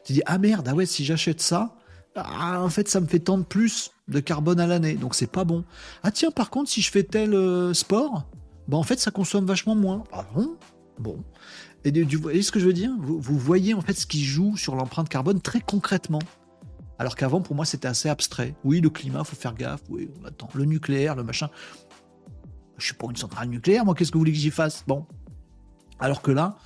[0.05, 1.77] Tu dis, ah merde, ah ouais, si j'achète ça,
[2.15, 5.31] ah, en fait, ça me fait tant de plus de carbone à l'année, donc c'est
[5.31, 5.65] pas bon.
[6.03, 8.27] Ah tiens, par contre, si je fais tel euh, sport,
[8.69, 10.05] bah en fait, ça consomme vachement moins.
[10.12, 10.57] Ah bon?
[10.98, 11.23] Bon.
[11.85, 12.90] Et vous voyez ce que je veux dire?
[12.98, 16.19] Vous, voyez en fait ce qui joue sur l'empreinte carbone très concrètement.
[16.98, 18.55] Alors qu'avant, pour moi, c'était assez abstrait.
[18.65, 19.82] Oui, le climat, faut faire gaffe.
[19.89, 21.48] Oui, attends, le nucléaire, le machin.
[22.78, 24.85] Je suis pas une centrale nucléaire, moi, qu'est-ce que vous voulez que j'y fasse?
[24.86, 25.07] Bon.
[25.98, 26.57] Alors que là,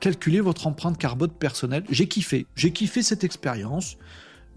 [0.00, 1.84] calculez votre empreinte carbone personnelle.
[1.88, 2.46] J'ai kiffé.
[2.54, 3.96] J'ai kiffé cette expérience.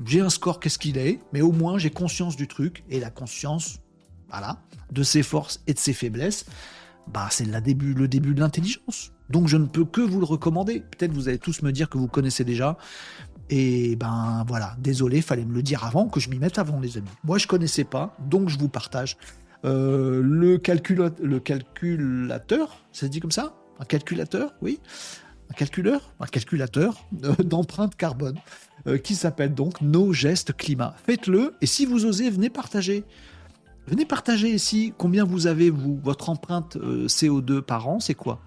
[0.06, 2.84] J'ai un score, qu'est-ce qu'il est, mais au moins j'ai conscience du truc.
[2.90, 3.80] Et la conscience,
[4.30, 4.62] voilà,
[4.92, 6.46] de ses forces et de ses faiblesses,
[7.08, 9.12] bah, c'est le début, le début de l'intelligence.
[9.30, 10.80] Donc je ne peux que vous le recommander.
[10.80, 12.78] Peut-être vous allez tous me dire que vous connaissez déjà.
[13.50, 16.98] Et ben voilà, désolé, fallait me le dire avant, que je m'y mette avant, les
[16.98, 17.10] amis.
[17.24, 19.18] Moi, je connaissais pas, donc je vous partage.
[19.66, 23.56] Euh, le, calculateur, ça se dit comme ça?
[23.80, 24.80] Un calculateur, oui
[25.50, 26.14] Un calculeur?
[26.20, 27.08] Un calculateur
[27.44, 28.38] d'empreinte carbone,
[28.88, 30.96] euh, qui s'appelle donc Nos gestes climat.
[31.04, 33.04] Faites-le, et si vous osez, venez partager.
[33.88, 38.40] Venez partager ici combien vous avez, vous, votre empreinte euh, CO2 par an, c'est quoi?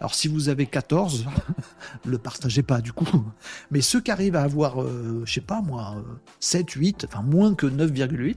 [0.00, 1.26] Alors si vous avez 14,
[2.04, 3.24] le partagez pas du coup.
[3.70, 5.96] Mais ceux qui arrivent à avoir, euh, je sais pas moi,
[6.40, 8.36] 7, 8, enfin moins que 9,8,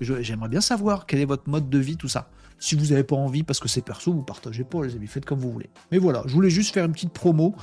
[0.00, 2.30] j'aimerais bien savoir quel est votre mode de vie, tout ça.
[2.58, 5.24] Si vous n'avez pas envie, parce que c'est perso, vous partagez pas, les amis, faites
[5.24, 5.70] comme vous voulez.
[5.92, 7.54] Mais voilà, je voulais juste faire une petite promo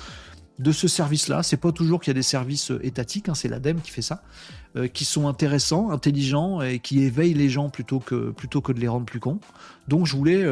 [0.57, 1.43] de ce service-là.
[1.43, 4.01] C'est pas toujours qu'il y a des services euh, étatiques, hein, c'est l'ADEME qui fait
[4.01, 4.23] ça,
[4.77, 8.79] euh, qui sont intéressants, intelligents et qui éveillent les gens plutôt que, plutôt que de
[8.79, 9.41] les rendre plus cons.
[9.89, 10.45] Donc je voulais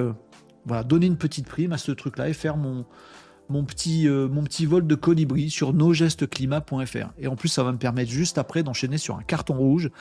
[0.65, 2.85] voilà, donner une petite prime à ce truc-là et faire mon,
[3.52, 7.11] euh, petit vol de colibri sur nosgestesclimat.fr.
[7.19, 9.91] Et en plus, ça va me permettre juste après d'enchaîner sur un carton rouge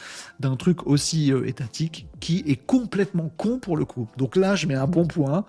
[0.41, 4.09] d'un truc aussi euh, étatique qui est complètement con pour le coup.
[4.17, 5.45] Donc là, je mets un bon point.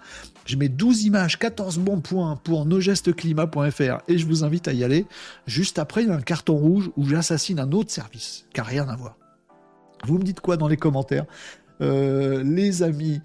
[0.46, 4.84] Je mets 12 images, 14 bons points pour nosgestesclimat.fr et je vous invite à y
[4.84, 5.06] aller.
[5.48, 8.66] Juste après, il y a un carton rouge où j'assassine un autre service qui n'a
[8.66, 9.16] rien à voir.
[10.06, 11.26] Vous me dites quoi dans les commentaires?
[11.82, 13.22] Euh, les amis,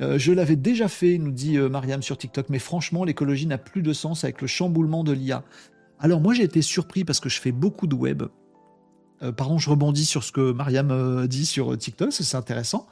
[0.00, 3.58] euh, je l'avais déjà fait, nous dit euh, Mariam sur TikTok, mais franchement, l'écologie n'a
[3.58, 5.44] plus de sens avec le chamboulement de l'IA.
[5.98, 8.22] Alors moi, j'ai été surpris parce que je fais beaucoup de web.
[9.22, 12.86] Euh, pardon, je rebondis sur ce que Mariam dit sur TikTok, c'est intéressant.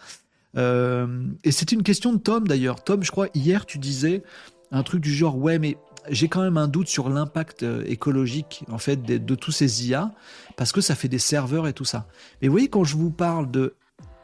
[0.56, 2.84] et c'est une question de Tom d'ailleurs.
[2.84, 4.22] Tom, je crois, hier, tu disais
[4.70, 5.76] un truc du genre, ouais, mais
[6.08, 10.12] j'ai quand même un doute sur l'impact écologique en fait de, de, tous ces IA
[10.56, 12.06] parce que ça fait des serveurs et tout ça.
[12.40, 13.74] Mais vous voyez quand je vous parle de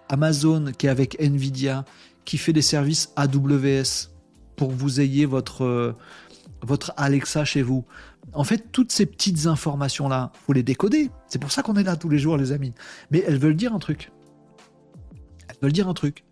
[0.09, 1.85] Amazon qui est avec Nvidia
[2.27, 4.11] qui fait des services AWS
[4.57, 5.95] pour que vous ayez votre, euh,
[6.61, 7.87] votre Alexa chez vous.
[8.35, 11.11] En fait, toutes ces petites informations-là, faut les décoder.
[11.29, 12.75] C'est pour ça qu'on est là tous les jours, les amis.
[13.11, 14.11] Mais elles veulent dire un truc.
[15.49, 16.25] Elles veulent dire un truc.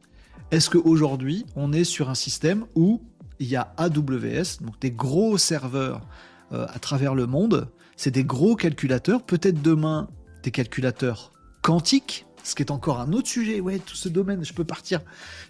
[0.51, 3.01] Est-ce qu'aujourd'hui, on est sur un système où
[3.39, 6.07] il y a AWS, donc des gros serveurs
[6.53, 10.09] euh, à travers le monde, c'est des gros calculateurs, peut-être demain
[10.43, 13.61] des calculateurs quantiques, ce qui est encore un autre sujet.
[13.61, 15.01] Ouais, tout ce domaine, je peux partir,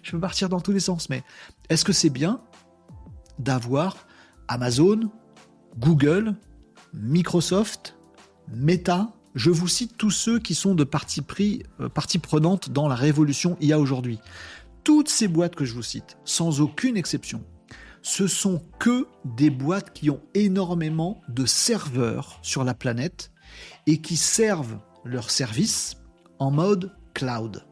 [0.01, 1.09] je peux partir dans tous les sens.
[1.09, 1.23] Mais
[1.69, 2.41] est-ce que c'est bien
[3.37, 4.07] d'avoir
[4.47, 5.11] Amazon,
[5.77, 6.35] Google,
[6.93, 7.95] Microsoft,
[8.51, 9.11] Meta?
[9.35, 13.77] Je vous cite tous ceux qui sont de euh, partie prenante dans la révolution IA
[13.77, 14.19] aujourd'hui.
[14.85, 17.43] Toutes ces boîtes que je vous cite, sans aucune exception,
[18.01, 23.31] ce sont que des boîtes qui ont énormément de serveurs sur la planète
[23.87, 25.97] et qui servent leurs services
[26.39, 27.63] en mode cloud.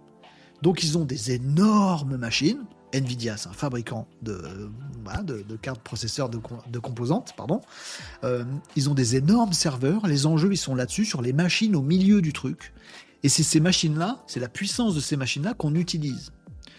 [0.61, 2.63] Donc ils ont des énormes machines.
[2.93, 4.69] Nvidia, c'est un fabricant de,
[5.25, 7.33] de, cartes processeurs de, composantes.
[7.35, 7.61] Pardon.
[8.23, 8.45] Euh,
[8.75, 10.05] ils ont des énormes serveurs.
[10.05, 12.71] Les enjeux, ils sont là-dessus, sur les machines au milieu du truc.
[13.23, 16.31] Et c'est ces machines-là, c'est la puissance de ces machines-là qu'on utilise.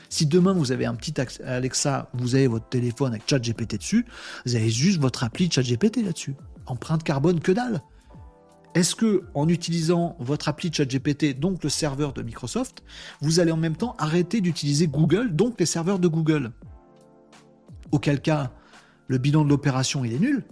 [0.08, 4.06] Si demain vous avez un petit Alexa, vous avez votre téléphone avec ChatGPT dessus,
[4.46, 6.36] vous avez juste votre appli ChatGPT là-dessus.
[6.66, 7.82] Empreinte carbone, que dalle.
[8.74, 12.82] Est-ce que en utilisant votre appli ChatGPT, donc le serveur de Microsoft,
[13.20, 16.50] vous allez en même temps arrêter d'utiliser Google, donc les serveurs de Google?
[17.92, 18.50] Auquel cas,
[19.06, 20.44] le bilan de l'opération est nul.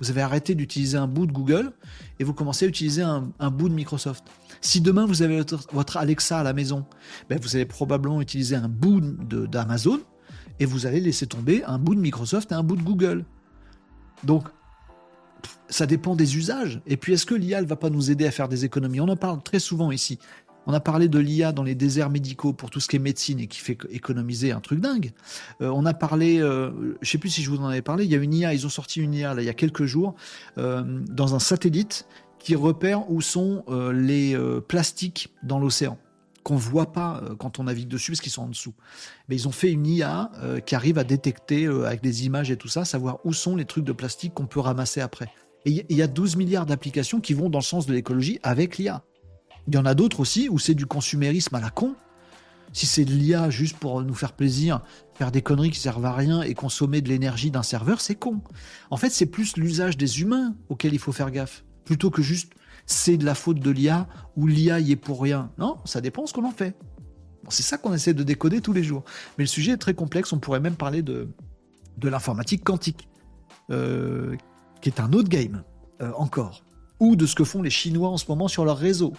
[0.00, 1.72] Vous avez arrêté d'utiliser un bout de Google
[2.18, 4.24] et vous commencez à utiliser un, bout de Microsoft.
[4.60, 5.42] Si demain vous avez
[5.72, 6.84] votre, Alexa à la maison,
[7.30, 10.00] ben vous allez probablement utiliser un bout d'Amazon
[10.58, 13.24] et vous allez laisser tomber un bout de Microsoft et un bout de Google.
[14.24, 14.48] Donc,
[15.68, 16.80] ça dépend des usages.
[16.86, 19.00] Et puis, est-ce que l'IA ne va pas nous aider à faire des économies?
[19.00, 20.18] On en parle très souvent ici.
[20.66, 23.38] On a parlé de l'IA dans les déserts médicaux pour tout ce qui est médecine
[23.40, 25.12] et qui fait économiser un truc dingue.
[25.60, 28.04] Euh, on a parlé, euh, je ne sais plus si je vous en avais parlé,
[28.04, 30.14] il y a une IA, ils ont sorti une IA il y a quelques jours
[30.58, 32.06] euh, dans un satellite
[32.38, 33.64] qui repère où sont
[33.94, 34.36] les
[34.68, 35.98] plastiques dans l'océan
[36.44, 38.74] qu'on voit pas quand on navigue dessus parce qu'ils sont en dessous.
[39.28, 40.30] Mais ils ont fait une IA
[40.64, 43.84] qui arrive à détecter avec des images et tout ça, savoir où sont les trucs
[43.84, 45.28] de plastique qu'on peut ramasser après.
[45.64, 48.78] Et il y a 12 milliards d'applications qui vont dans le sens de l'écologie avec
[48.78, 49.02] l'IA.
[49.66, 51.96] Il y en a d'autres aussi où c'est du consumérisme à la con.
[52.74, 54.82] Si c'est de l'IA juste pour nous faire plaisir,
[55.14, 58.42] faire des conneries qui servent à rien et consommer de l'énergie d'un serveur, c'est con.
[58.90, 62.52] En fait, c'est plus l'usage des humains auquel il faut faire gaffe, plutôt que juste
[62.86, 64.06] c'est de la faute de l'IA
[64.36, 65.50] ou l'IA y est pour rien.
[65.58, 66.76] Non, ça dépend ce qu'on en fait.
[67.48, 69.04] c'est ça qu'on essaie de décoder tous les jours.
[69.38, 71.28] Mais le sujet est très complexe, on pourrait même parler de,
[72.02, 73.08] l'informatique quantique,
[73.70, 74.36] euh,
[74.80, 75.62] qui est un autre game,
[76.02, 76.64] euh, encore.
[77.00, 79.14] Ou de ce que font les Chinois en ce moment sur leur réseau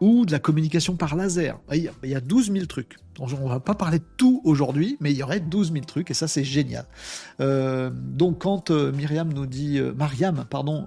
[0.00, 1.58] ou de la communication par laser.
[1.72, 2.96] Il y a 12 000 trucs.
[3.20, 6.10] On ne va pas parler de tout aujourd'hui, mais il y aurait 12 000 trucs
[6.10, 6.86] et ça c'est génial.
[7.40, 10.86] Euh, donc quand euh, Myriam nous dit, euh, Mariam, pardon,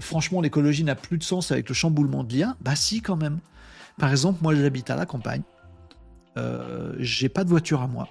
[0.00, 3.38] franchement l'écologie n'a plus de sens avec le chamboulement de l'IA, bah si quand même.
[3.98, 5.42] Par exemple, moi j'habite à la campagne,
[6.98, 8.08] j'ai pas de voiture à moi,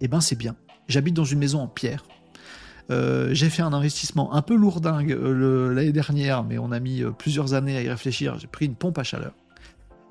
[0.00, 0.56] et eh ben c'est bien.
[0.88, 2.04] J'habite dans une maison en pierre,
[2.90, 7.02] euh, j'ai fait un investissement un peu lourdingue euh, l'année dernière, mais on a mis
[7.02, 8.38] euh, plusieurs années à y réfléchir.
[8.38, 9.34] J'ai pris une pompe à chaleur.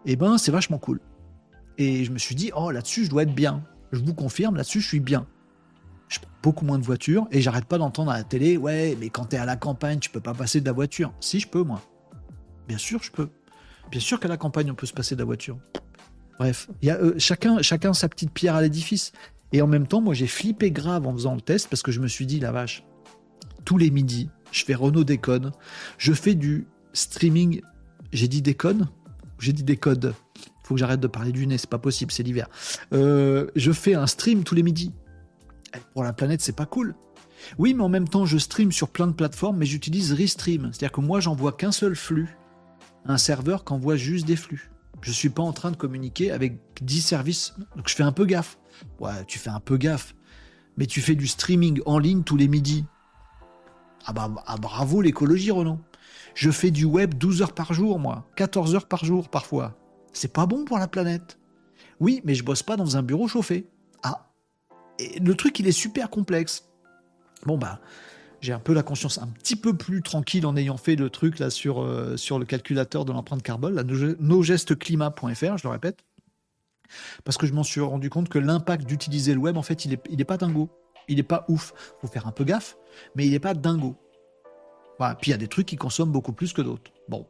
[0.06, 1.00] Et eh ben, c'est vachement cool.
[1.78, 3.64] Et je me suis dit, oh, là-dessus, je dois être bien.
[3.92, 5.26] Je vous confirme, là-dessus, je suis bien.
[6.08, 9.10] Je prends beaucoup moins de voitures et j'arrête pas d'entendre à la télé, ouais, mais
[9.10, 11.14] quand t'es à la campagne, tu peux pas passer de la voiture.
[11.20, 11.82] Si, je peux, moi.
[12.68, 13.30] Bien sûr, je peux.
[13.92, 15.58] Bien sûr qu'à la campagne, on peut se passer de la voiture.
[16.40, 19.12] Bref, y a, chacun, chacun sa petite pierre à l'édifice.
[19.54, 22.00] Et en même temps, moi, j'ai flippé grave en faisant le test parce que je
[22.00, 22.84] me suis dit, la vache,
[23.66, 25.52] tous les midis, je fais Renault Déconne,
[25.98, 27.62] je fais du streaming.
[28.12, 28.90] J'ai dit déconne?
[29.40, 30.14] J'ai dit décode.
[30.64, 32.50] Faut que j'arrête de parler du nez, c'est pas possible, c'est l'hiver.
[32.94, 34.92] Euh, je fais un stream tous les midis.
[35.76, 36.96] Eh, pour la planète, c'est pas cool.
[37.58, 40.72] Oui, mais en même temps, je stream sur plein de plateformes, mais j'utilise Restream.
[40.72, 42.38] C'est-à-dire que moi, j'envoie qu'un seul flux.
[43.06, 44.70] Un serveur qui envoie juste des flux.
[45.02, 47.56] Je suis pas en train de communiquer avec 10 services.
[47.76, 48.58] Donc je fais un peu gaffe.
[49.28, 50.16] Tu fais un peu gaffe.
[50.78, 52.86] Mais tu fais du streaming en ligne tous les midis.
[54.06, 55.80] Ah bah ah, bravo l'écologie, Renan.
[56.36, 58.26] Je fais du web 12 heures par jour, moi.
[58.36, 59.76] 14 heures par jour, parfois.
[60.14, 61.38] C'est pas bon pour la planète.
[62.00, 63.68] Oui, mais je bosse pas dans un bureau chauffé.
[64.04, 64.28] Ah.
[65.20, 66.70] Le truc, il est super complexe.
[67.46, 67.80] Bon, bah,
[68.40, 71.40] j'ai un peu la conscience un petit peu plus tranquille en ayant fait le truc
[71.40, 73.84] là sur, euh, le calculateur de l'empreinte carbone, là,
[75.58, 76.04] je le répète.
[77.24, 79.92] Parce que je m'en suis rendu compte que l'impact d'utiliser le web, en fait, il
[79.92, 80.70] n'est est pas dingo.
[81.08, 81.74] Il n'est pas ouf.
[82.02, 82.78] faut faire un peu gaffe,
[83.16, 83.96] mais il n'est pas dingo.
[84.98, 85.16] Voilà.
[85.16, 86.92] Puis il y a des trucs qui consomment beaucoup plus que d'autres.
[87.08, 87.26] Bon.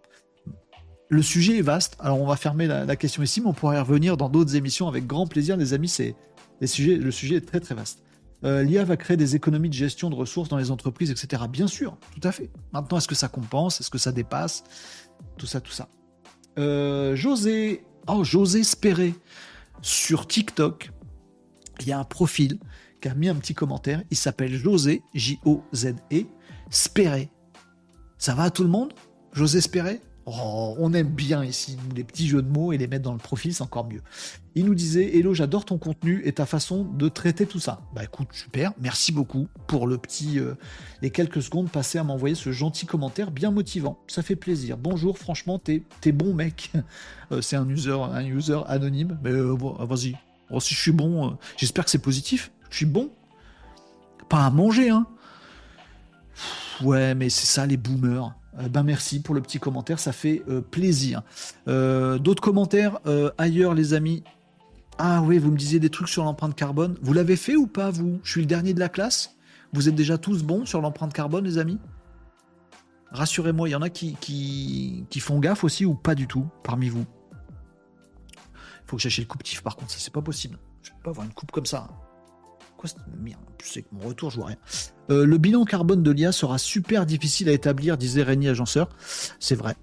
[1.09, 1.95] Le sujet est vaste.
[1.99, 4.88] Alors on va fermer la, question ici, mais on pourrait y revenir dans d'autres émissions
[4.88, 5.88] avec grand plaisir, les amis.
[5.88, 6.15] C'est,
[6.59, 8.03] le sujet est très très vaste.
[8.43, 11.43] Euh, L'IA va créer des économies de gestion de ressources dans les entreprises, etc.
[11.49, 12.51] Bien sûr, tout à fait.
[12.71, 13.81] Maintenant, est-ce que ça compense?
[13.81, 14.63] Est-ce que ça dépasse?
[15.38, 15.89] Tout ça, tout ça.
[16.59, 19.13] Euh, José, oh, José Spéré
[19.81, 20.91] sur TikTok,
[21.81, 22.59] il y a un profil
[23.01, 24.03] qui a mis un petit commentaire.
[24.09, 26.25] Il s'appelle José, J-O-Z-E,
[26.69, 27.29] Spéré.
[28.17, 28.93] Ça va à tout le monde?
[29.34, 30.01] José Spéré?
[30.29, 33.17] Oh, on aime bien ici les petits jeux de mots et les mettre dans le
[33.17, 34.01] profil, c'est encore mieux.
[34.55, 37.79] Il nous disait Hello, j'adore ton contenu et ta façon de traiter tout ça.
[37.95, 40.55] Bah écoute, super, merci beaucoup pour le petit euh,
[41.01, 43.99] les quelques secondes passées à m'envoyer ce gentil commentaire bien motivant.
[44.07, 44.77] Ça fait plaisir.
[44.77, 46.71] Bonjour, franchement, t'es es bon mec.
[47.33, 50.15] Euh, c'est un user, un user anonyme, mais euh, vas-y.
[50.49, 52.53] Oh, si je suis bon, j'espère que c'est positif.
[52.69, 53.09] Je suis bon.
[54.29, 55.05] Pas à manger, hein.
[56.81, 58.33] Ouais, mais c'est ça les boomers.
[58.59, 61.21] Euh, ben merci pour le petit commentaire, ça fait euh, plaisir.
[61.67, 62.99] Euh, d'autres commentaires
[63.38, 64.23] ailleurs, les amis?
[64.97, 66.97] Ah oui, vous me disiez des trucs sur l'empreinte carbone.
[67.01, 68.19] Vous l'avez fait ou pas, vous?
[68.23, 69.35] Je suis le dernier de la classe
[69.73, 71.79] Vous êtes déjà tous bons sur l'empreinte carbone, les amis?
[73.11, 76.89] Rassurez-moi, il y en a qui, qui, font gaffe aussi ou pas du tout parmi
[76.89, 77.05] vous?
[78.85, 80.57] Faut que j'achète le coupe-tif par contre, ça c'est pas possible.
[80.81, 81.88] Je peux pas avoir une coupe comme ça.
[83.63, 84.39] C'est que mon retour, je.
[85.09, 88.89] Euh, le bilan carbone de l'IA sera super difficile à établir, disait Régnier Agenceur.
[89.39, 89.75] C'est vrai.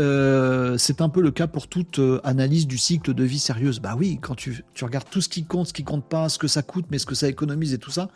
[0.00, 3.80] Euh, c'est un peu le cas pour toute euh, analyse du cycle de vie sérieuse.
[3.80, 6.48] Bah oui, quand tu, regardes tout ce qui compte, ce qui compte pas, ce que
[6.48, 8.08] ça coûte, mais ce que ça économise et tout ça,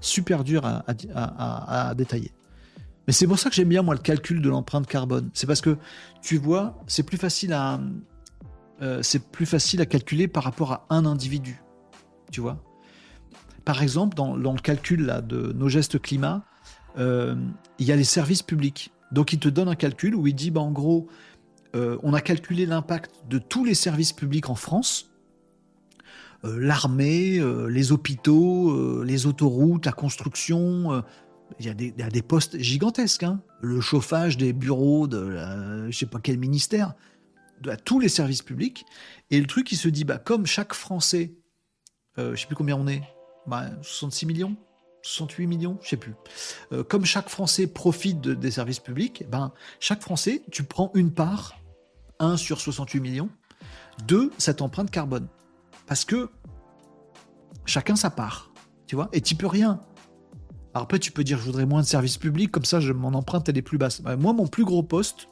[0.00, 2.32] super dur à, détailler.
[3.06, 5.30] Mais c'est pour ça que j'aime bien moi le calcul de l'empreinte carbone.
[5.32, 5.76] C'est parce que
[6.22, 7.80] tu vois, c'est plus facile à
[9.00, 11.62] c'est plus facile à calculer par rapport à un individu.
[12.30, 12.62] Tu vois?
[13.66, 16.44] Par exemple, dans, le calcul de nos gestes climat,
[16.98, 17.34] euh,
[17.80, 18.92] il y a les services publics.
[19.10, 21.08] Donc, il te donne un calcul où il dit, bah, en gros,
[21.74, 25.10] euh, on a calculé l'impact de tous les services publics en France,
[26.44, 31.02] euh, l'armée, les hôpitaux, les autoroutes, la construction.
[31.58, 33.24] il, y a des, postes gigantesques.
[33.24, 33.42] Hein.
[33.62, 36.94] Le chauffage des bureaux de je ne sais pas quel ministère,
[37.62, 38.86] de tous les services publics.
[39.32, 41.34] Et le truc, il se dit, bah, comme chaque Français,
[42.16, 43.02] je sais plus combien on est,
[43.82, 44.56] 66 bah, millions
[45.06, 46.14] 68 millions, je sais plus.
[46.72, 51.12] Euh, comme chaque Français profite des services publics, eh ben, chaque Français, tu prends une
[51.12, 51.60] part,
[52.18, 53.30] 1 sur 68 millions,
[54.06, 55.28] de cette empreinte carbone.
[55.86, 56.28] Parce que
[57.64, 58.50] chacun sa part,
[58.86, 59.80] tu vois, et tu peux rien.
[60.74, 63.48] Alors après, tu peux dire, je voudrais moins de services publics, comme ça, mon empreinte,
[63.48, 64.02] elle est plus basse.
[64.02, 65.28] Bah, moi, mon plus gros poste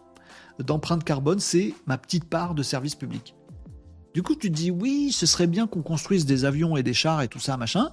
[0.60, 3.34] d'empreinte carbone, c'est ma petite part de services publics.
[4.14, 7.20] Du coup, tu dis oui, ce serait bien qu'on construise des avions et des chars
[7.22, 7.90] et tout ça, machin,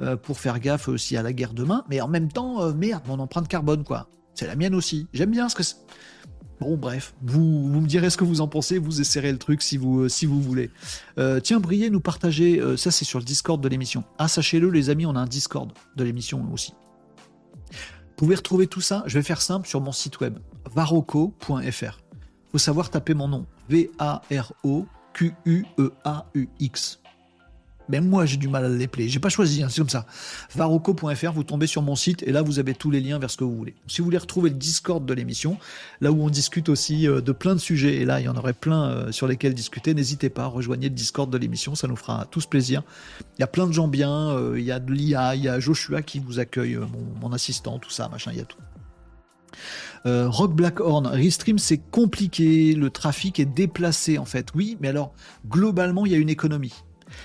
[0.00, 1.84] euh, pour faire gaffe aussi à la guerre demain.
[1.90, 4.08] Mais en même temps, euh, merde, mon empreinte carbone, quoi.
[4.34, 5.06] C'est la mienne aussi.
[5.12, 5.62] J'aime bien ce que.
[6.60, 9.76] Bon, bref, vous, me direz ce que vous en pensez, vous essayerez le truc si
[9.76, 10.70] vous, euh, voulez.
[11.42, 14.04] tiens, Briez nous partager, ça c'est sur le Discord de l'émission.
[14.18, 16.74] Ah, sachez-le, les amis, on a un Discord de l'émission aussi.
[17.70, 20.38] Vous pouvez retrouver tout ça, je vais faire simple, sur mon site web,
[20.74, 22.00] varoco.fr.
[22.52, 24.86] Faut savoir taper mon nom, V-A-R-O
[25.20, 26.98] Q-U-E-A-U-X.
[27.90, 29.08] Même moi, j'ai du mal à l'épeler.
[29.10, 30.06] J'ai pas choisi, hein, c'est comme ça.
[30.54, 33.36] Varoco.fr, vous tombez sur mon site et là, vous avez tous les liens vers ce
[33.36, 33.74] que vous voulez.
[33.86, 35.58] Si vous voulez retrouver le Discord de l'émission,
[36.00, 38.36] là où on discute aussi euh, de plein de sujets, et là, il y en
[38.36, 41.96] aurait plein euh, sur lesquels discuter, n'hésitez pas, rejoignez le Discord de l'émission, ça nous
[41.96, 42.82] fera tous plaisir.
[43.36, 45.48] Il y a plein de gens bien, euh, il y a de l'IA, il y
[45.48, 46.78] a Joshua qui vous accueille,
[47.20, 48.58] mon assistant, tout ça, machin, il y a tout.
[50.06, 54.48] Euh, Rock Blackhorn, Restream c'est compliqué, le trafic est déplacé en fait.
[54.54, 55.12] Oui, mais alors
[55.48, 56.74] globalement il y a une économie.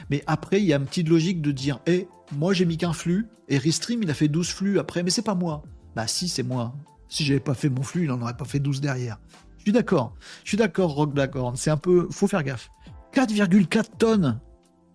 [0.09, 2.77] Mais après il y a une petite logique de dire, hé, eh, moi j'ai mis
[2.77, 5.63] qu'un flux et Restream il a fait 12 flux après, mais c'est pas moi.
[5.95, 6.75] Bah si c'est moi.
[7.07, 9.19] Si j'avais pas fait mon flux, il en aurait pas fait 12 derrière.
[9.57, 10.13] Je suis d'accord.
[10.43, 12.69] Je suis d'accord Rock Blackhorn, c'est un peu, faut faire gaffe.
[13.13, 14.39] 4,4 tonnes.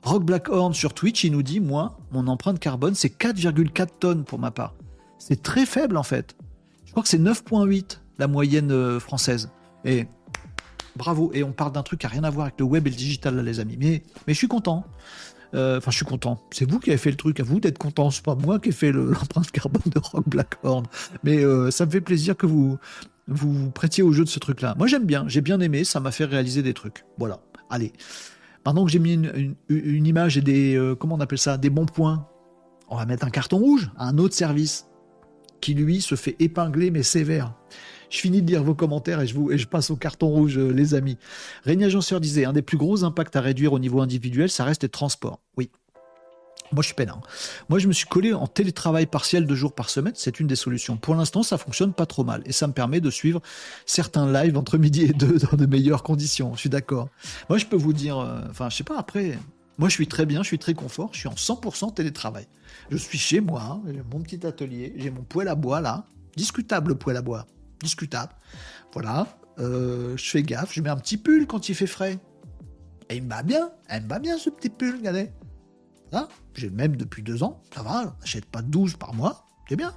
[0.03, 4.39] Rock Blackhorn sur Twitch, il nous dit, moi, mon empreinte carbone, c'est 4,4 tonnes pour
[4.39, 4.75] ma part.
[5.19, 6.37] C'est très faible en fait.
[6.91, 9.49] Je crois que c'est 9.8 la moyenne euh, française.
[9.85, 10.09] Et
[10.97, 11.31] bravo.
[11.33, 12.97] Et on parle d'un truc qui n'a rien à voir avec le web et le
[12.97, 13.77] digital, là, les amis.
[13.79, 14.85] Mais, je suis content.
[15.55, 16.43] Euh, enfin, je suis content.
[16.51, 18.11] C'est vous qui avez fait le truc, à vous d'être content.
[18.11, 20.85] C'est pas moi qui ai fait l'empreinte carbone de Rock Blackhorn.
[21.23, 22.77] Mais euh, ça me fait plaisir que vous
[23.29, 24.75] vous prêtiez au jeu de ce truc-là.
[24.77, 25.27] Moi, j'aime bien.
[25.29, 25.85] J'ai bien aimé.
[25.85, 27.05] Ça m'a fait réaliser des trucs.
[27.19, 27.39] Voilà.
[27.71, 27.93] Allez.
[28.67, 31.87] Maintenant que j'ai mis une, une, image et des comment on appelle ça, des bons
[31.87, 32.27] points,
[32.89, 34.90] on va mettre un carton rouge à un autre service
[35.61, 37.55] qui lui se fait épingler mais sévère.
[38.11, 41.17] Je finis de lire vos commentaires et je, passe au carton rouge, euh, les amis.
[41.65, 44.83] Régnier Agenceur disait un des plus gros impacts à réduire au niveau individuel, ça reste
[44.83, 45.39] les transports.
[45.57, 45.71] Oui.
[46.73, 47.21] Moi, je suis peinard.
[47.69, 50.13] Moi, je me suis collé en télétravail partiel deux jours par semaine.
[50.15, 50.97] C'est une des solutions.
[50.97, 52.43] Pour l'instant, ça fonctionne pas trop mal.
[52.47, 53.41] Et ça me permet de suivre
[53.87, 56.55] certains lives entre midi et deux dans de meilleures conditions.
[56.55, 57.09] Je suis d'accord.
[57.49, 59.37] Moi, je peux vous dire, euh, enfin, je sais pas, après,
[59.81, 61.09] moi, je suis très bien, je suis très confort.
[61.15, 62.47] Je suis en 100% télétravail.
[62.91, 66.05] Je suis chez moi, j'ai mon petit atelier, j'ai mon poêle à bois là,
[66.37, 67.47] discutable poêle à bois,
[67.81, 68.35] discutable.
[68.93, 69.27] Voilà,
[69.59, 72.19] euh, je fais gaffe, je mets un petit pull quand il fait frais.
[73.09, 75.31] Et il me va bien, elle me va bien ce petit pull, regardez.
[76.11, 79.77] Voilà, j'ai le même depuis deux ans, ça va, j'achète pas 12 par mois, c'est
[79.77, 79.95] bien.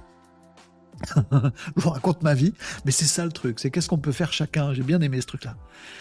[1.16, 2.54] Je vous raconte ma vie,
[2.84, 4.72] mais c'est ça le truc, c'est qu'est-ce qu'on peut faire chacun?
[4.72, 5.56] J'ai bien aimé ce truc-là.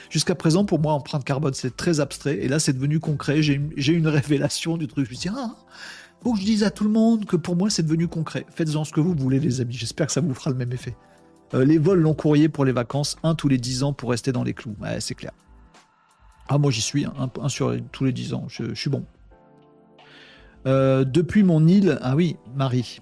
[0.09, 3.41] Jusqu'à présent, pour moi, empreinte carbone, c'est très abstrait, et là, c'est devenu concret.
[3.41, 5.05] J'ai une, révélation du truc.
[5.05, 5.55] Je me dit, ah,
[6.23, 8.45] faut que je dise à tout le monde que pour moi c'est devenu concret.
[8.49, 10.95] Faites-en ce que vous voulez les amis, j'espère que ça vous fera le même effet.
[11.53, 14.31] Euh, les vols long courrier pour les vacances, un tous les 10 ans pour rester
[14.31, 14.75] dans les clous.
[14.81, 15.33] Ouais, c'est clair.
[16.47, 19.05] Ah moi j'y suis, un, sur tous les 10 ans, je, suis bon.
[20.65, 23.01] Euh, depuis mon île, ah oui, Marie.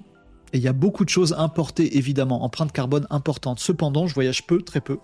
[0.54, 3.60] Et il y a beaucoup de choses importées, évidemment, empreinte carbone importante.
[3.60, 5.00] Cependant, je voyage peu, très peu.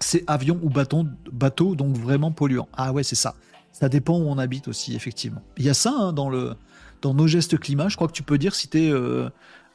[0.00, 2.68] C'est avion ou bâton, bateau, donc vraiment polluant.
[2.72, 3.34] Ah ouais, c'est ça.
[3.72, 5.42] Ça dépend où on habite aussi, effectivement.
[5.56, 6.54] Il y a ça hein, dans le,
[7.02, 9.28] dans nos gestes climat, je crois que tu peux dire si tu es euh,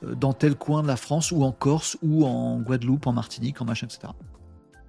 [0.04, 3.62] euh, dans tel coin de la France, ou en Corse, ou en Guadeloupe, en Martinique,
[3.62, 4.14] en machin, etc.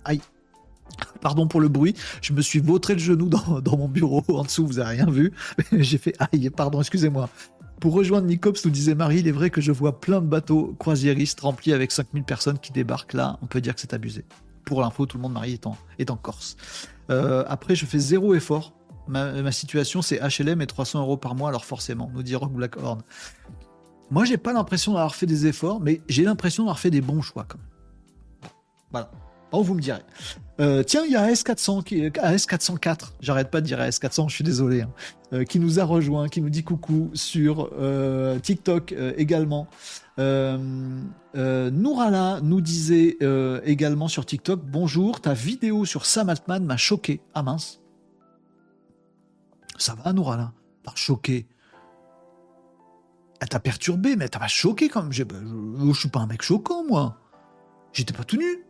[0.05, 0.21] Aïe.
[1.21, 4.23] Pardon pour le bruit, je me suis vautré le genou dans, mon bureau.
[4.29, 5.33] En dessous, vous avez rien vu.
[5.73, 7.29] J'ai fait aïe, pardon, excusez-moi.
[7.81, 10.75] Pour rejoindre Nicops, nous disait Marie, il est vrai que je vois plein de bateaux
[10.79, 13.39] croisiéristes remplis avec 5000 personnes qui débarquent là.
[13.43, 14.25] On peut dire que c'est abusé.
[14.65, 16.57] Pour l'info, tout le monde, Marie, est en, est en Corse.
[17.11, 18.73] Euh, après, je fais zéro effort.
[19.07, 23.03] Ma, situation, c'est HLM et 300 euros par mois, alors forcément, nous dit Rock Blackhorn.
[24.11, 27.21] Moi, j'ai pas l'impression d'avoir fait des efforts, mais j'ai l'impression d'avoir fait des bons
[27.21, 28.51] choix quand même.
[28.91, 29.11] Voilà.
[29.57, 30.03] Oh, vous me direz.
[30.61, 34.43] Euh, tiens, il y a AS400, qui, AS404, j'arrête pas de dire AS400, je suis
[34.43, 34.91] désolé, hein,
[35.33, 39.69] euh, qui nous a rejoint, qui nous dit coucou sur euh, TikTok également.
[40.19, 43.17] Nourala nous disait
[43.65, 47.21] également sur TikTok, bonjour, ta vidéo sur Sam Altman m'a choqué.
[47.35, 47.81] Ah mince.
[49.77, 50.53] Ça va, Nourala?
[50.83, 51.47] T'as choqué.
[53.41, 55.13] Elle t'a perturbé, mais elle t'a choqué quand même.
[55.13, 57.21] Je, je, je suis pas un mec choquant, moi.
[57.93, 58.65] J'étais pas tout nu.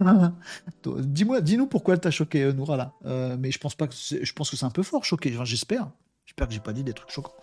[0.84, 2.92] Dis-moi, dis-nous pourquoi elle t'a choqué, euh, Noura là.
[3.06, 5.36] Euh, mais je pense pas que je pense que c'est un peu fort choqué.
[5.44, 5.90] j'espère.
[6.26, 7.34] J'espère que j'ai pas dit des trucs choquants.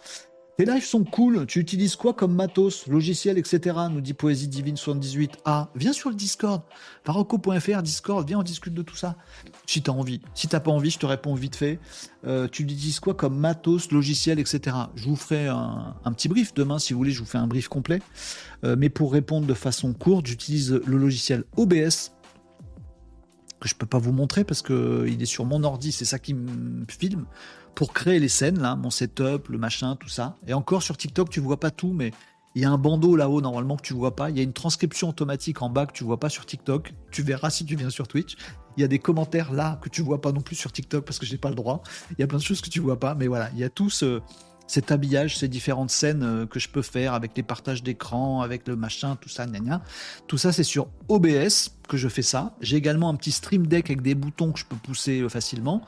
[0.58, 1.46] Tes lives sont cool.
[1.46, 3.76] Tu utilises quoi comme matos, logiciel, etc.
[3.90, 5.38] Nous dit Poésie Divine 78.
[5.46, 6.62] Ah, viens sur le Discord.
[7.04, 9.16] Paroco.fr, Discord, viens, on discute de tout ça.
[9.66, 10.22] Si t'as envie.
[10.36, 11.80] Si t'as pas envie, je te réponds vite fait.
[12.28, 14.76] Euh, tu utilises quoi comme matos, logiciel, etc.
[14.96, 17.68] Je vous ferai un, petit brief demain, si vous voulez, je vous fais un brief
[17.68, 18.02] complet.
[18.64, 22.12] mais pour répondre de façon courte, j'utilise le logiciel OBS
[23.62, 26.20] que je peux pas vous montrer parce que il est sur mon ordi, c'est ça
[26.20, 27.26] qui me filme
[27.76, 30.36] pour créer les scènes là, mon setup, le machin, tout ça.
[30.48, 32.12] Et encore sur TikTok, tu vois pas tout, mais
[32.56, 34.30] il y a un bandeau là-haut normalement que tu vois pas.
[34.30, 36.94] Il y a une transcription automatique en bas que tu vois pas sur TikTok.
[37.12, 38.36] Tu verras si tu viens sur Twitch.
[38.76, 41.20] Il y a des commentaires là que tu vois pas non plus sur TikTok parce
[41.20, 41.82] que j'ai pas le droit.
[42.12, 43.70] Il y a plein de choses que tu vois pas, mais voilà, il y a
[43.70, 44.22] tout ce,
[44.72, 48.68] cet habillage, ces différentes scènes euh, que je peux faire avec les partages d'écran, avec
[48.68, 49.82] le machin, tout ça, gna,
[50.28, 52.56] Tout ça, c'est sur OBS que je fais ça.
[52.62, 55.82] J'ai également un petit stream deck avec des boutons que je peux pousser euh, facilement.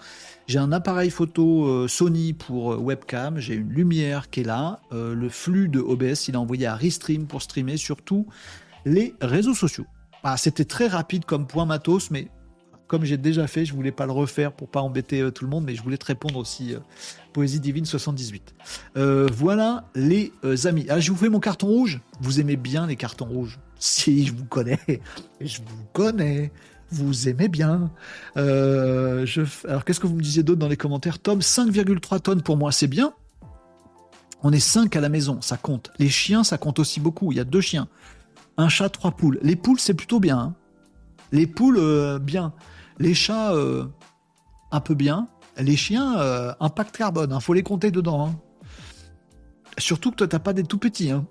[0.48, 3.40] J'ai un appareil photo euh, Sony pour webcam.
[3.40, 4.82] J'ai une lumière qui est là.
[4.92, 8.28] le flux de OBS, il est envoyé à Restream pour streamer sur tous
[8.86, 9.86] les réseaux sociaux.
[10.24, 12.28] Ah, c'était très rapide comme point matos, mais
[12.88, 15.50] comme j'ai déjà fait, je voulais pas le refaire pour pas embêter euh, tout le
[15.50, 16.74] monde, mais je voulais te répondre aussi.
[16.74, 16.80] Euh,
[17.32, 18.54] Poésie divine 78.
[18.98, 20.32] Euh, voilà les
[20.66, 20.86] amis.
[20.90, 22.02] Ah, je vous fais mon carton rouge.
[22.22, 25.02] Vous aimez bien les cartons rouges Si, je vous connais.
[25.42, 26.52] Je vous connais.
[26.92, 27.90] Vous aimez bien.
[28.36, 29.26] Alors,
[29.86, 31.18] qu'est-ce que vous me disiez d'autre dans les commentaires?
[31.18, 33.14] Tom, 5,3 tonnes pour moi, c'est bien.
[34.44, 35.92] On est 5 à la maison, ça compte.
[35.98, 37.32] Les chiens, ça compte aussi beaucoup.
[37.32, 37.88] Il y a deux chiens.
[38.58, 39.40] Un chat, trois poules.
[39.42, 40.38] Les poules, c'est plutôt bien.
[40.38, 40.56] Hein.
[41.34, 42.54] Les poules, bien.
[43.00, 43.86] Les chats, euh,
[44.72, 45.28] un peu bien.
[45.58, 47.30] Les chiens, euh, impact carbone.
[47.32, 47.40] Il hein.
[47.40, 48.28] faut les compter dedans.
[48.28, 48.36] Hein.
[49.78, 51.12] Surtout que toi, t'as pas des tout petits.
[51.12, 51.26] Hein.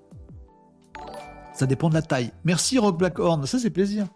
[1.54, 2.32] Ça dépend de la taille.
[2.44, 4.06] Merci Rock Blackhorn, ça c'est plaisir.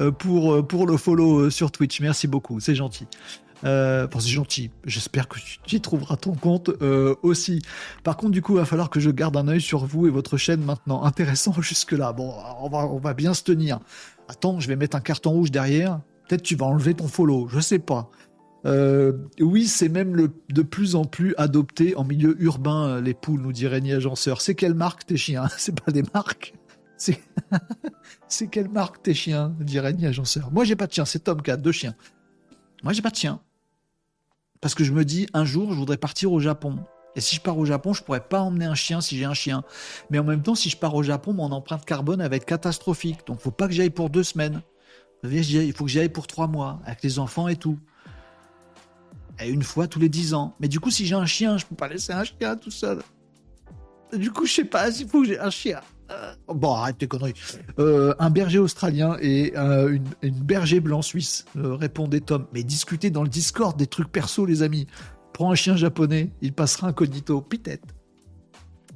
[0.00, 2.00] Euh, pour, le follow sur Twitch.
[2.00, 3.06] Merci beaucoup, c'est gentil.
[3.64, 4.70] Euh, c'est gentil.
[4.84, 6.70] J'espère que tu y trouveras ton compte
[7.22, 7.62] aussi.
[8.02, 10.10] Par contre, du coup, il va falloir que je garde un œil sur vous et
[10.10, 11.04] votre chaîne maintenant.
[11.04, 12.12] Intéressant jusque-là.
[12.12, 13.78] Bon, on va, on va bien se tenir.
[14.28, 16.00] Attends, je vais mettre un carton rouge derrière.
[16.28, 18.10] Peut-être tu vas enlever ton follow, je sais pas.
[18.66, 23.12] Euh, oui, c'est même le, de plus en plus adopté en milieu urbain, euh, les
[23.12, 24.40] poules, nous dit Régnier Agenceur.
[24.40, 25.48] C'est quelle marque tes chiens?
[25.58, 26.54] C'est pas des marques
[26.96, 27.20] C'est,
[28.28, 29.54] c'est quelle marque tes chiens?
[29.60, 30.50] dit Régnier Agenceur.
[30.50, 31.94] Moi, j'ai pas de chien, c'est Tomcat, deux chiens.
[32.82, 33.40] Moi, j'ai pas de chien.
[34.62, 36.78] Parce que je me dis, un jour, je voudrais partir au Japon.
[37.16, 39.34] Et si je pars au Japon, je pourrais pas emmener un chien si j'ai un
[39.34, 39.62] chien.
[40.10, 43.26] Mais en même temps, si je pars au Japon, mon empreinte carbone va être catastrophique.
[43.26, 44.62] Donc, faut pas que j'aille pour deux semaines
[45.32, 47.78] il faut que j'y aille pour trois mois, avec les enfants et tout.
[49.40, 50.54] Et une fois tous les dix ans.
[50.60, 53.00] Mais du coup, si j'ai un chien, je peux pas laisser un chien tout seul.
[54.12, 55.80] Du coup, je sais pas s'il faut que j'ai un chien.
[56.10, 57.34] Euh, bon, arrête tes conneries.
[57.78, 62.46] Euh, un berger australien et euh, une, berger blanc suisse, répondait Tom.
[62.52, 64.86] Mais discutez dans le Discord des trucs perso, les amis.
[65.34, 67.42] Prends un chien japonais, il passera incognito.
[67.42, 67.86] Peut-être.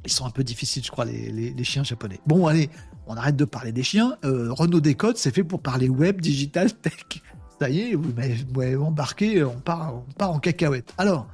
[0.06, 2.18] Ils sont un peu difficiles, je crois, les chiens japonais.
[2.26, 2.70] Bon, allez,
[3.08, 4.16] on arrête de parler des chiens.
[4.24, 7.22] Euh, Renault Décode, c'est fait pour parler web, digital, tech.
[7.58, 8.12] Ça y est, vous
[8.54, 10.94] m'avez embarqué, on part, on part en cacahuète.
[10.98, 11.26] Alors,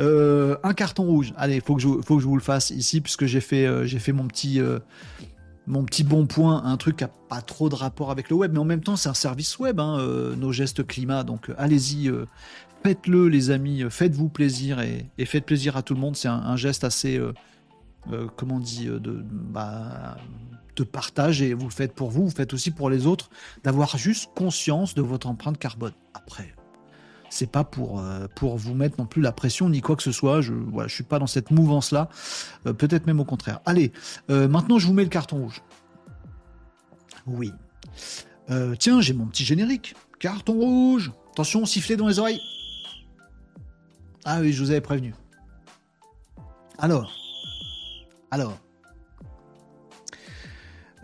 [0.00, 1.32] euh, un carton rouge.
[1.36, 4.12] Allez, faut je, faut que je vous le fasse ici, puisque j'ai fait, euh, fait
[4.12, 4.60] mon petit,
[5.66, 8.52] mon petit bon point, un truc qui n'a pas trop de rapport avec le web,
[8.52, 9.98] mais en même temps, c'est un service web, hein,
[10.36, 11.22] nos gestes climat.
[11.22, 12.10] Donc, allez-y,
[12.82, 16.16] faites-le, les amis, faites-vous plaisir et, faites plaisir à tout le monde.
[16.16, 17.20] C'est un, geste assez,
[18.36, 20.16] comment on dit, de, bah,
[20.76, 23.30] de partage et vous le faites pour vous, vous le faites aussi pour les autres,
[23.64, 25.92] d'avoir juste conscience de votre empreinte carbone.
[26.14, 26.54] Après,
[27.32, 30.12] c'est pas pour, euh, pour vous mettre non plus la pression ni quoi que ce
[30.12, 30.40] soit.
[30.40, 32.08] Je voilà, je suis pas dans cette mouvance là.
[32.66, 33.60] Euh, peut-être même au contraire.
[33.64, 33.92] Allez,
[34.30, 35.62] euh, maintenant je vous mets le carton rouge.
[37.26, 37.52] Oui.
[38.78, 39.94] tiens, j'ai mon petit générique.
[40.18, 41.12] Carton rouge.
[41.32, 42.40] Attention, siffler dans les oreilles.
[44.24, 45.14] Ah oui, je vous avais prévenu.
[46.78, 47.12] Alors.
[48.30, 48.58] Alors.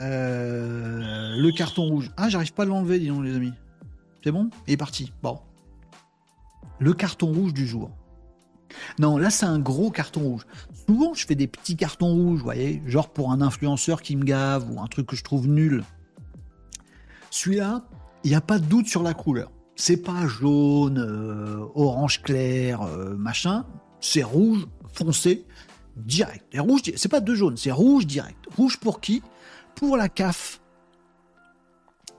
[0.00, 2.10] Euh, le carton rouge.
[2.16, 3.52] Ah, j'arrive pas à l'enlever, dis donc, les amis.
[4.22, 4.50] C'est bon?
[4.66, 5.12] Il est parti.
[5.22, 5.40] Bon.
[6.78, 7.90] Le carton rouge du jour.
[8.98, 10.46] Non, là, c'est un gros carton rouge.
[10.86, 14.24] Souvent, je fais des petits cartons rouges, vous voyez, genre pour un influenceur qui me
[14.24, 15.82] gave ou un truc que je trouve nul.
[17.30, 17.84] Celui-là,
[18.24, 19.50] il n'y a pas de doute sur la couleur.
[19.80, 23.64] C'est pas jaune, euh, orange clair, euh, machin.
[24.00, 25.46] C'est rouge foncé,
[25.96, 26.44] direct.
[26.50, 28.44] Et rouge, c'est pas de jaune, c'est rouge direct.
[28.56, 29.22] Rouge pour qui?
[29.76, 30.60] Pour la CAF.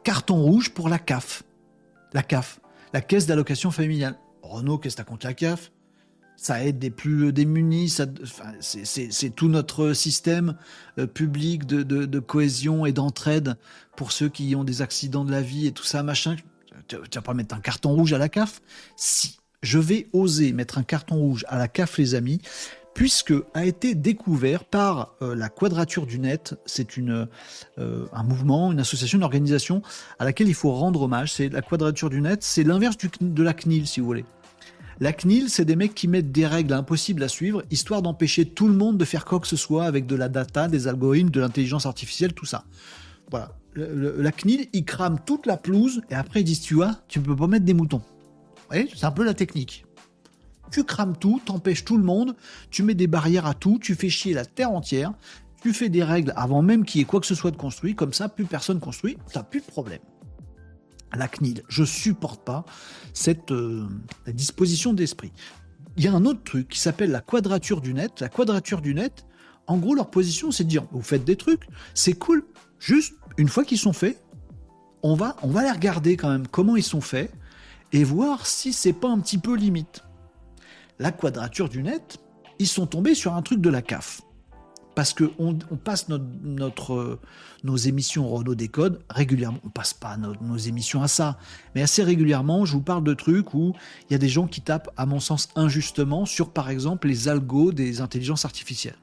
[0.06, 1.44] Carton rouge pour la CAF.
[2.14, 2.62] La CAF,
[2.94, 4.18] la caisse d'allocation familiale.
[4.42, 5.74] Renault, qu'est-ce que t'as contre la CAF?
[6.38, 7.94] Ça aide des plus démunis,
[8.62, 10.56] c'est tout notre système
[10.98, 13.58] euh, public de, cohésion et d'entraide
[13.98, 16.38] pour ceux qui ont des accidents de la vie et tout ça, machin.
[16.90, 18.62] Tu, vas pas mettre un carton rouge à la CAF?
[18.96, 22.42] Si, je vais oser mettre un carton rouge à la CAF, les amis,
[22.96, 26.56] puisque a été découvert par euh, la Quadrature du Net.
[26.66, 27.28] C'est une
[27.78, 29.84] euh, un mouvement, une association, une organisation
[30.18, 31.32] à laquelle il faut rendre hommage.
[31.32, 32.44] C'est la Quadrature du Net.
[32.44, 34.26] C'est l'inverse de la CNIL, si vous voulez.
[35.00, 38.68] La CNIL, c'est des mecs qui mettent des règles impossibles à suivre, histoire d'empêcher tout
[38.68, 41.40] le monde de faire quoi que ce soit avec de la data, des algorithmes, de
[41.40, 42.66] l'intelligence artificielle, tout ça.
[43.32, 43.59] Voilà.
[43.76, 47.36] La CNIL, ils crament toute la pelouse et après ils disent Tu vois, tu peux
[47.36, 48.00] pas mettre des moutons.
[48.00, 49.86] Vous voyez, c'est un peu la technique.
[50.72, 52.36] Tu crames tout, t'empêches tout le monde,
[52.70, 55.14] tu mets des barrières à tout, tu fais chier la terre entière,
[55.62, 57.96] tu fais des règles avant même qu'il y ait quoi que ce soit de construit,
[57.96, 60.02] comme ça, plus personne construit, t'as plus de problème
[61.18, 61.64] la CNIL.
[61.68, 62.66] Je supporte pas
[63.14, 63.88] cette euh,
[64.28, 65.32] disposition d'esprit.
[65.98, 68.22] Il y a un autre truc qui s'appelle la quadrature du net.
[68.22, 69.26] La quadrature du net,
[69.68, 71.64] en gros, leur position, c'est de dire vous faites des trucs,
[71.94, 72.44] c'est cool.
[72.80, 74.22] Juste une fois qu'ils sont faits,
[75.02, 77.32] on va, on les regarder quand même comment ils sont faits
[77.94, 80.04] et voir si c'est pas un petit peu limite.
[81.00, 82.18] La quadrature du net,
[82.60, 84.22] ils sont tombés sur un truc de la CAF
[84.94, 87.20] parce qu'on on passe notre,
[87.64, 89.60] nos émissions Renault Décode régulièrement.
[89.64, 91.38] On passe pas nos, émissions à ça,
[91.74, 93.74] mais assez régulièrement, je vous parle de trucs où
[94.10, 97.30] il y a des gens qui tapent, à mon sens, injustement sur, par exemple, les
[97.30, 98.98] algos des intelligences artificielles.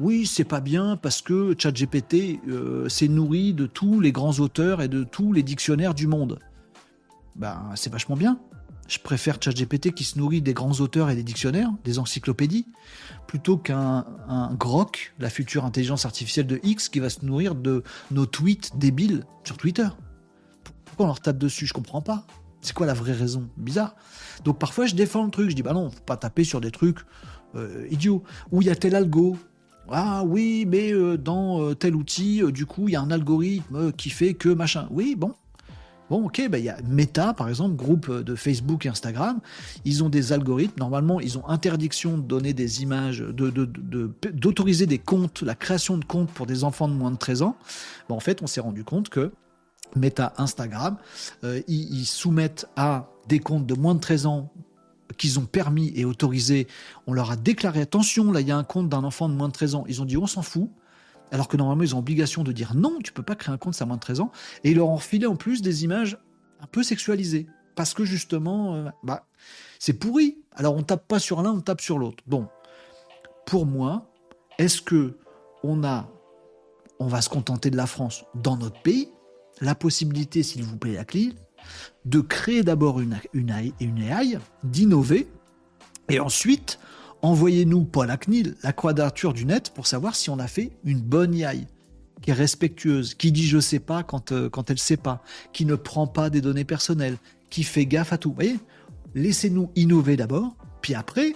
[0.00, 4.80] Oui, c'est pas bien parce que ChatGPT euh, s'est nourri de tous les grands auteurs
[4.80, 6.38] et de tous les dictionnaires du monde.
[7.36, 8.40] Ben, c'est vachement bien.
[8.88, 12.66] Je préfère ChatGPT qui se nourrit des grands auteurs et des dictionnaires, des encyclopédies,
[13.26, 14.06] plutôt qu'un
[14.58, 19.26] Grok, la future intelligence artificielle de X, qui va se nourrir de nos tweets débiles
[19.44, 19.88] sur Twitter.
[20.86, 21.66] Pourquoi on leur tape dessus?
[21.66, 22.26] Je comprends pas.
[22.62, 23.50] C'est quoi la vraie raison?
[23.58, 23.94] Bizarre.
[24.44, 26.70] Donc parfois je défends le truc, je dis bah non, faut pas taper sur des
[26.70, 27.00] trucs
[27.54, 28.22] euh, idiots.
[28.50, 29.36] Ou il y a tel algo.
[29.90, 33.92] Ah oui, mais euh, dans euh, tel outil, du coup, il y a un algorithme
[33.92, 34.88] qui fait que machin.
[34.90, 35.34] Oui, bon,
[36.10, 39.38] Bon, ok, bah, il y a Meta, par exemple, groupe de Facebook et Instagram.
[39.84, 40.80] Ils ont des algorithmes.
[40.80, 46.04] Normalement, ils ont interdiction de donner des images, d'autoriser de, des comptes, la création de
[46.04, 47.56] comptes pour des enfants de moins de 13 ans.
[48.08, 49.30] Bon, en fait, on s'est rendu compte que
[49.94, 50.96] Meta, Instagram,
[51.44, 54.52] euh, ils, soumettent à des comptes de moins de 13 ans
[55.16, 56.66] qu'ils ont permis et autorisé,
[57.06, 59.48] on leur a déclaré attention, là il y a un compte d'un enfant de moins
[59.48, 60.70] de 13 ans, ils ont dit on s'en fout,
[61.30, 63.74] alors que normalement ils ont obligation de dire non, tu peux pas créer un compte,
[63.74, 64.32] c'est à moins de 13 ans,
[64.64, 66.18] et ils leur ont refilé en plus des images
[66.60, 69.26] un peu sexualisées, parce que justement, euh, bah,
[69.78, 70.38] c'est pourri.
[70.52, 72.22] Alors on tape pas sur l'un, on tape sur l'autre.
[72.26, 72.48] Bon,
[73.46, 74.10] pour moi,
[74.58, 75.16] est-ce que
[75.62, 76.08] on a,
[76.98, 79.08] on va se contenter de la France dans notre pays,
[79.60, 81.32] la possibilité, s'il vous plaît, la clé,
[82.04, 85.28] de créer d'abord une, une, une AI, d'innover,
[86.08, 86.78] et ensuite
[87.22, 91.00] envoyez-nous, pas la CNIL, la quadrature du net pour savoir si on a fait une
[91.00, 91.66] bonne AI,
[92.22, 95.22] qui est respectueuse, qui dit je sais pas quand, euh, quand elle sait pas,
[95.52, 97.16] qui ne prend pas des données personnelles,
[97.50, 98.30] qui fait gaffe à tout.
[98.30, 98.58] Vous voyez?
[99.14, 101.34] Laissez-nous innover d'abord, puis après,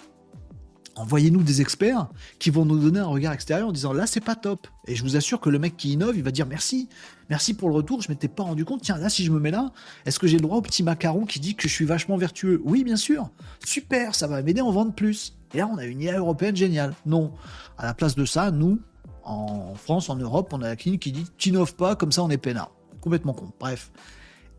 [0.97, 2.09] envoyez-nous des experts
[2.39, 4.67] qui vont nous donner un regard extérieur en disant là c'est pas top.
[4.87, 6.89] Et je vous assure que le mec qui innove, il va dire merci,
[7.31, 9.51] merci pour le retour, je m'étais pas rendu compte, tiens là si je me mets
[9.51, 9.73] là,
[10.07, 12.61] est-ce que j'ai le droit au petit macaron qui dit que je suis vachement vertueux?
[12.65, 13.31] Oui bien sûr,
[13.65, 15.37] super, ça va m'aider à en vendre plus.
[15.53, 16.95] Et là on a une IA européenne géniale.
[17.07, 17.33] Non,
[17.79, 18.81] à la place de ça, nous,
[19.25, 22.31] en France, en Europe, on a la clinique qui dit t'innoves pas, comme ça on
[22.31, 22.71] est peinard.
[23.01, 23.53] Complètement con.
[23.59, 23.91] Bref.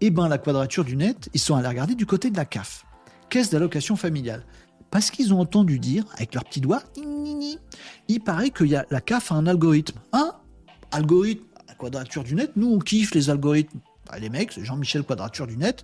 [0.02, 2.86] Eh ben la quadrature du net, ils sont allés regarder du côté de la CAF,
[3.30, 4.46] caisse d'allocation familiale
[4.96, 6.82] parce qu'ils ont entendu dire, avec leurs petits doigts,
[8.08, 10.00] il paraît que y a, la CAF a un algorithme.
[10.14, 10.32] Un
[10.90, 13.82] algorithme, la quadrature du net, nous on kiffe les algorithmes.
[14.10, 15.84] Bah, les mecs, c'est Jean-Michel Quadrature du net,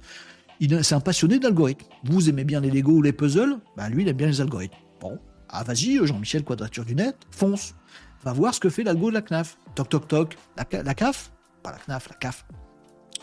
[0.62, 1.86] c'est un passionné d'algorithmes.
[2.06, 4.78] Vous aimez bien les Lego ou les puzzles, bah lui il aime bien les algorithmes.
[5.02, 5.20] Bon,
[5.50, 7.76] ah vas-y, Jean-Michel Quadrature du net, fonce.
[8.24, 9.58] Va voir ce que fait l'algo de la CNAF.
[9.76, 11.34] Toc toc toc, la CAF
[11.64, 12.46] Pas la CNAF, la CAF.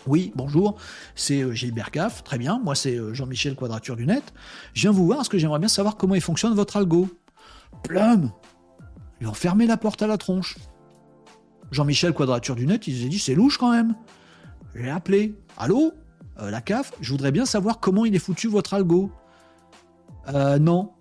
[0.08, 0.76] Oui, bonjour,
[1.14, 4.24] c'est euh, Gilbert Gaff, très bien, moi c'est euh, Jean-Michel Quadrature du Net.
[4.72, 7.08] Je viens vous voir parce que j'aimerais bien savoir comment il fonctionne votre algo.
[7.82, 8.32] Plum
[9.20, 10.56] Ils ont fermé la porte à la tronche.
[11.70, 13.94] Jean-Michel Quadrature du Net, il s'est dit c'est louche quand même.
[14.74, 15.34] J'ai appelé.
[15.58, 15.92] Allô?
[16.40, 19.10] Euh, La CAF, je voudrais bien savoir comment il est foutu votre algo.
[20.28, 20.92] Euh, non.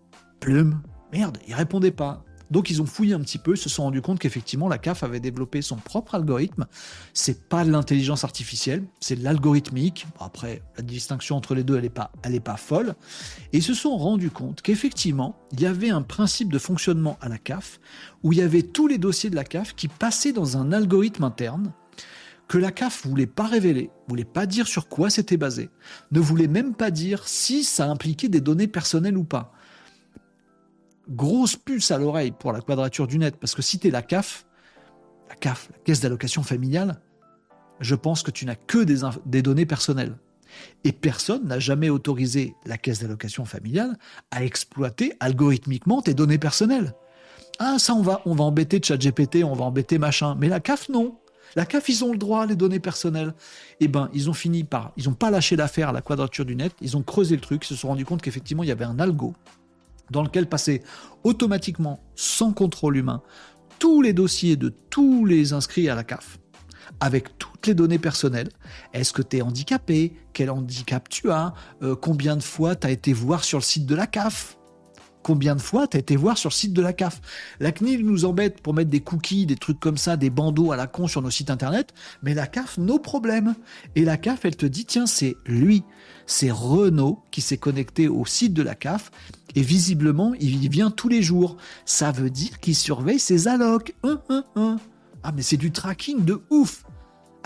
[0.42, 0.82] Plume.
[1.14, 2.26] Merde, il répondait pas.
[2.52, 5.20] Donc ils ont fouillé un petit peu, se sont rendus compte qu'effectivement la CAF avait
[5.20, 6.66] développé son propre algorithme.
[7.14, 10.08] C'est pas de l'intelligence artificielle, c'est de l'algorithmique.
[10.20, 12.96] après, la distinction entre les deux, elle est pas, elle est pas folle.
[13.54, 17.30] Et ils se sont rendus compte qu'effectivement, il y avait un principe de fonctionnement à
[17.30, 17.80] la CAF
[18.24, 21.24] où il y avait tous les dossiers de la CAF qui passaient dans un algorithme
[21.24, 21.74] interne
[22.48, 25.70] que la CAF voulait pas révéler, voulait pas dire sur quoi c'était basé,
[26.12, 29.54] ne voulait même pas dire si ça impliquait des données personnelles ou pas
[31.10, 34.02] grosse puce à l'oreille pour la quadrature du net, parce que si tu es la
[34.02, 34.46] CAF,
[35.30, 37.02] la CAF, la caisse d'allocation familiale,
[37.80, 38.80] je pense que tu n'as que
[39.26, 40.18] des, données personnelles.
[40.84, 43.98] Et personne n'a jamais autorisé la caisse d'allocation familiale
[44.32, 46.94] à exploiter algorithmiquement tes données personnelles.
[47.60, 50.36] Ah, ça, on va, on va embêter ChatGPT, on va embêter machin.
[50.40, 51.20] Mais la CAF, non.
[51.56, 53.34] La CAF, ils ont le droit, les données personnelles.
[53.80, 56.56] Eh ben, ils ont fini par, ils n'ont pas lâché l'affaire à la quadrature du
[56.56, 58.86] net, ils ont creusé le truc, ils se sont rendus compte qu'effectivement, il y avait
[58.86, 59.34] un algo
[60.12, 60.82] dans lequel passaient
[61.24, 63.22] automatiquement, sans contrôle humain,
[63.80, 66.40] tous les dossiers de tous les inscrits à la CAF,
[67.00, 68.50] avec toutes les données personnelles.
[68.94, 70.14] Est-ce que tu es handicapé?
[70.34, 71.54] Quel handicap tu as?
[71.84, 74.58] Euh, Combien de fois tu as été voir sur le site de la CAF?
[75.24, 77.20] Combien de fois tu as été voir sur le site de la CAF?
[77.60, 80.78] La CNIL nous embête pour mettre des cookies, des trucs comme ça, des bandeaux à
[80.78, 81.94] la con sur nos sites internet,
[82.24, 83.54] mais la CAF, nos problèmes.
[83.96, 85.84] Et la CAF, elle te dit, tiens, c'est lui,
[86.28, 89.12] c'est Renault qui s'est connecté au site de la CAF
[89.56, 91.58] et visiblement, il vient tous les jours.
[91.86, 93.96] Ça veut dire qu'il surveille ses allocs.
[95.24, 96.84] Ah, mais c'est du tracking de ouf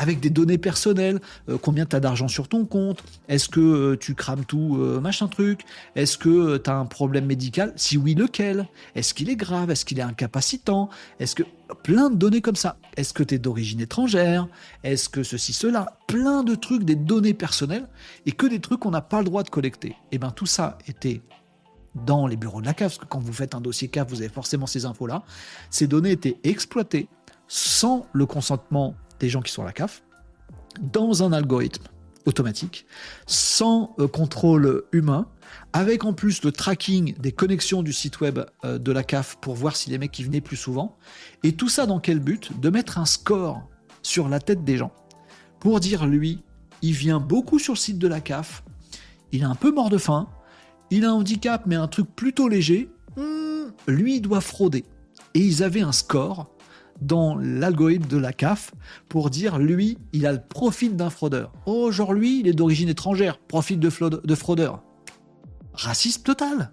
[0.01, 3.97] avec des données personnelles, euh, combien tu as d'argent sur ton compte, est-ce que euh,
[3.97, 5.61] tu crames tout, euh, machin truc,
[5.95, 9.85] est-ce que tu as un problème médical, si oui lequel, est-ce qu'il est grave, est-ce
[9.85, 11.43] qu'il est incapacitant, est-ce que
[11.83, 14.47] plein de données comme ça, est-ce que tu es d'origine étrangère,
[14.83, 17.87] est-ce que ceci, cela, plein de trucs, des données personnelles,
[18.25, 19.89] et que des trucs qu'on n'a pas le droit de collecter.
[19.89, 21.21] Et eh bien tout ça était
[21.93, 24.21] dans les bureaux de la CAF, parce que quand vous faites un dossier CAF, vous
[24.21, 25.21] avez forcément ces infos-là.
[25.69, 27.07] Ces données étaient exploitées
[27.47, 30.03] sans le consentement des gens qui sont à la CAF,
[30.81, 31.83] dans un algorithme
[32.25, 32.85] automatique,
[33.25, 35.27] sans euh, contrôle humain,
[35.73, 39.55] avec en plus le tracking des connexions du site web euh, de la CAF pour
[39.55, 40.97] voir si les mecs qui venaient plus souvent.
[41.43, 42.59] Et tout ça dans quel but?
[42.59, 43.67] De mettre un score
[44.01, 44.91] sur la tête des gens.
[45.59, 46.43] Pour dire, lui,
[46.81, 48.63] il vient beaucoup sur le site de la CAF,
[49.31, 50.27] il est un peu mort de faim,
[50.89, 54.83] il a un handicap mais un truc plutôt léger, hmm, lui doit frauder.
[55.33, 56.51] Et ils avaient un score
[57.01, 58.71] dans l'algorithme de la CAF
[59.09, 61.51] pour dire lui, il a le profil d'un fraudeur.
[61.65, 63.89] Oh, genre lui, il est d'origine étrangère, profil de,
[64.25, 64.83] de fraudeur.
[65.73, 66.71] Racisme total.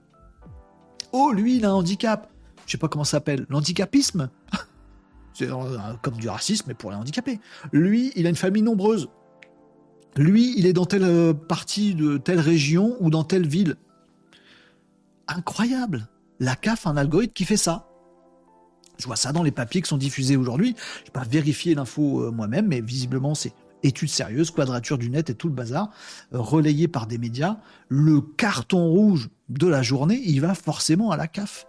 [1.12, 2.30] Oh, lui, il a un handicap.
[2.66, 3.46] Je sais pas comment ça s'appelle.
[3.48, 4.30] L'handicapisme
[5.32, 7.40] C'est euh, comme du racisme, mais pour les handicapés.
[7.72, 9.09] Lui, il a une famille nombreuse.
[10.16, 13.76] Lui, il est dans telle euh, partie de telle région ou dans telle ville.
[15.28, 16.09] Incroyable.
[16.40, 17.88] La CAF a un algorithme qui fait ça.
[18.98, 20.74] Je vois ça dans les papiers qui sont diffusés aujourd'hui.
[21.00, 23.52] Je n'ai pas vérifié l'info euh, moi-même, mais visiblement c'est
[23.84, 25.90] étude sérieuse, quadrature du net et tout le bazar,
[26.34, 27.58] euh, relayé par des médias.
[27.88, 31.66] Le carton rouge de la journée, il va forcément à la CAF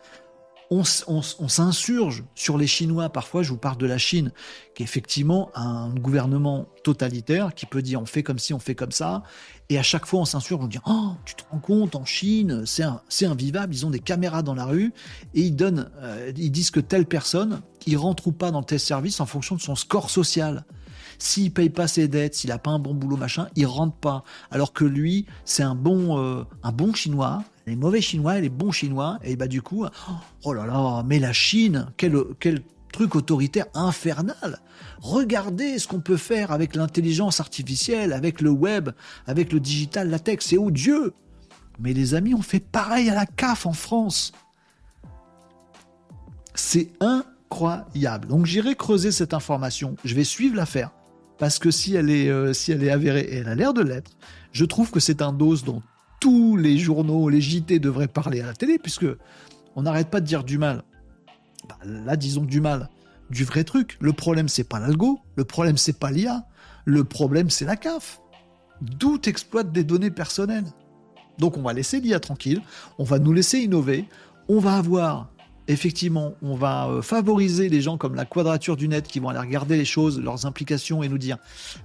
[0.71, 3.09] on, s'insurge sur les Chinois.
[3.09, 4.31] Parfois, je vous parle de la Chine,
[4.75, 8.75] qui est effectivement un gouvernement totalitaire qui peut dire on fait comme si, on fait
[8.75, 9.23] comme ça.
[9.71, 12.63] Et à chaque fois, on s'insurge, on dit Oh, tu te rends compte, en Chine,
[12.65, 14.91] c'est invivable, ils ont des caméras dans la rue
[15.35, 18.79] et ils, donnent, euh, ils disent que telle personne, il rentre ou pas dans tel
[18.79, 20.65] service en fonction de son score social.
[21.19, 24.23] S'il paye pas ses dettes, s'il a pas un bon boulot, machin, il rentre pas.
[24.49, 28.71] Alors que lui, c'est un bon, euh, un bon chinois, les mauvais chinois les bons
[28.71, 29.19] chinois.
[29.23, 29.85] Et bah du coup,
[30.45, 34.59] oh là là, mais la Chine, quel truc autoritaire infernal.
[35.01, 38.89] Regardez ce qu'on peut faire avec l'intelligence artificielle, avec le web,
[39.27, 41.13] avec le digital, la tech, c'est odieux.
[41.79, 44.33] Mais les amis, on fait pareil à la CAF en France.
[46.53, 48.27] C'est incroyable.
[48.27, 49.95] Donc j'irai creuser cette information.
[50.03, 50.91] Je vais suivre l'affaire
[51.37, 53.81] parce que si elle est, euh, si elle est avérée, et elle a l'air de
[53.81, 54.11] l'être,
[54.51, 55.81] je trouve que c'est un dose dont
[56.19, 59.05] tous les journaux, les JT devraient parler à la télé, puisque
[59.75, 60.83] on n'arrête pas de dire du mal.
[61.83, 62.89] Là, disons du mal,
[63.29, 63.97] du vrai truc.
[63.99, 66.45] Le problème, c'est pas l'algo, le problème, c'est pas l'IA,
[66.85, 68.21] le problème, c'est la CAF.
[68.81, 70.65] D'où exploite des données personnelles.
[71.37, 72.61] Donc on va laisser l'IA tranquille,
[72.97, 74.05] on va nous laisser innover,
[74.49, 75.29] on va avoir
[75.69, 79.39] effectivement, on va euh, favoriser les gens comme la quadrature du net qui vont aller
[79.39, 81.37] regarder les choses, leurs implications et nous dire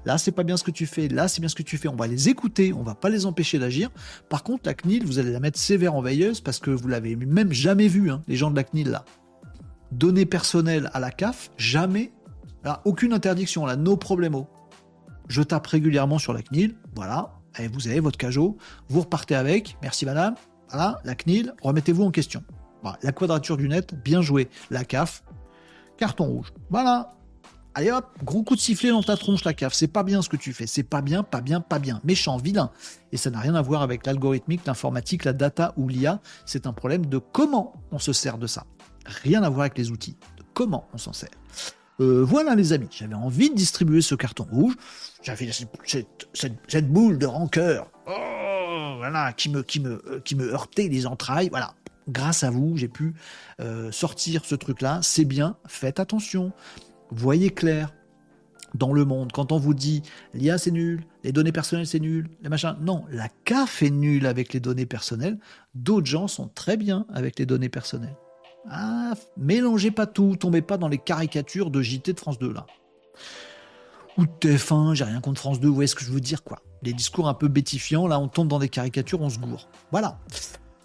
[0.06, 1.88] là c'est pas bien ce que tu fais, là c'est bien ce que tu fais.
[1.88, 3.90] On va les écouter, on va pas les empêcher d'agir.
[4.28, 7.14] Par contre, la CNIL, vous allez la mettre sévère en veilleuse parce que vous l'avez
[7.14, 9.04] même jamais vu, hein, les gens de la CNIL là.
[9.94, 12.12] Données personnelles à la CAF, jamais.
[12.84, 14.48] Aucune interdiction, là, no problemo.
[15.28, 18.56] Je tape régulièrement sur la CNIL, voilà, et vous avez votre cajot,
[18.88, 20.34] vous repartez avec, merci madame,
[20.68, 22.42] voilà, la CNIL, remettez-vous en question
[23.02, 24.48] la quadrature du net, bien joué.
[24.70, 25.22] La CAF,
[25.96, 26.52] carton rouge.
[26.70, 27.10] Voilà.
[27.76, 29.74] Allez hop, gros coup de sifflet dans ta tronche, la CAF.
[29.74, 30.66] C'est pas bien ce que tu fais.
[30.66, 32.00] C'est pas bien, pas bien, pas bien.
[32.04, 32.70] Méchant, vilain.
[33.10, 36.20] Et ça n'a rien à voir avec l'algorithmique, l'informatique, la data ou l'IA.
[36.46, 38.64] C'est un problème de comment on se sert de ça.
[39.06, 40.16] Rien à voir avec les outils.
[40.54, 41.30] Comment on s'en sert?
[42.00, 44.74] Euh, voilà les amis, j'avais envie de distribuer ce carton rouge.
[45.22, 51.48] J'avais cette, boule de rancœur, oh, voilà, euh, qui me heurtait les entrailles.
[51.50, 51.74] Voilà,
[52.08, 53.14] grâce à vous, j'ai pu
[53.60, 55.00] euh, sortir ce truc-là.
[55.02, 56.52] C'est bien, faites attention,
[57.10, 57.92] voyez clair
[58.74, 59.30] dans le monde.
[59.30, 60.02] Quand on vous dit
[60.34, 62.76] l'IA c'est nul, les données personnelles c'est nul, les machins.
[62.80, 65.38] Non, la CAF est nulle avec les données personnelles.
[65.74, 68.16] D'autres gens sont très bien avec les données personnelles.
[68.70, 72.66] Ah, mélangez pas tout, tombez pas dans les caricatures de JT de France 2 là.
[74.16, 76.42] Ou de TF1, j'ai rien contre France 2, vous voyez ce que je veux dire
[76.42, 76.60] quoi.
[76.82, 79.68] Les discours un peu bétifiants, là on tombe dans des caricatures, on se gourre.
[79.90, 80.18] Voilà.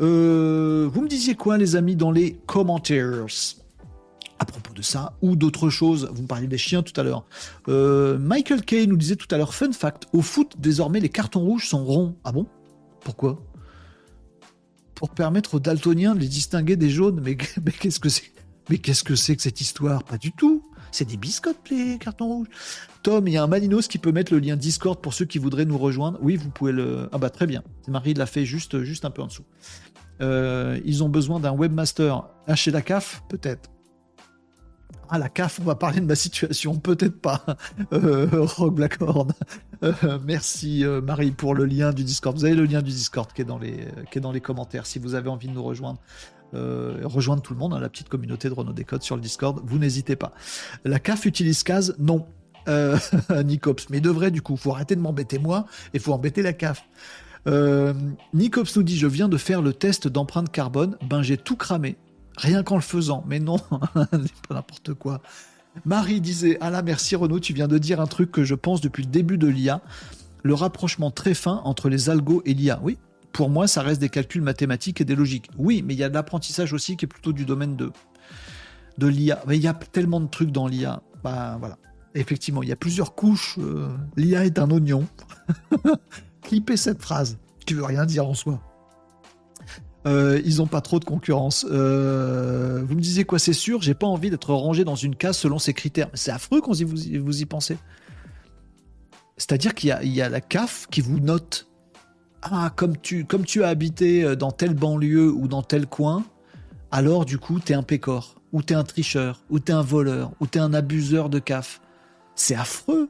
[0.02, 3.26] Euh, vous me disiez quoi, les amis, dans les commentaires?
[4.42, 6.10] À propos de ça ou d'autres choses.
[6.14, 7.26] Vous me parliez des chiens tout à l'heure.
[7.68, 11.42] Euh, Michael Kay nous disait tout à l'heure, fun fact, au foot, désormais, les cartons
[11.42, 12.16] rouges sont ronds.
[12.24, 12.46] Ah bon?
[13.02, 13.42] Pourquoi?
[15.00, 17.22] Pour permettre aux daltoniens de les distinguer des jaunes.
[17.24, 18.34] Mais, qu'est-ce que c'est?
[18.70, 20.04] Mais qu'est-ce que c'est que cette histoire?
[20.04, 20.62] Pas du tout.
[20.92, 22.48] C'est des biscottes, les cartons rouges.
[23.02, 25.38] Tom, il y a un Malinos qui peut mettre le lien Discord pour ceux qui
[25.38, 26.20] voudraient nous rejoindre.
[26.22, 27.08] Oui, vous pouvez le.
[27.14, 27.64] Ah bah très bien.
[27.88, 29.46] Marie l'a fait juste, juste un peu en dessous.
[30.22, 32.28] Euh, ils ont besoin d'un webmaster.
[32.48, 33.70] Ah, chez la CAF Peut-être.
[35.12, 37.46] Ah, la CAF, on va parler de ma situation, peut-être pas.
[37.94, 39.32] Euh, Rogue Blackhorn.
[39.82, 42.36] Euh, merci Marie pour le lien du Discord.
[42.36, 43.58] Vous avez le lien du Discord qui est dans
[44.32, 46.00] les, commentaires si vous avez envie de nous rejoindre.
[46.52, 49.80] rejoindre tout le monde, hein, la petite communauté de Renault Décode sur le Discord, vous
[49.80, 50.34] n'hésitez pas.
[50.84, 52.26] La CAF utilise CAS Non.
[53.46, 54.58] Nicops, mais devrait du coup.
[54.58, 56.84] Faut arrêter de m'embêter moi et faut embêter la CAF.
[57.48, 57.94] Euh,
[58.34, 60.98] Nicops nous dit Je viens de faire le test d'empreinte carbone.
[61.10, 61.98] Ben, j'ai tout cramé.
[62.40, 63.24] Rien qu'en le faisant.
[63.28, 63.58] Mais non,
[64.12, 65.22] c'est pas n'importe quoi.
[65.86, 68.80] Marie disait Ah là, merci Renaud, tu viens de dire un truc que je pense
[68.82, 69.82] depuis le début de l'IA.
[70.42, 72.80] Le rapprochement très fin entre les algos et l'IA.
[72.82, 72.98] Oui,
[73.34, 75.50] pour moi, ça reste des calculs mathématiques et des logiques.
[75.58, 77.92] Oui, mais il y a de l'apprentissage aussi qui est plutôt du domaine de,
[79.06, 79.44] l'IA.
[79.46, 81.02] Mais il y a tellement de trucs dans l'IA.
[81.24, 81.78] Bah voilà.
[82.16, 83.58] Effectivement, il y a plusieurs couches.
[83.60, 85.06] Euh, L'IA est un oignon.
[86.42, 88.62] clipper cette phrase, qui veut rien dire en soi.
[90.06, 91.66] Euh, ils n'ont pas trop de concurrence.
[91.70, 95.38] Euh, vous me disiez quoi C'est sûr, j'ai pas envie d'être rangé dans une case
[95.38, 96.10] selon ces critères.
[96.14, 97.78] C'est affreux quand vous, y pensez.
[99.38, 101.68] C'est-à-dire qu'il y, a la CAF qui vous note.
[102.42, 106.24] Ah, comme tu, comme tu as habité euh, dans telle banlieue ou dans tel coin,
[106.92, 110.48] alors du coup, t'es un pécor, ou t'es un tricheur, ou t'es un voleur, ou
[110.48, 111.82] t'es un abuseur de CAF.
[112.36, 113.10] C'est affreux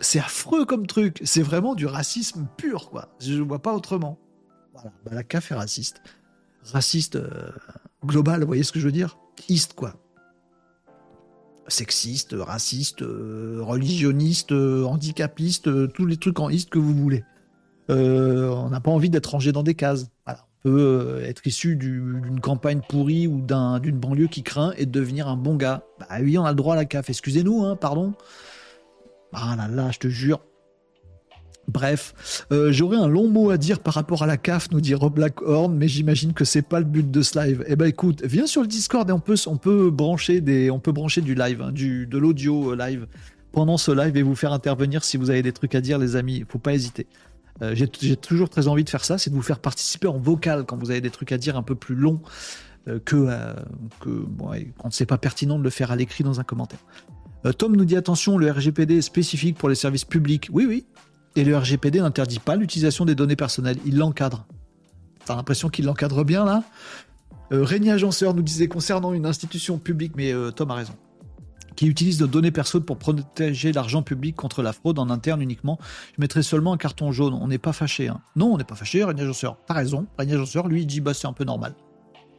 [0.00, 1.20] c'est affreux comme truc.
[1.24, 3.08] C'est vraiment du racisme pur, quoi.
[3.20, 4.18] Je ne vois pas autrement.
[5.04, 6.02] Bah, la CAF est raciste.
[6.72, 7.50] Raciste euh,
[8.04, 9.18] global, vous voyez ce que je veux dire?
[9.48, 9.94] East, quoi.
[11.68, 17.24] Sexiste, raciste, euh, religionniste, euh, handicapiste, tous les trucs en East que vous voulez.
[17.88, 20.06] on n'a pas envie d'être rangé dans des cases.
[20.26, 25.36] On peut être issu d'une campagne pourrie ou d'une banlieue qui craint et devenir un
[25.36, 25.84] bon gars.
[26.00, 27.08] Bah oui, on a le droit à la CAF.
[27.08, 28.14] Excusez-nous, hein, pardon.
[29.32, 30.40] Ah là là, je te jure.
[31.68, 34.94] Bref, euh, j'aurais un long mot à dire par rapport à la CAF, nous dit
[34.94, 37.62] Rob Blackhorn, mais j'imagine que c'est pas le but de ce live.
[37.68, 42.06] Eh ben écoute, viens sur le Discord et on peut, brancher du live, hein, du,
[42.06, 43.06] de l'audio euh, live
[43.52, 46.16] pendant ce live et vous faire intervenir si vous avez des trucs à dire, les
[46.16, 46.42] amis.
[46.48, 47.06] Faut pas hésiter.
[47.60, 50.64] Euh, j'ai toujours très envie de faire ça, c'est de vous faire participer en vocal
[50.64, 52.22] quand vous avez des trucs à dire un peu plus longs
[53.04, 53.28] que,
[54.00, 56.78] que bon, quand pas pertinent de le faire à l'écrit dans un commentaire.
[57.58, 60.48] Tom nous dit attention, le RGPD est spécifique pour les services publics.
[60.50, 60.86] Oui, oui.
[61.38, 64.44] Et le RGPD n'interdit pas l'utilisation des données personnelles, il l'encadre.
[65.24, 66.64] T'as l'impression qu'il l'encadre bien là?
[67.52, 70.94] Euh, Régnier Agenceur nous disait concernant une institution publique, mais euh, Tom a raison,
[71.76, 75.78] qui utilise de données perso pour protéger l'argent public contre la fraude en interne uniquement,
[76.16, 77.34] je mettrais seulement un carton jaune.
[77.34, 78.08] On n'est pas fâché.
[78.08, 78.20] Hein.
[78.34, 79.58] Non, on n'est pas fâché, Régnier Agenceur.
[79.64, 80.08] T'as raison.
[80.18, 81.76] Régnier Agenceur, lui, il dit bah, c'est un peu normal.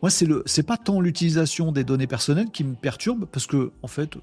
[0.02, 3.88] Moi, c'est le, pas tant l'utilisation des données personnelles qui me perturbe, parce que, en
[3.88, 4.18] fait,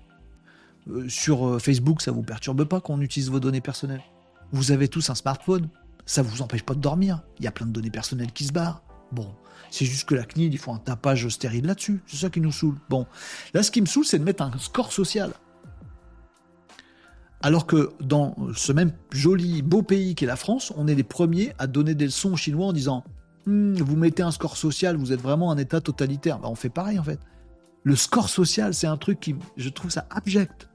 [0.90, 4.02] euh, sur euh, Facebook, ça vous perturbe pas qu'on utilise vos données personnelles.
[4.52, 5.68] Vous avez tous un smartphone,
[6.06, 7.22] ça vous empêche pas de dormir.
[7.38, 8.82] Il y a plein de données personnelles qui se barrent.
[9.12, 9.34] Bon,
[9.70, 12.02] C'est juste que la CNIL, ils font un tapage stérile là-dessus.
[12.06, 12.76] C'est ça qui nous saoule.
[12.88, 13.06] Bon,
[13.54, 15.32] là, ce qui me saoule, c'est de mettre un score social.
[17.42, 21.52] Alors que dans ce même joli, beau pays qu'est la France, on est les premiers
[21.58, 23.04] à donner des leçons aux Chinois en disant
[23.46, 26.38] hmm, Vous mettez un score social, vous êtes vraiment un État totalitaire.
[26.38, 27.20] Ben, on fait pareil en fait.
[27.84, 30.68] Le score social, c'est un truc qui, je trouve ça abject.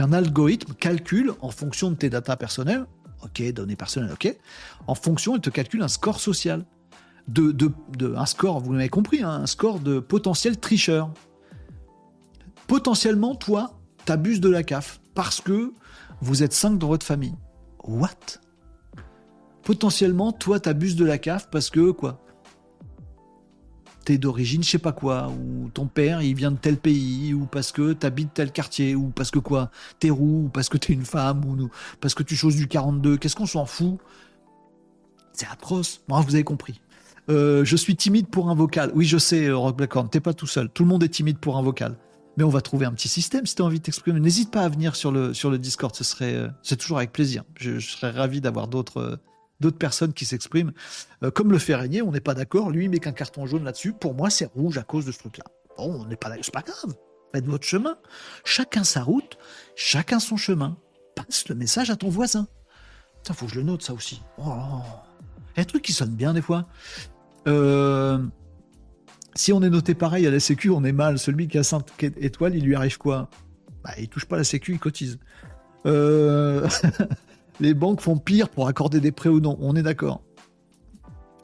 [0.00, 2.86] Qu'un algorithme calcule en fonction de tes datas personnelles,
[3.22, 4.34] ok, données personnelles, ok,
[4.86, 6.64] en fonction, il te calcule un score social.
[7.28, 7.70] De,
[8.16, 11.12] un score, vous l'avez compris, hein, un score de potentiel tricheur.
[12.66, 15.74] Potentiellement, toi, t'abuses de la CAF parce que
[16.22, 17.34] vous êtes cinq dans votre famille.
[17.84, 18.40] What?
[19.64, 22.24] Potentiellement, toi, t'abuses de la CAF parce que quoi?
[24.04, 27.44] T'es d'origine, je sais pas quoi, ou ton père, il vient de tel pays, ou
[27.44, 30.92] parce que t'habites tel quartier, ou parce que quoi T'es roux, ou parce que t'es
[30.92, 31.68] une femme, ou
[32.00, 33.18] parce que tu choses du 42.
[33.18, 33.98] Qu'est-ce qu'on s'en fout?
[35.32, 36.00] C'est atroce.
[36.08, 36.80] Bon, vous avez compris.
[37.28, 38.90] Euh, je suis timide pour un vocal.
[38.94, 40.68] Oui, je sais, euh, Rock Blackhorn, t'es pas tout seul.
[40.68, 41.96] Tout le monde est timide pour un vocal.
[42.36, 44.18] Mais on va trouver un petit système si tu envie de t'exprimer.
[44.20, 47.44] N'hésite pas à venir sur le, sur Discord, ce serait, euh, c'est toujours avec plaisir.
[47.56, 49.18] Je, serais ravi d'avoir d'autres,
[49.60, 50.72] d'autres personnes qui s'expriment.
[51.22, 52.70] Euh, comme le fait Régnier, on n'est pas d'accord.
[52.70, 53.92] Lui, il met qu'un carton jaune là-dessus.
[53.92, 55.44] Pour moi, c'est rouge à cause de ce truc-là.
[55.76, 56.44] Bon, on n'est pas d'accord.
[56.44, 56.94] C'est pas grave.
[57.32, 57.96] Faites votre chemin.
[58.44, 59.38] Chacun sa route,
[59.76, 60.76] chacun son chemin.
[61.14, 62.48] Passe le message à ton voisin.
[63.22, 64.22] Ça, faut que je le note, ça aussi.
[64.38, 64.42] Oh,
[65.54, 66.66] il y a un truc qui sonne bien des fois.
[67.46, 68.18] Euh,
[69.34, 71.18] si on est noté pareil à la Sécu, on est mal.
[71.18, 73.28] Celui qui a 5 étoiles, il lui arrive quoi?
[73.84, 75.18] Bah, Il touche pas la Sécu, il cotise.
[75.86, 76.66] Euh,
[77.60, 79.56] les banques font pire pour accorder des prêts ou non.
[79.60, 80.22] On est d'accord.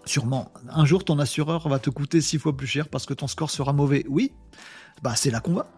[0.04, 0.52] Sûrement.
[0.68, 3.50] Un jour, ton assureur va te coûter 6 fois plus cher parce que ton score
[3.50, 4.04] sera mauvais.
[4.08, 4.32] Oui,
[5.02, 5.68] bah c'est là qu'on va.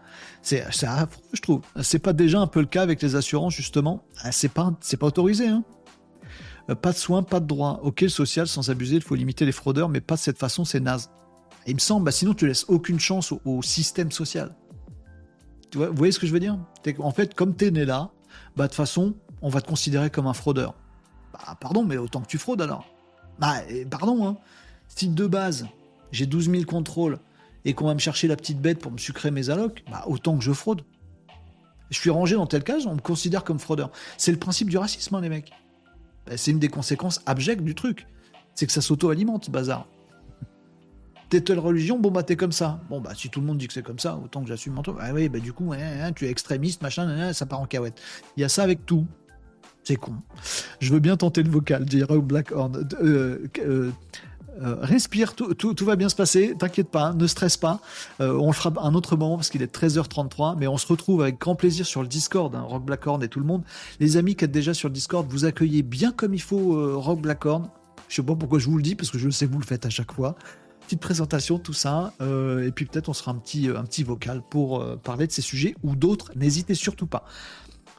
[0.41, 1.61] C'est affreux, je trouve.
[1.81, 5.07] C'est pas déjà un peu le cas avec les assurances, justement ah, C'est pas, pas
[5.07, 5.47] autorisé.
[5.47, 5.63] Hein
[6.69, 7.79] euh, pas de soins, pas de droits.
[7.83, 10.63] Ok, le social, sans abuser, il faut limiter les fraudeurs, mais pas de cette façon,
[10.63, 11.09] c'est naze
[11.69, 14.55] il me semble, bah, sinon tu laisses aucune chance au, système social.
[15.69, 16.57] Tu vois, vous voyez ce que je veux dire?
[16.99, 18.11] En fait, comme tu es né là,
[18.55, 20.73] bah, de toute façon, on va te considérer comme un fraudeur.
[21.33, 22.85] Bah, pardon, mais autant que tu fraudes alors.
[23.39, 23.55] Bah,
[23.89, 24.37] pardon, hein.
[24.87, 25.67] Si de base,
[26.11, 27.19] j'ai 12 000 contrôles
[27.65, 30.37] et qu'on va me chercher la petite bête pour me sucrer mes allocs, bah, autant
[30.37, 30.81] que je fraude.
[31.89, 33.91] Je suis rangé dans tel cas, on me considère comme fraudeur.
[34.17, 35.51] C'est le principe du racisme, hein, les mecs.
[36.25, 38.07] Bah, c'est une des conséquences abjectes du truc.
[38.55, 39.87] C'est que ça s'auto-alimente, ce bazar
[41.29, 42.79] t'es telle religion, bon bah t'es comme ça.
[42.89, 44.81] Bon bah si tout le monde dit que c'est comme ça, autant que j'assume mon
[44.81, 44.97] truc.
[44.99, 45.73] Ah oui, bah du coup,
[46.15, 48.01] tu es extrémiste, machin, ça part en cahuète.
[48.35, 49.05] Il y a ça avec tout.
[49.83, 50.13] C'est con.
[50.79, 52.87] Je veux bien tenter le vocal, dit Rogue Blackhorn.
[53.01, 53.91] Euh, euh,
[54.61, 57.79] euh, respire, tout, tout, va bien se passer, t'inquiète pas, ne stresse pas.
[58.19, 61.39] on le fera un autre moment parce qu'il est 13h33, mais on se retrouve avec
[61.39, 63.63] grand plaisir sur le Discord, hein, Rock Blackhorn et tout le monde.
[64.01, 67.21] Les amis qui êtes déjà sur le Discord, vous accueillez bien comme il faut Rock
[67.21, 67.69] Blackhorn.
[68.09, 69.85] Je sais pas pourquoi je vous le dis, parce que je sais vous le faites
[69.85, 70.35] à chaque fois
[70.81, 74.83] petite présentation, tout ça, et puis peut-être on sera un petit, un petit vocal pour
[74.97, 76.31] parler de ces sujets ou d'autres.
[76.35, 77.25] N'hésitez surtout pas.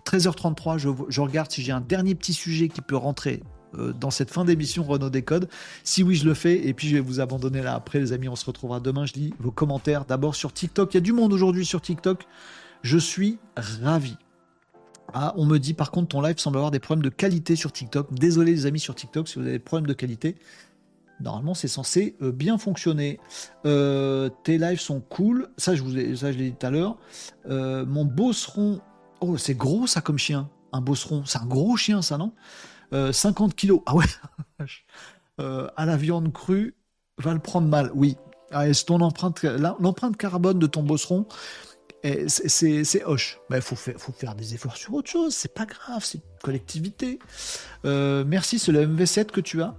[0.05, 3.43] 13h33, je, regarde si j'ai un dernier petit sujet qui peut rentrer
[3.79, 5.49] euh, dans cette fin d'émission Renault Décode.
[5.85, 8.29] Si oui, je le fais, et puis je vais vous abandonner là après, les amis.
[8.29, 9.07] On se retrouvera demain.
[9.07, 10.95] Je lis vos commentaires d'abord sur TikTok.
[10.95, 12.27] Il y a du monde aujourd'hui sur TikTok.
[12.83, 14.17] Je suis ravi.
[15.13, 17.73] Ah, on me dit par contre ton live semble avoir des problèmes de qualité sur
[17.73, 18.15] TikTok.
[18.15, 20.37] Désolé les amis sur TikTok si vous avez des problèmes de qualité.
[21.21, 23.21] Normalement, c'est censé euh, bien fonctionner.
[23.67, 25.49] Euh, tes lives sont cool.
[25.59, 26.97] Ça, je vous ai, ça, je l'ai dit tout à l'heure.
[27.47, 28.81] Mon bosseron.
[29.21, 30.49] Oh, c'est gros ça comme chien.
[30.73, 31.25] Un bosseron.
[31.27, 32.33] C'est un gros chien, ça, non?
[32.93, 33.83] 50 kilos.
[33.87, 34.05] Ah ouais.
[35.77, 36.75] à la viande crue,
[37.19, 37.91] va le prendre mal.
[37.95, 38.17] Oui.
[38.53, 41.27] Ah, ton empreinte, l'empreinte carbone de ton bosseron,
[42.27, 43.39] c'est hoche.
[43.49, 45.35] Il bah, faut, faire, des efforts sur autre chose.
[45.35, 46.05] C'est pas grave.
[46.05, 47.19] C'est une collectivité.
[47.85, 49.75] merci, c'est le MV7 que tu as.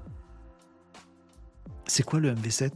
[1.85, 2.71] C'est quoi le MV7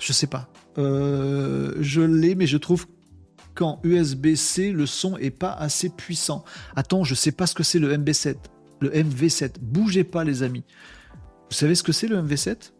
[0.00, 0.48] Je sais pas.
[0.78, 2.86] Euh, je l'ai, mais je trouve
[3.58, 6.44] qu'en USB-C, le son est pas assez puissant.
[6.76, 8.36] Attends, je sais pas ce que c'est le MV7.
[8.80, 9.56] Le MV7.
[9.60, 10.62] Bougez pas, les amis.
[11.50, 12.70] Vous savez ce que c'est le MV7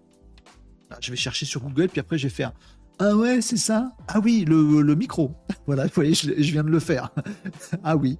[0.90, 2.52] ah, Je vais chercher sur Google, puis après, je vais faire.
[3.00, 3.90] Ah ouais, c'est ça?
[4.06, 5.34] Ah oui, le, micro.
[5.66, 7.10] voilà, vous voyez, je, viens de le faire.
[7.82, 8.16] ah oui.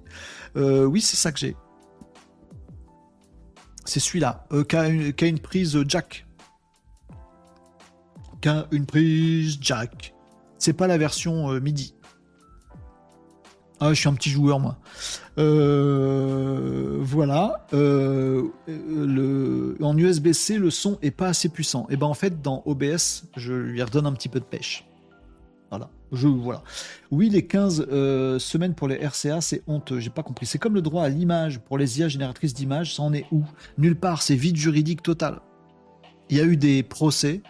[0.57, 1.55] Euh, oui, c'est ça que j'ai
[3.85, 4.63] c'est celui-là, euh,
[5.21, 6.27] une, prise jack.
[8.39, 10.13] Qui a une prise jack.
[10.59, 11.95] C'est pas la version euh, MIDI.
[13.81, 14.77] Ah, je suis un petit joueur, moi.
[15.37, 17.65] Euh, voilà.
[17.71, 21.87] le, en USB-C, le son est pas assez puissant.
[21.89, 24.85] Et ben en fait, dans OBS, je lui redonne un petit peu de pêche.
[25.69, 25.89] Voilà.
[26.11, 26.63] Je, voilà.
[27.11, 29.99] Oui, les 15 euh, semaines pour les RCA, c'est honteux.
[29.99, 30.45] J'ai pas compris.
[30.45, 32.95] C'est comme le droit à l'image pour les IA génératrices d'images.
[32.95, 33.43] Ça en est où?
[33.77, 34.21] Nulle part.
[34.21, 35.39] C'est vide juridique total.
[36.29, 37.41] Il y a eu des procès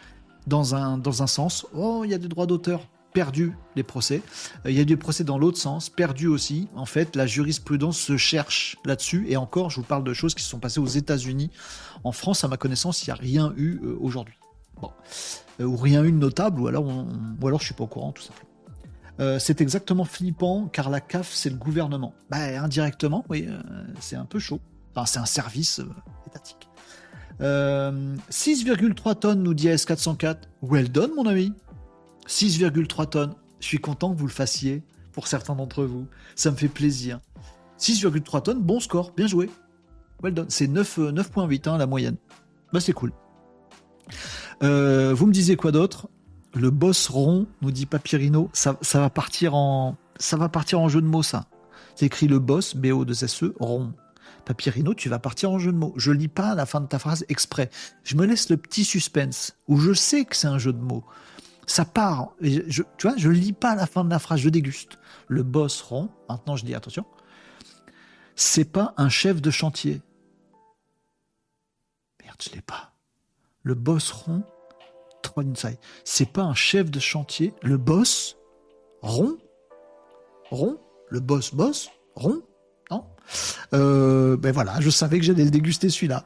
[0.48, 1.66] dans un, dans un sens.
[1.74, 2.82] Oh, il y a des droits d'auteur
[3.14, 4.22] perdus, les procès.
[4.66, 6.68] Euh, il y a des procès dans l'autre sens, perdus aussi.
[6.76, 9.26] En fait, la jurisprudence se cherche là-dessus.
[9.30, 11.52] Et encore, je vous parle de choses qui se sont passées aux États-Unis.
[12.04, 14.36] En France, à ma connaissance, il n'y a rien eu euh, aujourd'hui.
[15.60, 17.08] Euh, ou rien eu de notable, ou alors, on,
[17.42, 19.40] ou alors je suis pas au courant, tout simplement.
[19.40, 22.14] c'est exactement flippant car la CAF c'est le gouvernement.
[22.30, 23.46] Bah, indirectement, oui,
[24.00, 24.62] c'est un peu chaud.
[24.96, 25.82] Enfin, c'est un service
[26.28, 26.70] étatique.
[27.42, 30.38] 6,3 tonnes, nous dit AS404.
[30.62, 31.54] Well done, mon ami.
[32.30, 33.34] 6,3 tonnes.
[33.60, 36.08] Je suis content que vous le fassiez pour certains d'entre vous.
[36.36, 37.20] Ça me fait plaisir.
[37.80, 39.50] 6,3 tonnes, bon score, bien joué.
[40.22, 40.46] Well done.
[40.50, 42.18] C'est 9,8 euh, hein, la moyenne.
[42.72, 43.12] Bah, c'est cool.
[44.64, 46.08] Euh, vous me disiez quoi d'autre?
[46.54, 51.02] Le boss rond, nous dit Papyrino, ça, va partir en, ça va partir en jeu
[51.02, 51.46] de mots, ça.
[51.96, 53.94] C'est écrit le boss, B-O-2-S-E, rond.
[54.46, 55.94] Papyrino, tu vas partir en jeu de mots.
[55.96, 57.70] Je lis pas la fin de ta phrase exprès.
[58.04, 61.04] Je me laisse le petit suspense où je sais que c'est un jeu de mots
[61.70, 62.34] ça part.
[62.42, 64.98] Je, tu vois, je lis pas la fin de la phrase, je déguste.
[65.28, 67.06] Le boss rond, maintenant je dis attention,
[68.36, 70.02] c'est pas un chef de chantier.
[72.24, 72.94] Merde, je l'ai pas.
[73.64, 74.44] Le boss rond.
[76.04, 77.54] C'est pas un chef de chantier.
[77.62, 78.36] Le boss
[79.02, 79.38] rond,
[80.50, 80.78] rond,
[81.10, 82.42] le boss boss rond,
[82.92, 83.06] non
[83.74, 86.26] euh, Ben voilà, je savais que j'allais le déguster celui-là.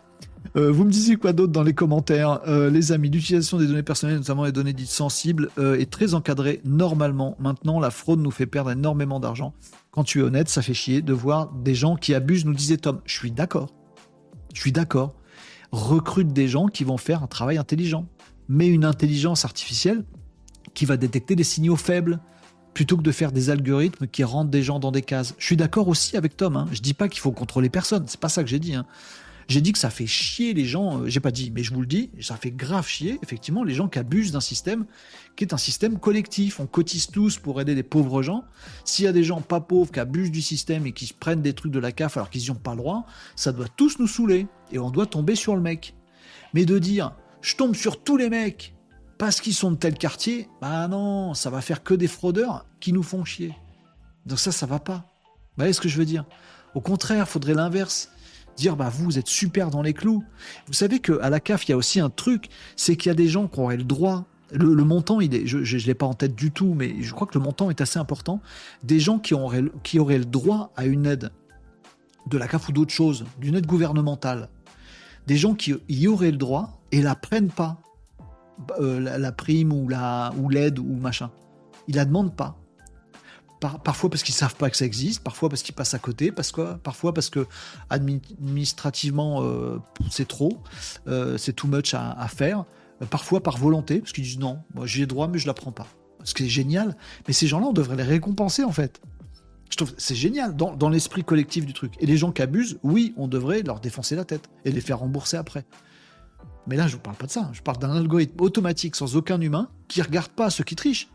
[0.55, 2.41] Euh, vous me disiez quoi d'autre dans les commentaires?
[2.47, 6.13] Euh, Les amis, l'utilisation des données personnelles, notamment les données dites sensibles, euh, est très
[6.13, 7.35] encadrée normalement.
[7.39, 9.53] Maintenant, la fraude nous fait perdre énormément d'argent.
[9.91, 12.77] Quand tu es honnête, ça fait chier de voir des gens qui abusent, nous disait
[12.77, 12.99] Tom.
[13.05, 13.69] Je suis d'accord.
[14.53, 15.13] Je suis d'accord.
[15.71, 18.05] Recrute des gens qui vont faire un travail intelligent.
[18.49, 20.03] Mais une intelligence artificielle
[20.73, 22.19] qui va détecter des signaux faibles
[22.73, 25.35] plutôt que de faire des algorithmes qui rentrent des gens dans des cases.
[25.37, 26.57] Je suis d'accord aussi avec Tom.
[26.57, 26.67] Hein.
[26.71, 28.05] Je dis pas qu'il faut contrôler personne.
[28.07, 28.73] C'est pas ça que j'ai dit.
[28.73, 28.85] Hein.
[29.47, 31.81] J'ai dit que ça fait chier les gens, euh, j'ai pas dit, mais je vous
[31.81, 34.85] le dis, ça fait grave chier, effectivement, les gens qui abusent d'un système
[35.35, 36.59] qui est un système collectif.
[36.59, 38.43] On cotise tous pour aider les pauvres gens.
[38.85, 41.41] S'il y a des gens pas pauvres qui abusent du système et qui se prennent
[41.41, 43.05] des trucs de la CAF alors qu'ils n'y ont pas le droit,
[43.35, 44.47] ça doit tous nous saouler.
[44.71, 45.95] Et on doit tomber sur le mec.
[46.53, 48.75] Mais de dire, je tombe sur tous les mecs
[49.17, 52.93] parce qu'ils sont de tel quartier, bah non, ça va faire que des fraudeurs qui
[52.93, 53.55] nous font chier.
[54.25, 55.09] Donc ça, ça va pas.
[55.25, 56.25] Vous voyez ce que je veux dire?
[56.73, 58.09] Au contraire, faudrait l'inverse
[58.55, 60.23] dire bah vous, êtes super dans les clous.
[60.67, 63.15] Vous savez qu'à la CAF, il y a aussi un truc, c'est qu'il y a
[63.15, 64.25] des gens qui auraient le droit.
[64.51, 67.43] Le, montant, je ne l'ai pas en tête du tout, mais je crois que le
[67.43, 68.39] montant est assez important.
[68.83, 71.31] Des gens qui auraient, qui auraient le droit à une aide
[72.27, 74.49] de la CAF ou d'autres choses, d'une aide gouvernementale.
[75.25, 77.81] Des gens qui y auraient le droit et la prennent pas,
[78.79, 81.31] euh, la, prime ou la ou l'aide ou machin.
[81.87, 82.62] Ils la demandent pas
[83.69, 86.51] parfois parce qu'ils savent pas que ça existe, parfois parce qu'ils passent à côté, parce
[86.83, 87.47] parfois parce que
[87.89, 89.79] administrativement euh,
[90.09, 90.57] c'est trop,
[91.07, 92.65] euh, c'est too much à, faire,
[93.01, 95.71] euh, parfois par volonté, parce qu'ils disent non, moi j'ai droit mais je la prends
[95.71, 95.87] pas.
[96.23, 96.95] Ce qui est génial,
[97.27, 99.01] mais ces gens-là on devrait les récompenser en fait.
[99.69, 101.93] Je trouve c'est génial dans, dans l'esprit collectif du truc.
[101.99, 104.99] Et les gens qui abusent, oui, on devrait leur défoncer la tête et les faire
[104.99, 105.65] rembourser après.
[106.67, 107.49] Mais là, je ne vous parle pas de ça.
[107.51, 111.09] Je parle d'un algorithme automatique sans aucun humain qui regarde pas ceux qui trichent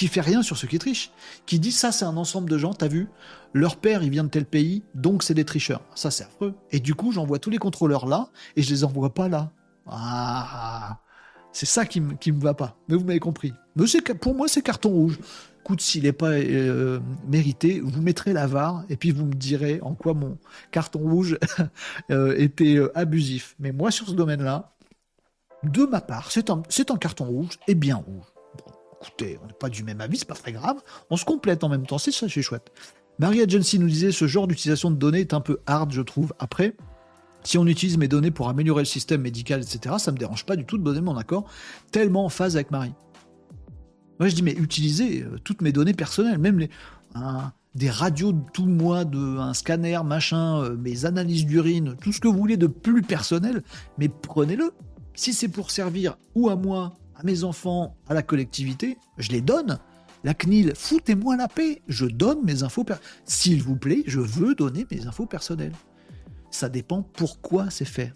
[0.00, 1.10] qui fait rien sur ceux qui trichent,
[1.44, 3.08] qui dit ça c'est un ensemble de gens, t'as vu,
[3.52, 5.82] leur père il vient de tel pays, donc c'est des tricheurs.
[5.94, 6.54] Ça c'est affreux.
[6.70, 9.52] Et du coup j'envoie tous les contrôleurs là et je les envoie pas là.
[9.86, 11.00] Ah,
[11.52, 12.78] c'est ça qui me me va pas.
[12.88, 13.52] Mais vous m'avez compris.
[13.76, 13.84] Mais
[14.18, 15.18] pour moi c'est carton rouge.
[15.60, 16.98] Écoute, s'il n'est pas euh,
[17.28, 20.38] mérité, vous mettrez la VAR et puis vous me direz en quoi mon
[20.70, 21.38] carton rouge
[22.10, 23.54] euh, était euh, abusif.
[23.58, 24.72] Mais moi sur ce domaine-là,
[25.62, 28.29] de ma part, c'est un, un carton rouge et bien rouge
[29.00, 30.76] écoutez, on n'est pas du même avis, c'est pas très grave.
[31.10, 32.70] On se complète en même temps, c'est ça, c'est chouette.
[33.18, 36.32] Marie Agency nous disait ce genre d'utilisation de données est un peu hard, je trouve.
[36.38, 36.74] Après,
[37.42, 40.56] si on utilise mes données pour améliorer le système médical, etc., ça me dérange pas
[40.56, 41.44] du tout de donner mon accord,
[41.90, 42.94] tellement en phase avec Marie.
[44.18, 46.66] Moi, je dis, mais utilisez euh, toutes mes données personnelles, même
[47.74, 52.20] des radios de tout mois, de, un scanner, machin, euh, mes analyses d'urine, tout ce
[52.20, 53.62] que vous voulez de plus personnel,
[53.96, 54.72] mais prenez-le.
[55.14, 59.42] Si c'est pour servir ou à moi à mes enfants, à la collectivité, je les
[59.42, 59.78] donne.
[60.24, 62.84] La CNIL, foutez-moi la paix, je donne mes infos.
[63.24, 65.74] S'il vous plaît, je veux donner mes infos personnelles.
[66.50, 68.12] Ça dépend pourquoi c'est fait.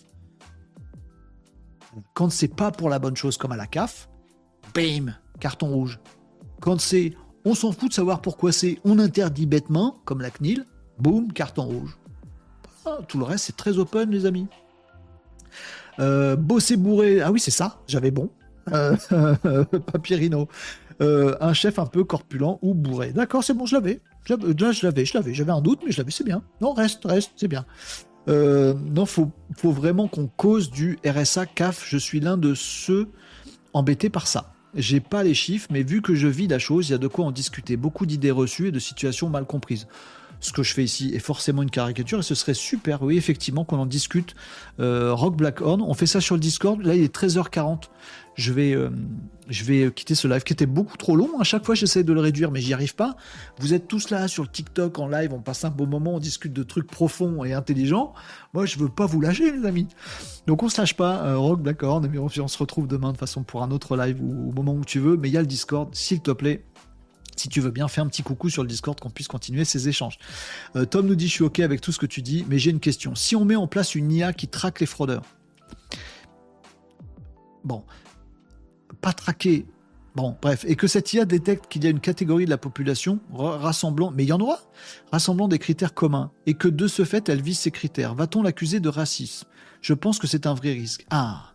[2.15, 4.09] Quand c'est pas pour la bonne chose comme à la CAF,
[4.75, 6.01] bim, carton rouge.
[6.61, 7.13] Quand c'est
[7.45, 10.65] on s'en fout de savoir pourquoi c'est on interdit bêtement, comme la CNIL,
[10.99, 11.99] boum, carton rouge.
[12.87, 14.47] Ah, tout le reste, c'est très open, les amis.
[15.99, 18.31] Euh, bosser bourré, ah oui, c'est ça, j'avais bon.
[18.73, 18.97] Euh,
[19.93, 20.49] Papyrino.
[21.01, 23.11] Euh, un chef un peu corpulent ou bourré.
[23.13, 24.01] D'accord, c'est bon, je l'avais.
[24.29, 24.37] Là,
[24.73, 25.35] je l'avais, je l'avais.
[25.35, 26.43] J'avais un doute, mais je l'avais, c'est bien.
[26.61, 27.67] Non, reste, reste, c'est bien.
[28.29, 31.85] Euh, non, faut, faut vraiment qu'on cause du RSA CAF.
[31.87, 33.09] Je suis l'un de ceux
[33.73, 34.53] embêtés par ça.
[34.75, 37.07] J'ai pas les chiffres, mais vu que je vis la chose, il y a de
[37.07, 37.77] quoi en discuter.
[37.77, 39.87] Beaucoup d'idées reçues et de situations mal comprises.
[40.41, 43.65] Ce que je fais ici est forcément une caricature et ce serait super, oui, effectivement,
[43.65, 44.35] qu'on en discute.
[44.79, 46.83] Euh, Rock Blackhorn, on fait ça sur le Discord.
[46.83, 47.85] Là, il est 13h40
[48.35, 48.91] je vais, euh,
[49.49, 51.39] je vais quitter ce live qui était beaucoup trop long.
[51.41, 53.17] À chaque fois, j'essaie de le réduire, mais j'y arrive pas.
[53.59, 56.19] Vous êtes tous là sur le TikTok en live, on passe un beau moment, on
[56.19, 58.13] discute de trucs profonds et intelligents.
[58.53, 59.89] Moi, je veux pas vous lâcher, les amis.
[60.47, 61.25] Donc, on se lâche pas.
[61.25, 62.03] Euh, Rock, d'accord,
[62.41, 64.99] on se retrouve demain de façon pour un autre live ou au moment où tu
[64.99, 65.17] veux.
[65.17, 66.65] Mais il y a le Discord, s'il te plaît.
[67.37, 69.89] Si tu veux bien, fais un petit coucou sur le Discord qu'on puisse continuer ces
[69.89, 70.19] échanges.
[70.77, 72.71] Euh, Tom nous dit Je suis OK avec tout ce que tu dis, mais j'ai
[72.71, 73.15] une question.
[73.15, 75.25] Si on met en place une IA qui traque les fraudeurs,
[77.65, 77.83] bon,
[79.05, 79.67] pas traquer.
[80.15, 83.21] Bon, bref, et que cette IA détecte qu'il y a une catégorie de la population
[83.33, 84.61] rassemblant, mais il y en aura,
[85.13, 88.15] rassemblant des critères communs, et que de ce fait, elle vise ces critères.
[88.15, 89.47] Va-t-on l'accuser de racisme?
[89.83, 91.05] Je pense que c'est un vrai risque.
[91.11, 91.53] Ah,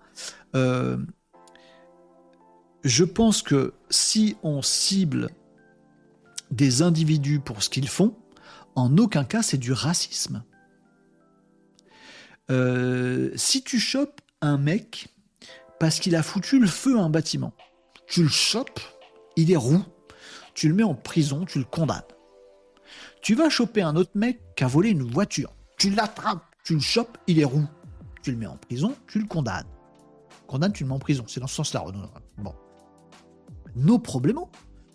[0.55, 0.97] euh,
[2.83, 5.29] je pense que si on cible
[6.51, 8.15] des individus pour ce qu'ils font,
[8.75, 10.43] en aucun cas c'est du racisme.
[12.51, 15.09] Euh, si tu chopes un mec
[15.79, 17.53] parce qu'il a foutu le feu à un bâtiment.
[18.07, 18.79] Tu le chopes,
[19.35, 19.83] il est roux,
[20.53, 22.01] tu le mets en prison, tu le condamnes.
[23.21, 25.53] Tu vas choper un autre mec qui a volé une voiture.
[25.77, 27.65] Tu l'attrapes, tu le chopes, il est roux.
[28.23, 29.67] Tu le mets en prison, tu le condamnes.
[30.47, 31.23] Condamne, tu le mets en prison.
[31.27, 31.85] C'est dans ce sens-là.
[32.37, 32.53] Bon.
[33.75, 34.39] Nos problèmes.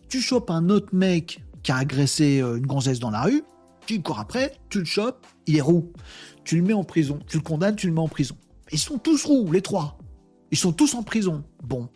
[0.09, 3.43] Tu chopes un autre mec qui a agressé euh, une gonzesse dans la rue,
[3.87, 5.93] tu cours après, tu le chopes, il est roux.
[6.45, 8.37] Tu le mets en prison, tu le condamnes, tu le mets en prison.
[8.71, 9.99] Ils sont tous roux, les trois.
[10.55, 11.43] Ils sont tous en prison.
[11.65, 11.89] Bon,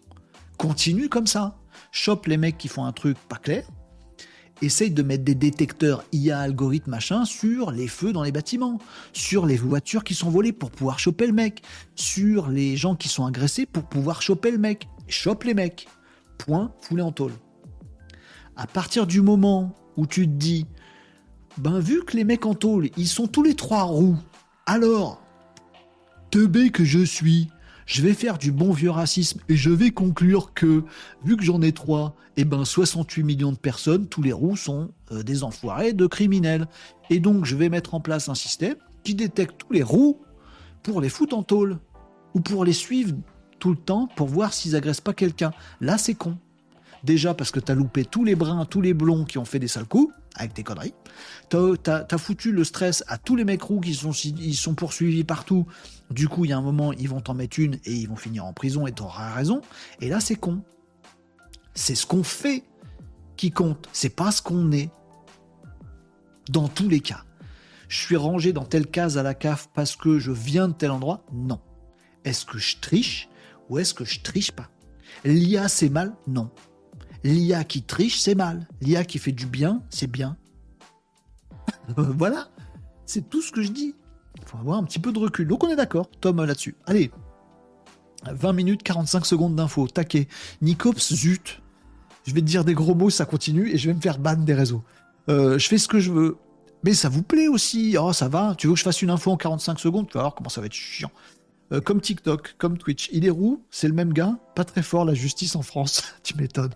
[0.57, 1.57] continue comme ça.
[1.93, 3.65] Chope les mecs qui font un truc pas clair.
[4.63, 8.81] Essaye de mettre des détecteurs IA, algorithme, machin, sur les feux dans les bâtiments,
[9.13, 11.63] sur les voitures qui sont volées pour pouvoir choper le mec,
[11.95, 14.89] sur les gens qui sont agressés pour pouvoir choper le mec.
[15.07, 15.87] Chope les mecs.
[16.37, 17.35] Point, foulé en tôle.
[18.57, 20.67] À partir du moment où tu te dis,
[21.59, 24.17] ben vu que les mecs en tôle, ils sont tous les trois roux,
[24.67, 25.23] alors,
[26.33, 27.51] teubé que je suis,
[27.89, 30.85] je vais faire du bon vieux racisme et je vais conclure que,
[31.25, 34.91] vu que j'en ai trois, eh ben 68 millions de personnes, tous les roux sont
[35.11, 36.69] euh, des enfoirés de criminels.
[37.09, 40.21] Et donc je vais mettre en place un système qui détecte tous les roux
[40.83, 41.79] pour les foutre en tôle
[42.35, 43.17] ou pour les suivre
[43.59, 45.53] tout le temps pour voir s'ils agressent pas quelqu'un.
[45.81, 46.37] Là c'est con.
[47.05, 49.69] Déjà parce que t'as loupé tous les bruns, tous les blonds qui ont fait des
[49.69, 50.95] sales coups avec tes conneries.
[51.51, 55.67] T'as as, foutu le stress à tous les mecs roux qui sont, sont poursuivis partout.
[56.11, 58.17] Du coup, il y a un moment, ils vont t'en mettre une et ils vont
[58.17, 59.61] finir en prison et t'auras raison.
[60.01, 60.63] Et là, c'est con.
[61.75, 62.65] C'est ce qu'on fait
[63.37, 63.89] qui compte.
[63.93, 64.91] C'est pas ce qu'on est.
[66.49, 67.25] Dans tous les cas.
[67.89, 70.91] Je suis rangé dans telle case à la CAF parce que je viens de tel
[70.91, 71.25] endroit?
[71.33, 71.61] Non.
[72.25, 73.29] Est-ce que je triche
[73.69, 74.69] ou est-ce que je triche pas?
[75.25, 76.15] L'IA, c'est mal?
[76.27, 76.51] Non.
[77.25, 78.67] L'IA qui triche, c'est mal.
[78.81, 80.37] L'IA qui fait du bien, c'est bien.
[81.97, 82.49] voilà.
[83.07, 83.95] C'est tout ce que je dis.
[84.37, 85.47] Il faut avoir un petit peu de recul.
[85.47, 86.77] Donc on est d'accord, Tom, là-dessus.
[86.87, 87.11] Allez.
[88.31, 89.89] 20 minutes, 45 secondes d'infos.
[89.89, 90.29] Taquet.
[90.61, 91.61] Nicops, zut.
[92.27, 94.37] Je vais te dire des gros mots, ça continue, et je vais me faire ban
[94.37, 94.83] des réseaux.
[95.29, 96.37] Euh, je fais ce que je veux.
[96.85, 97.97] Mais ça vous plaît aussi.
[97.99, 98.55] Oh, ça va.
[98.57, 100.09] Tu veux que je fasse une info en 45 secondes?
[100.09, 101.11] Tu vas voir comment ça va être chiant.
[101.73, 103.09] Euh, comme TikTok, comme Twitch.
[103.13, 106.03] Il est roux, c'est le même gars, pas très fort la justice en France.
[106.23, 106.75] tu m'étonnes.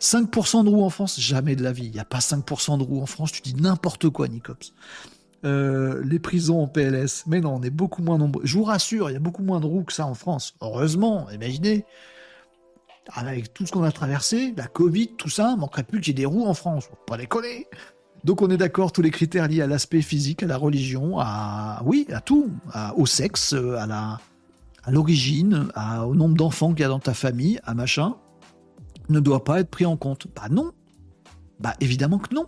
[0.00, 1.86] 5% de roues en France, jamais de la vie.
[1.86, 4.72] Il n'y a pas 5% de roues en France, tu dis n'importe quoi, Nicops.
[5.44, 7.24] Euh, les prisons en PLS.
[7.26, 8.42] Mais non, on est beaucoup moins nombreux.
[8.44, 10.54] Je vous rassure, il y a beaucoup moins de roues que ça en France.
[10.60, 11.84] Heureusement, imaginez.
[13.12, 16.22] Avec tout ce qu'on a traversé, la Covid, tout ça, manquerait plus qu'il y ait
[16.22, 16.84] des roues en France.
[16.84, 17.66] Faut pas déconner.
[18.24, 21.82] Donc on est d'accord, tous les critères liés à l'aspect physique, à la religion, à
[21.84, 22.50] oui, à tout,
[22.96, 24.18] au sexe, à la,
[24.84, 25.68] à l'origine,
[26.04, 28.16] au nombre d'enfants qu'il y a dans ta famille, à machin,
[29.08, 30.26] ne doit pas être pris en compte.
[30.34, 30.72] Bah non.
[31.58, 32.46] Bah évidemment que non.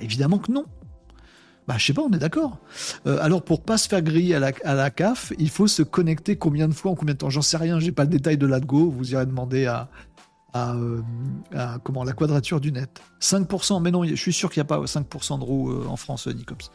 [0.00, 0.64] Évidemment que non.
[1.68, 2.58] Bah je sais pas, on est d'accord.
[3.06, 5.82] Euh, alors pour pas se faire griller à la, à la, CAF, il faut se
[5.82, 7.30] connecter combien de fois, en combien de temps?
[7.30, 9.88] J'en sais rien, j'ai pas le détail de l'ADGO, vous irez demander à,
[10.54, 11.00] euh,
[11.54, 13.02] à, comment la quadrature du net.
[13.20, 15.96] 5%, mais non, je suis sûr qu'il n'y a pas 5% de roues euh, en
[15.96, 16.70] France, euh, Nicops.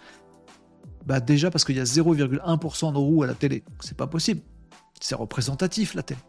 [1.05, 3.63] Bah déjà parce qu'il y a 0,1% de roues à la télé.
[3.79, 4.41] C'est pas possible.
[4.99, 6.19] C'est représentatif la télé.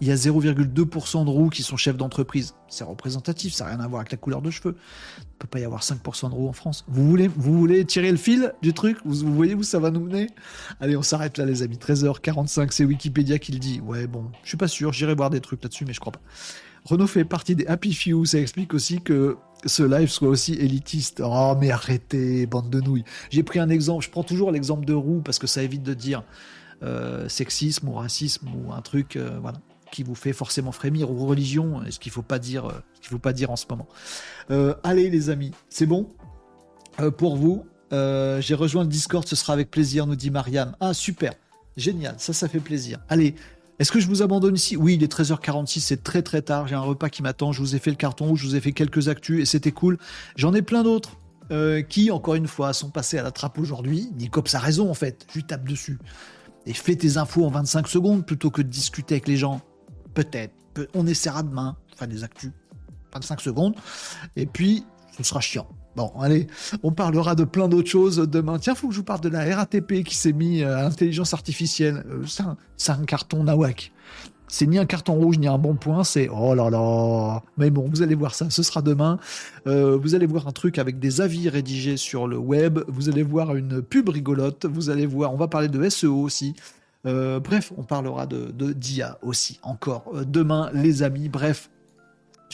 [0.00, 2.54] Il y a 0,2% de roues qui sont chefs d'entreprise.
[2.68, 4.76] C'est représentatif, ça n'a rien à voir avec la couleur de cheveux.
[5.18, 6.84] Il ne peut pas y avoir 5% de roues en France.
[6.88, 8.98] Vous voulez, vous voulez tirer le fil du truc?
[9.04, 10.28] Vous, voyez où ça va nous mener?
[10.80, 11.76] Allez, on s'arrête là les amis.
[11.76, 13.80] 13h45, c'est Wikipédia qui le dit.
[13.80, 16.22] Ouais, bon, je suis pas sûr, j'irai voir des trucs là-dessus, mais je crois pas.
[16.84, 18.24] Renault fait partie des Happy Few.
[18.26, 21.22] Ça explique aussi que ce live soit aussi élitiste.
[21.24, 23.04] Oh, mais arrêtez, bande de nouilles.
[23.30, 25.94] J'ai pris un exemple, je prends toujours l'exemple de roue parce que ça évite de
[25.94, 26.24] dire
[26.82, 29.58] euh, sexisme ou racisme ou un truc, euh, voilà,
[29.94, 33.18] qui vous fait forcément frémir ou religion, ce qu'il faut pas dire, euh, ce faut
[33.18, 33.88] pas dire en ce moment.
[34.82, 36.08] allez les amis, c'est bon?
[37.16, 37.64] Pour vous.
[37.90, 40.74] J'ai rejoint le Discord, ce sera avec plaisir, nous dit Mariam.
[40.80, 41.34] Ah super,
[41.76, 42.98] génial, ça ça fait plaisir.
[43.08, 43.36] Allez,
[43.78, 44.76] est-ce que je vous abandonne ici?
[44.76, 47.74] Oui, il est 13h46, c'est très très tard, j'ai un repas qui m'attend, je vous
[47.74, 49.98] ai fait le carton, je vous ai fait quelques actus et c'était cool.
[50.36, 51.18] J'en ai plein d'autres
[51.50, 54.10] euh, qui, encore une fois, sont passés à la trappe aujourd'hui.
[54.16, 55.98] Nicops a raison en fait, je lui tape dessus.
[56.66, 59.60] Et fais tes infos en 25 secondes plutôt que de discuter avec les gens.
[60.14, 60.54] Peut-être,
[60.94, 62.50] on essaiera demain, enfin des actus,
[63.12, 63.74] 25 secondes,
[64.36, 64.84] et puis
[65.16, 65.68] ce sera chiant.
[65.96, 66.48] Bon, allez,
[66.82, 68.58] on parlera de plein d'autres choses demain.
[68.58, 71.34] Tiens, faut que je vous parle de la RATP qui s'est mis euh, à l'intelligence
[71.34, 72.04] artificielle.
[72.08, 72.24] Euh,
[72.76, 73.92] c'est un, carton nawak.
[74.48, 77.42] C'est ni un carton rouge ni un bon point, c'est oh là là.
[77.56, 79.18] Mais bon, vous allez voir ça, ce sera demain.
[79.66, 82.80] Euh, vous allez voir un truc avec des avis rédigés sur le web.
[82.88, 84.66] Vous allez voir une pub rigolote.
[84.66, 86.54] Vous allez voir, on va parler de SEO aussi.
[87.04, 91.28] Bref, on parlera de, de DIA aussi encore demain, les amis.
[91.28, 91.70] Bref,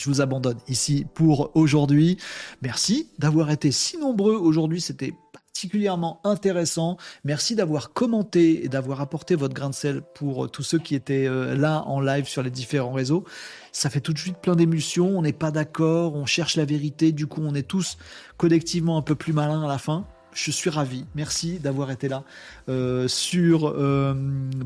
[0.01, 2.17] je vous abandonne ici pour aujourd'hui.
[2.61, 4.81] Merci d'avoir été si nombreux aujourd'hui.
[4.81, 6.97] C'était particulièrement intéressant.
[7.23, 11.27] Merci d'avoir commenté et d'avoir apporté votre grain de sel pour tous ceux qui étaient
[11.27, 13.25] euh, là en live sur les différents réseaux.
[13.71, 15.15] Ça fait tout de suite plein d'émulsions.
[15.15, 17.11] On n'est pas d'accord, on cherche la vérité.
[17.11, 17.97] Du coup, on est tous
[18.37, 21.05] collectivement un peu plus malins à la fin je suis ravi.
[21.15, 22.23] Merci d'avoir été là
[22.69, 24.13] euh, sur euh,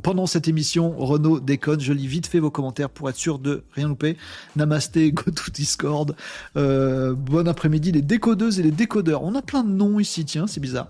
[0.04, 0.96] pendant cette émission.
[0.98, 1.80] Renault déconne.
[1.80, 4.18] Je lis vite fait vos commentaires pour être sûr de rien louper.
[4.56, 6.16] Namasté, go to Discord.
[6.58, 9.24] Euh, bon après-midi les décodeuses et les décodeurs.
[9.24, 10.26] On a plein de noms ici.
[10.26, 10.88] Tiens, c'est bizarre.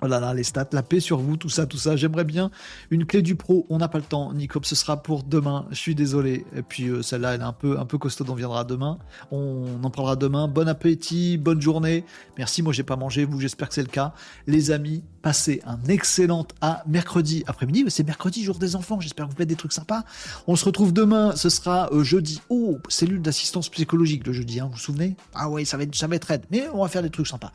[0.00, 1.96] Oh là là, les stats, la paix sur vous, tout ça, tout ça.
[1.96, 2.52] J'aimerais bien
[2.90, 3.66] une clé du pro.
[3.68, 4.60] On n'a pas le temps, Nico.
[4.62, 5.66] Ce sera pour demain.
[5.70, 6.46] Je suis désolé.
[6.54, 8.24] Et puis euh, celle-là, elle est un peu, un peu costaud.
[8.28, 8.98] On viendra demain.
[9.32, 10.46] On en parlera demain.
[10.46, 12.04] Bon appétit, bonne journée.
[12.36, 12.62] Merci.
[12.62, 13.24] Moi, j'ai pas mangé.
[13.24, 14.14] Vous, j'espère que c'est le cas.
[14.46, 17.84] Les amis, passez un excellent à mercredi après-midi.
[17.88, 19.00] C'est mercredi, jour des enfants.
[19.00, 20.04] J'espère que vous faites des trucs sympas.
[20.46, 21.34] On se retrouve demain.
[21.34, 22.40] Ce sera euh, jeudi.
[22.50, 24.60] Oh, cellule d'assistance psychologique le jeudi.
[24.60, 25.16] Hein, vous vous souvenez?
[25.34, 26.44] Ah ouais, ça va être, ça va être raide.
[26.52, 27.50] Mais on va faire des trucs sympas.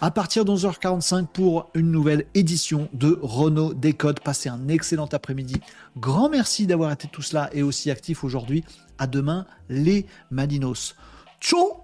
[0.00, 4.20] À partir de 11h45 pour une nouvelle édition de Renault Décode.
[4.20, 5.60] Passez un excellent après-midi.
[5.96, 8.64] Grand merci d'avoir été tous là et aussi actifs aujourd'hui.
[8.98, 10.96] À demain, les Malinos.
[11.40, 11.83] Ciao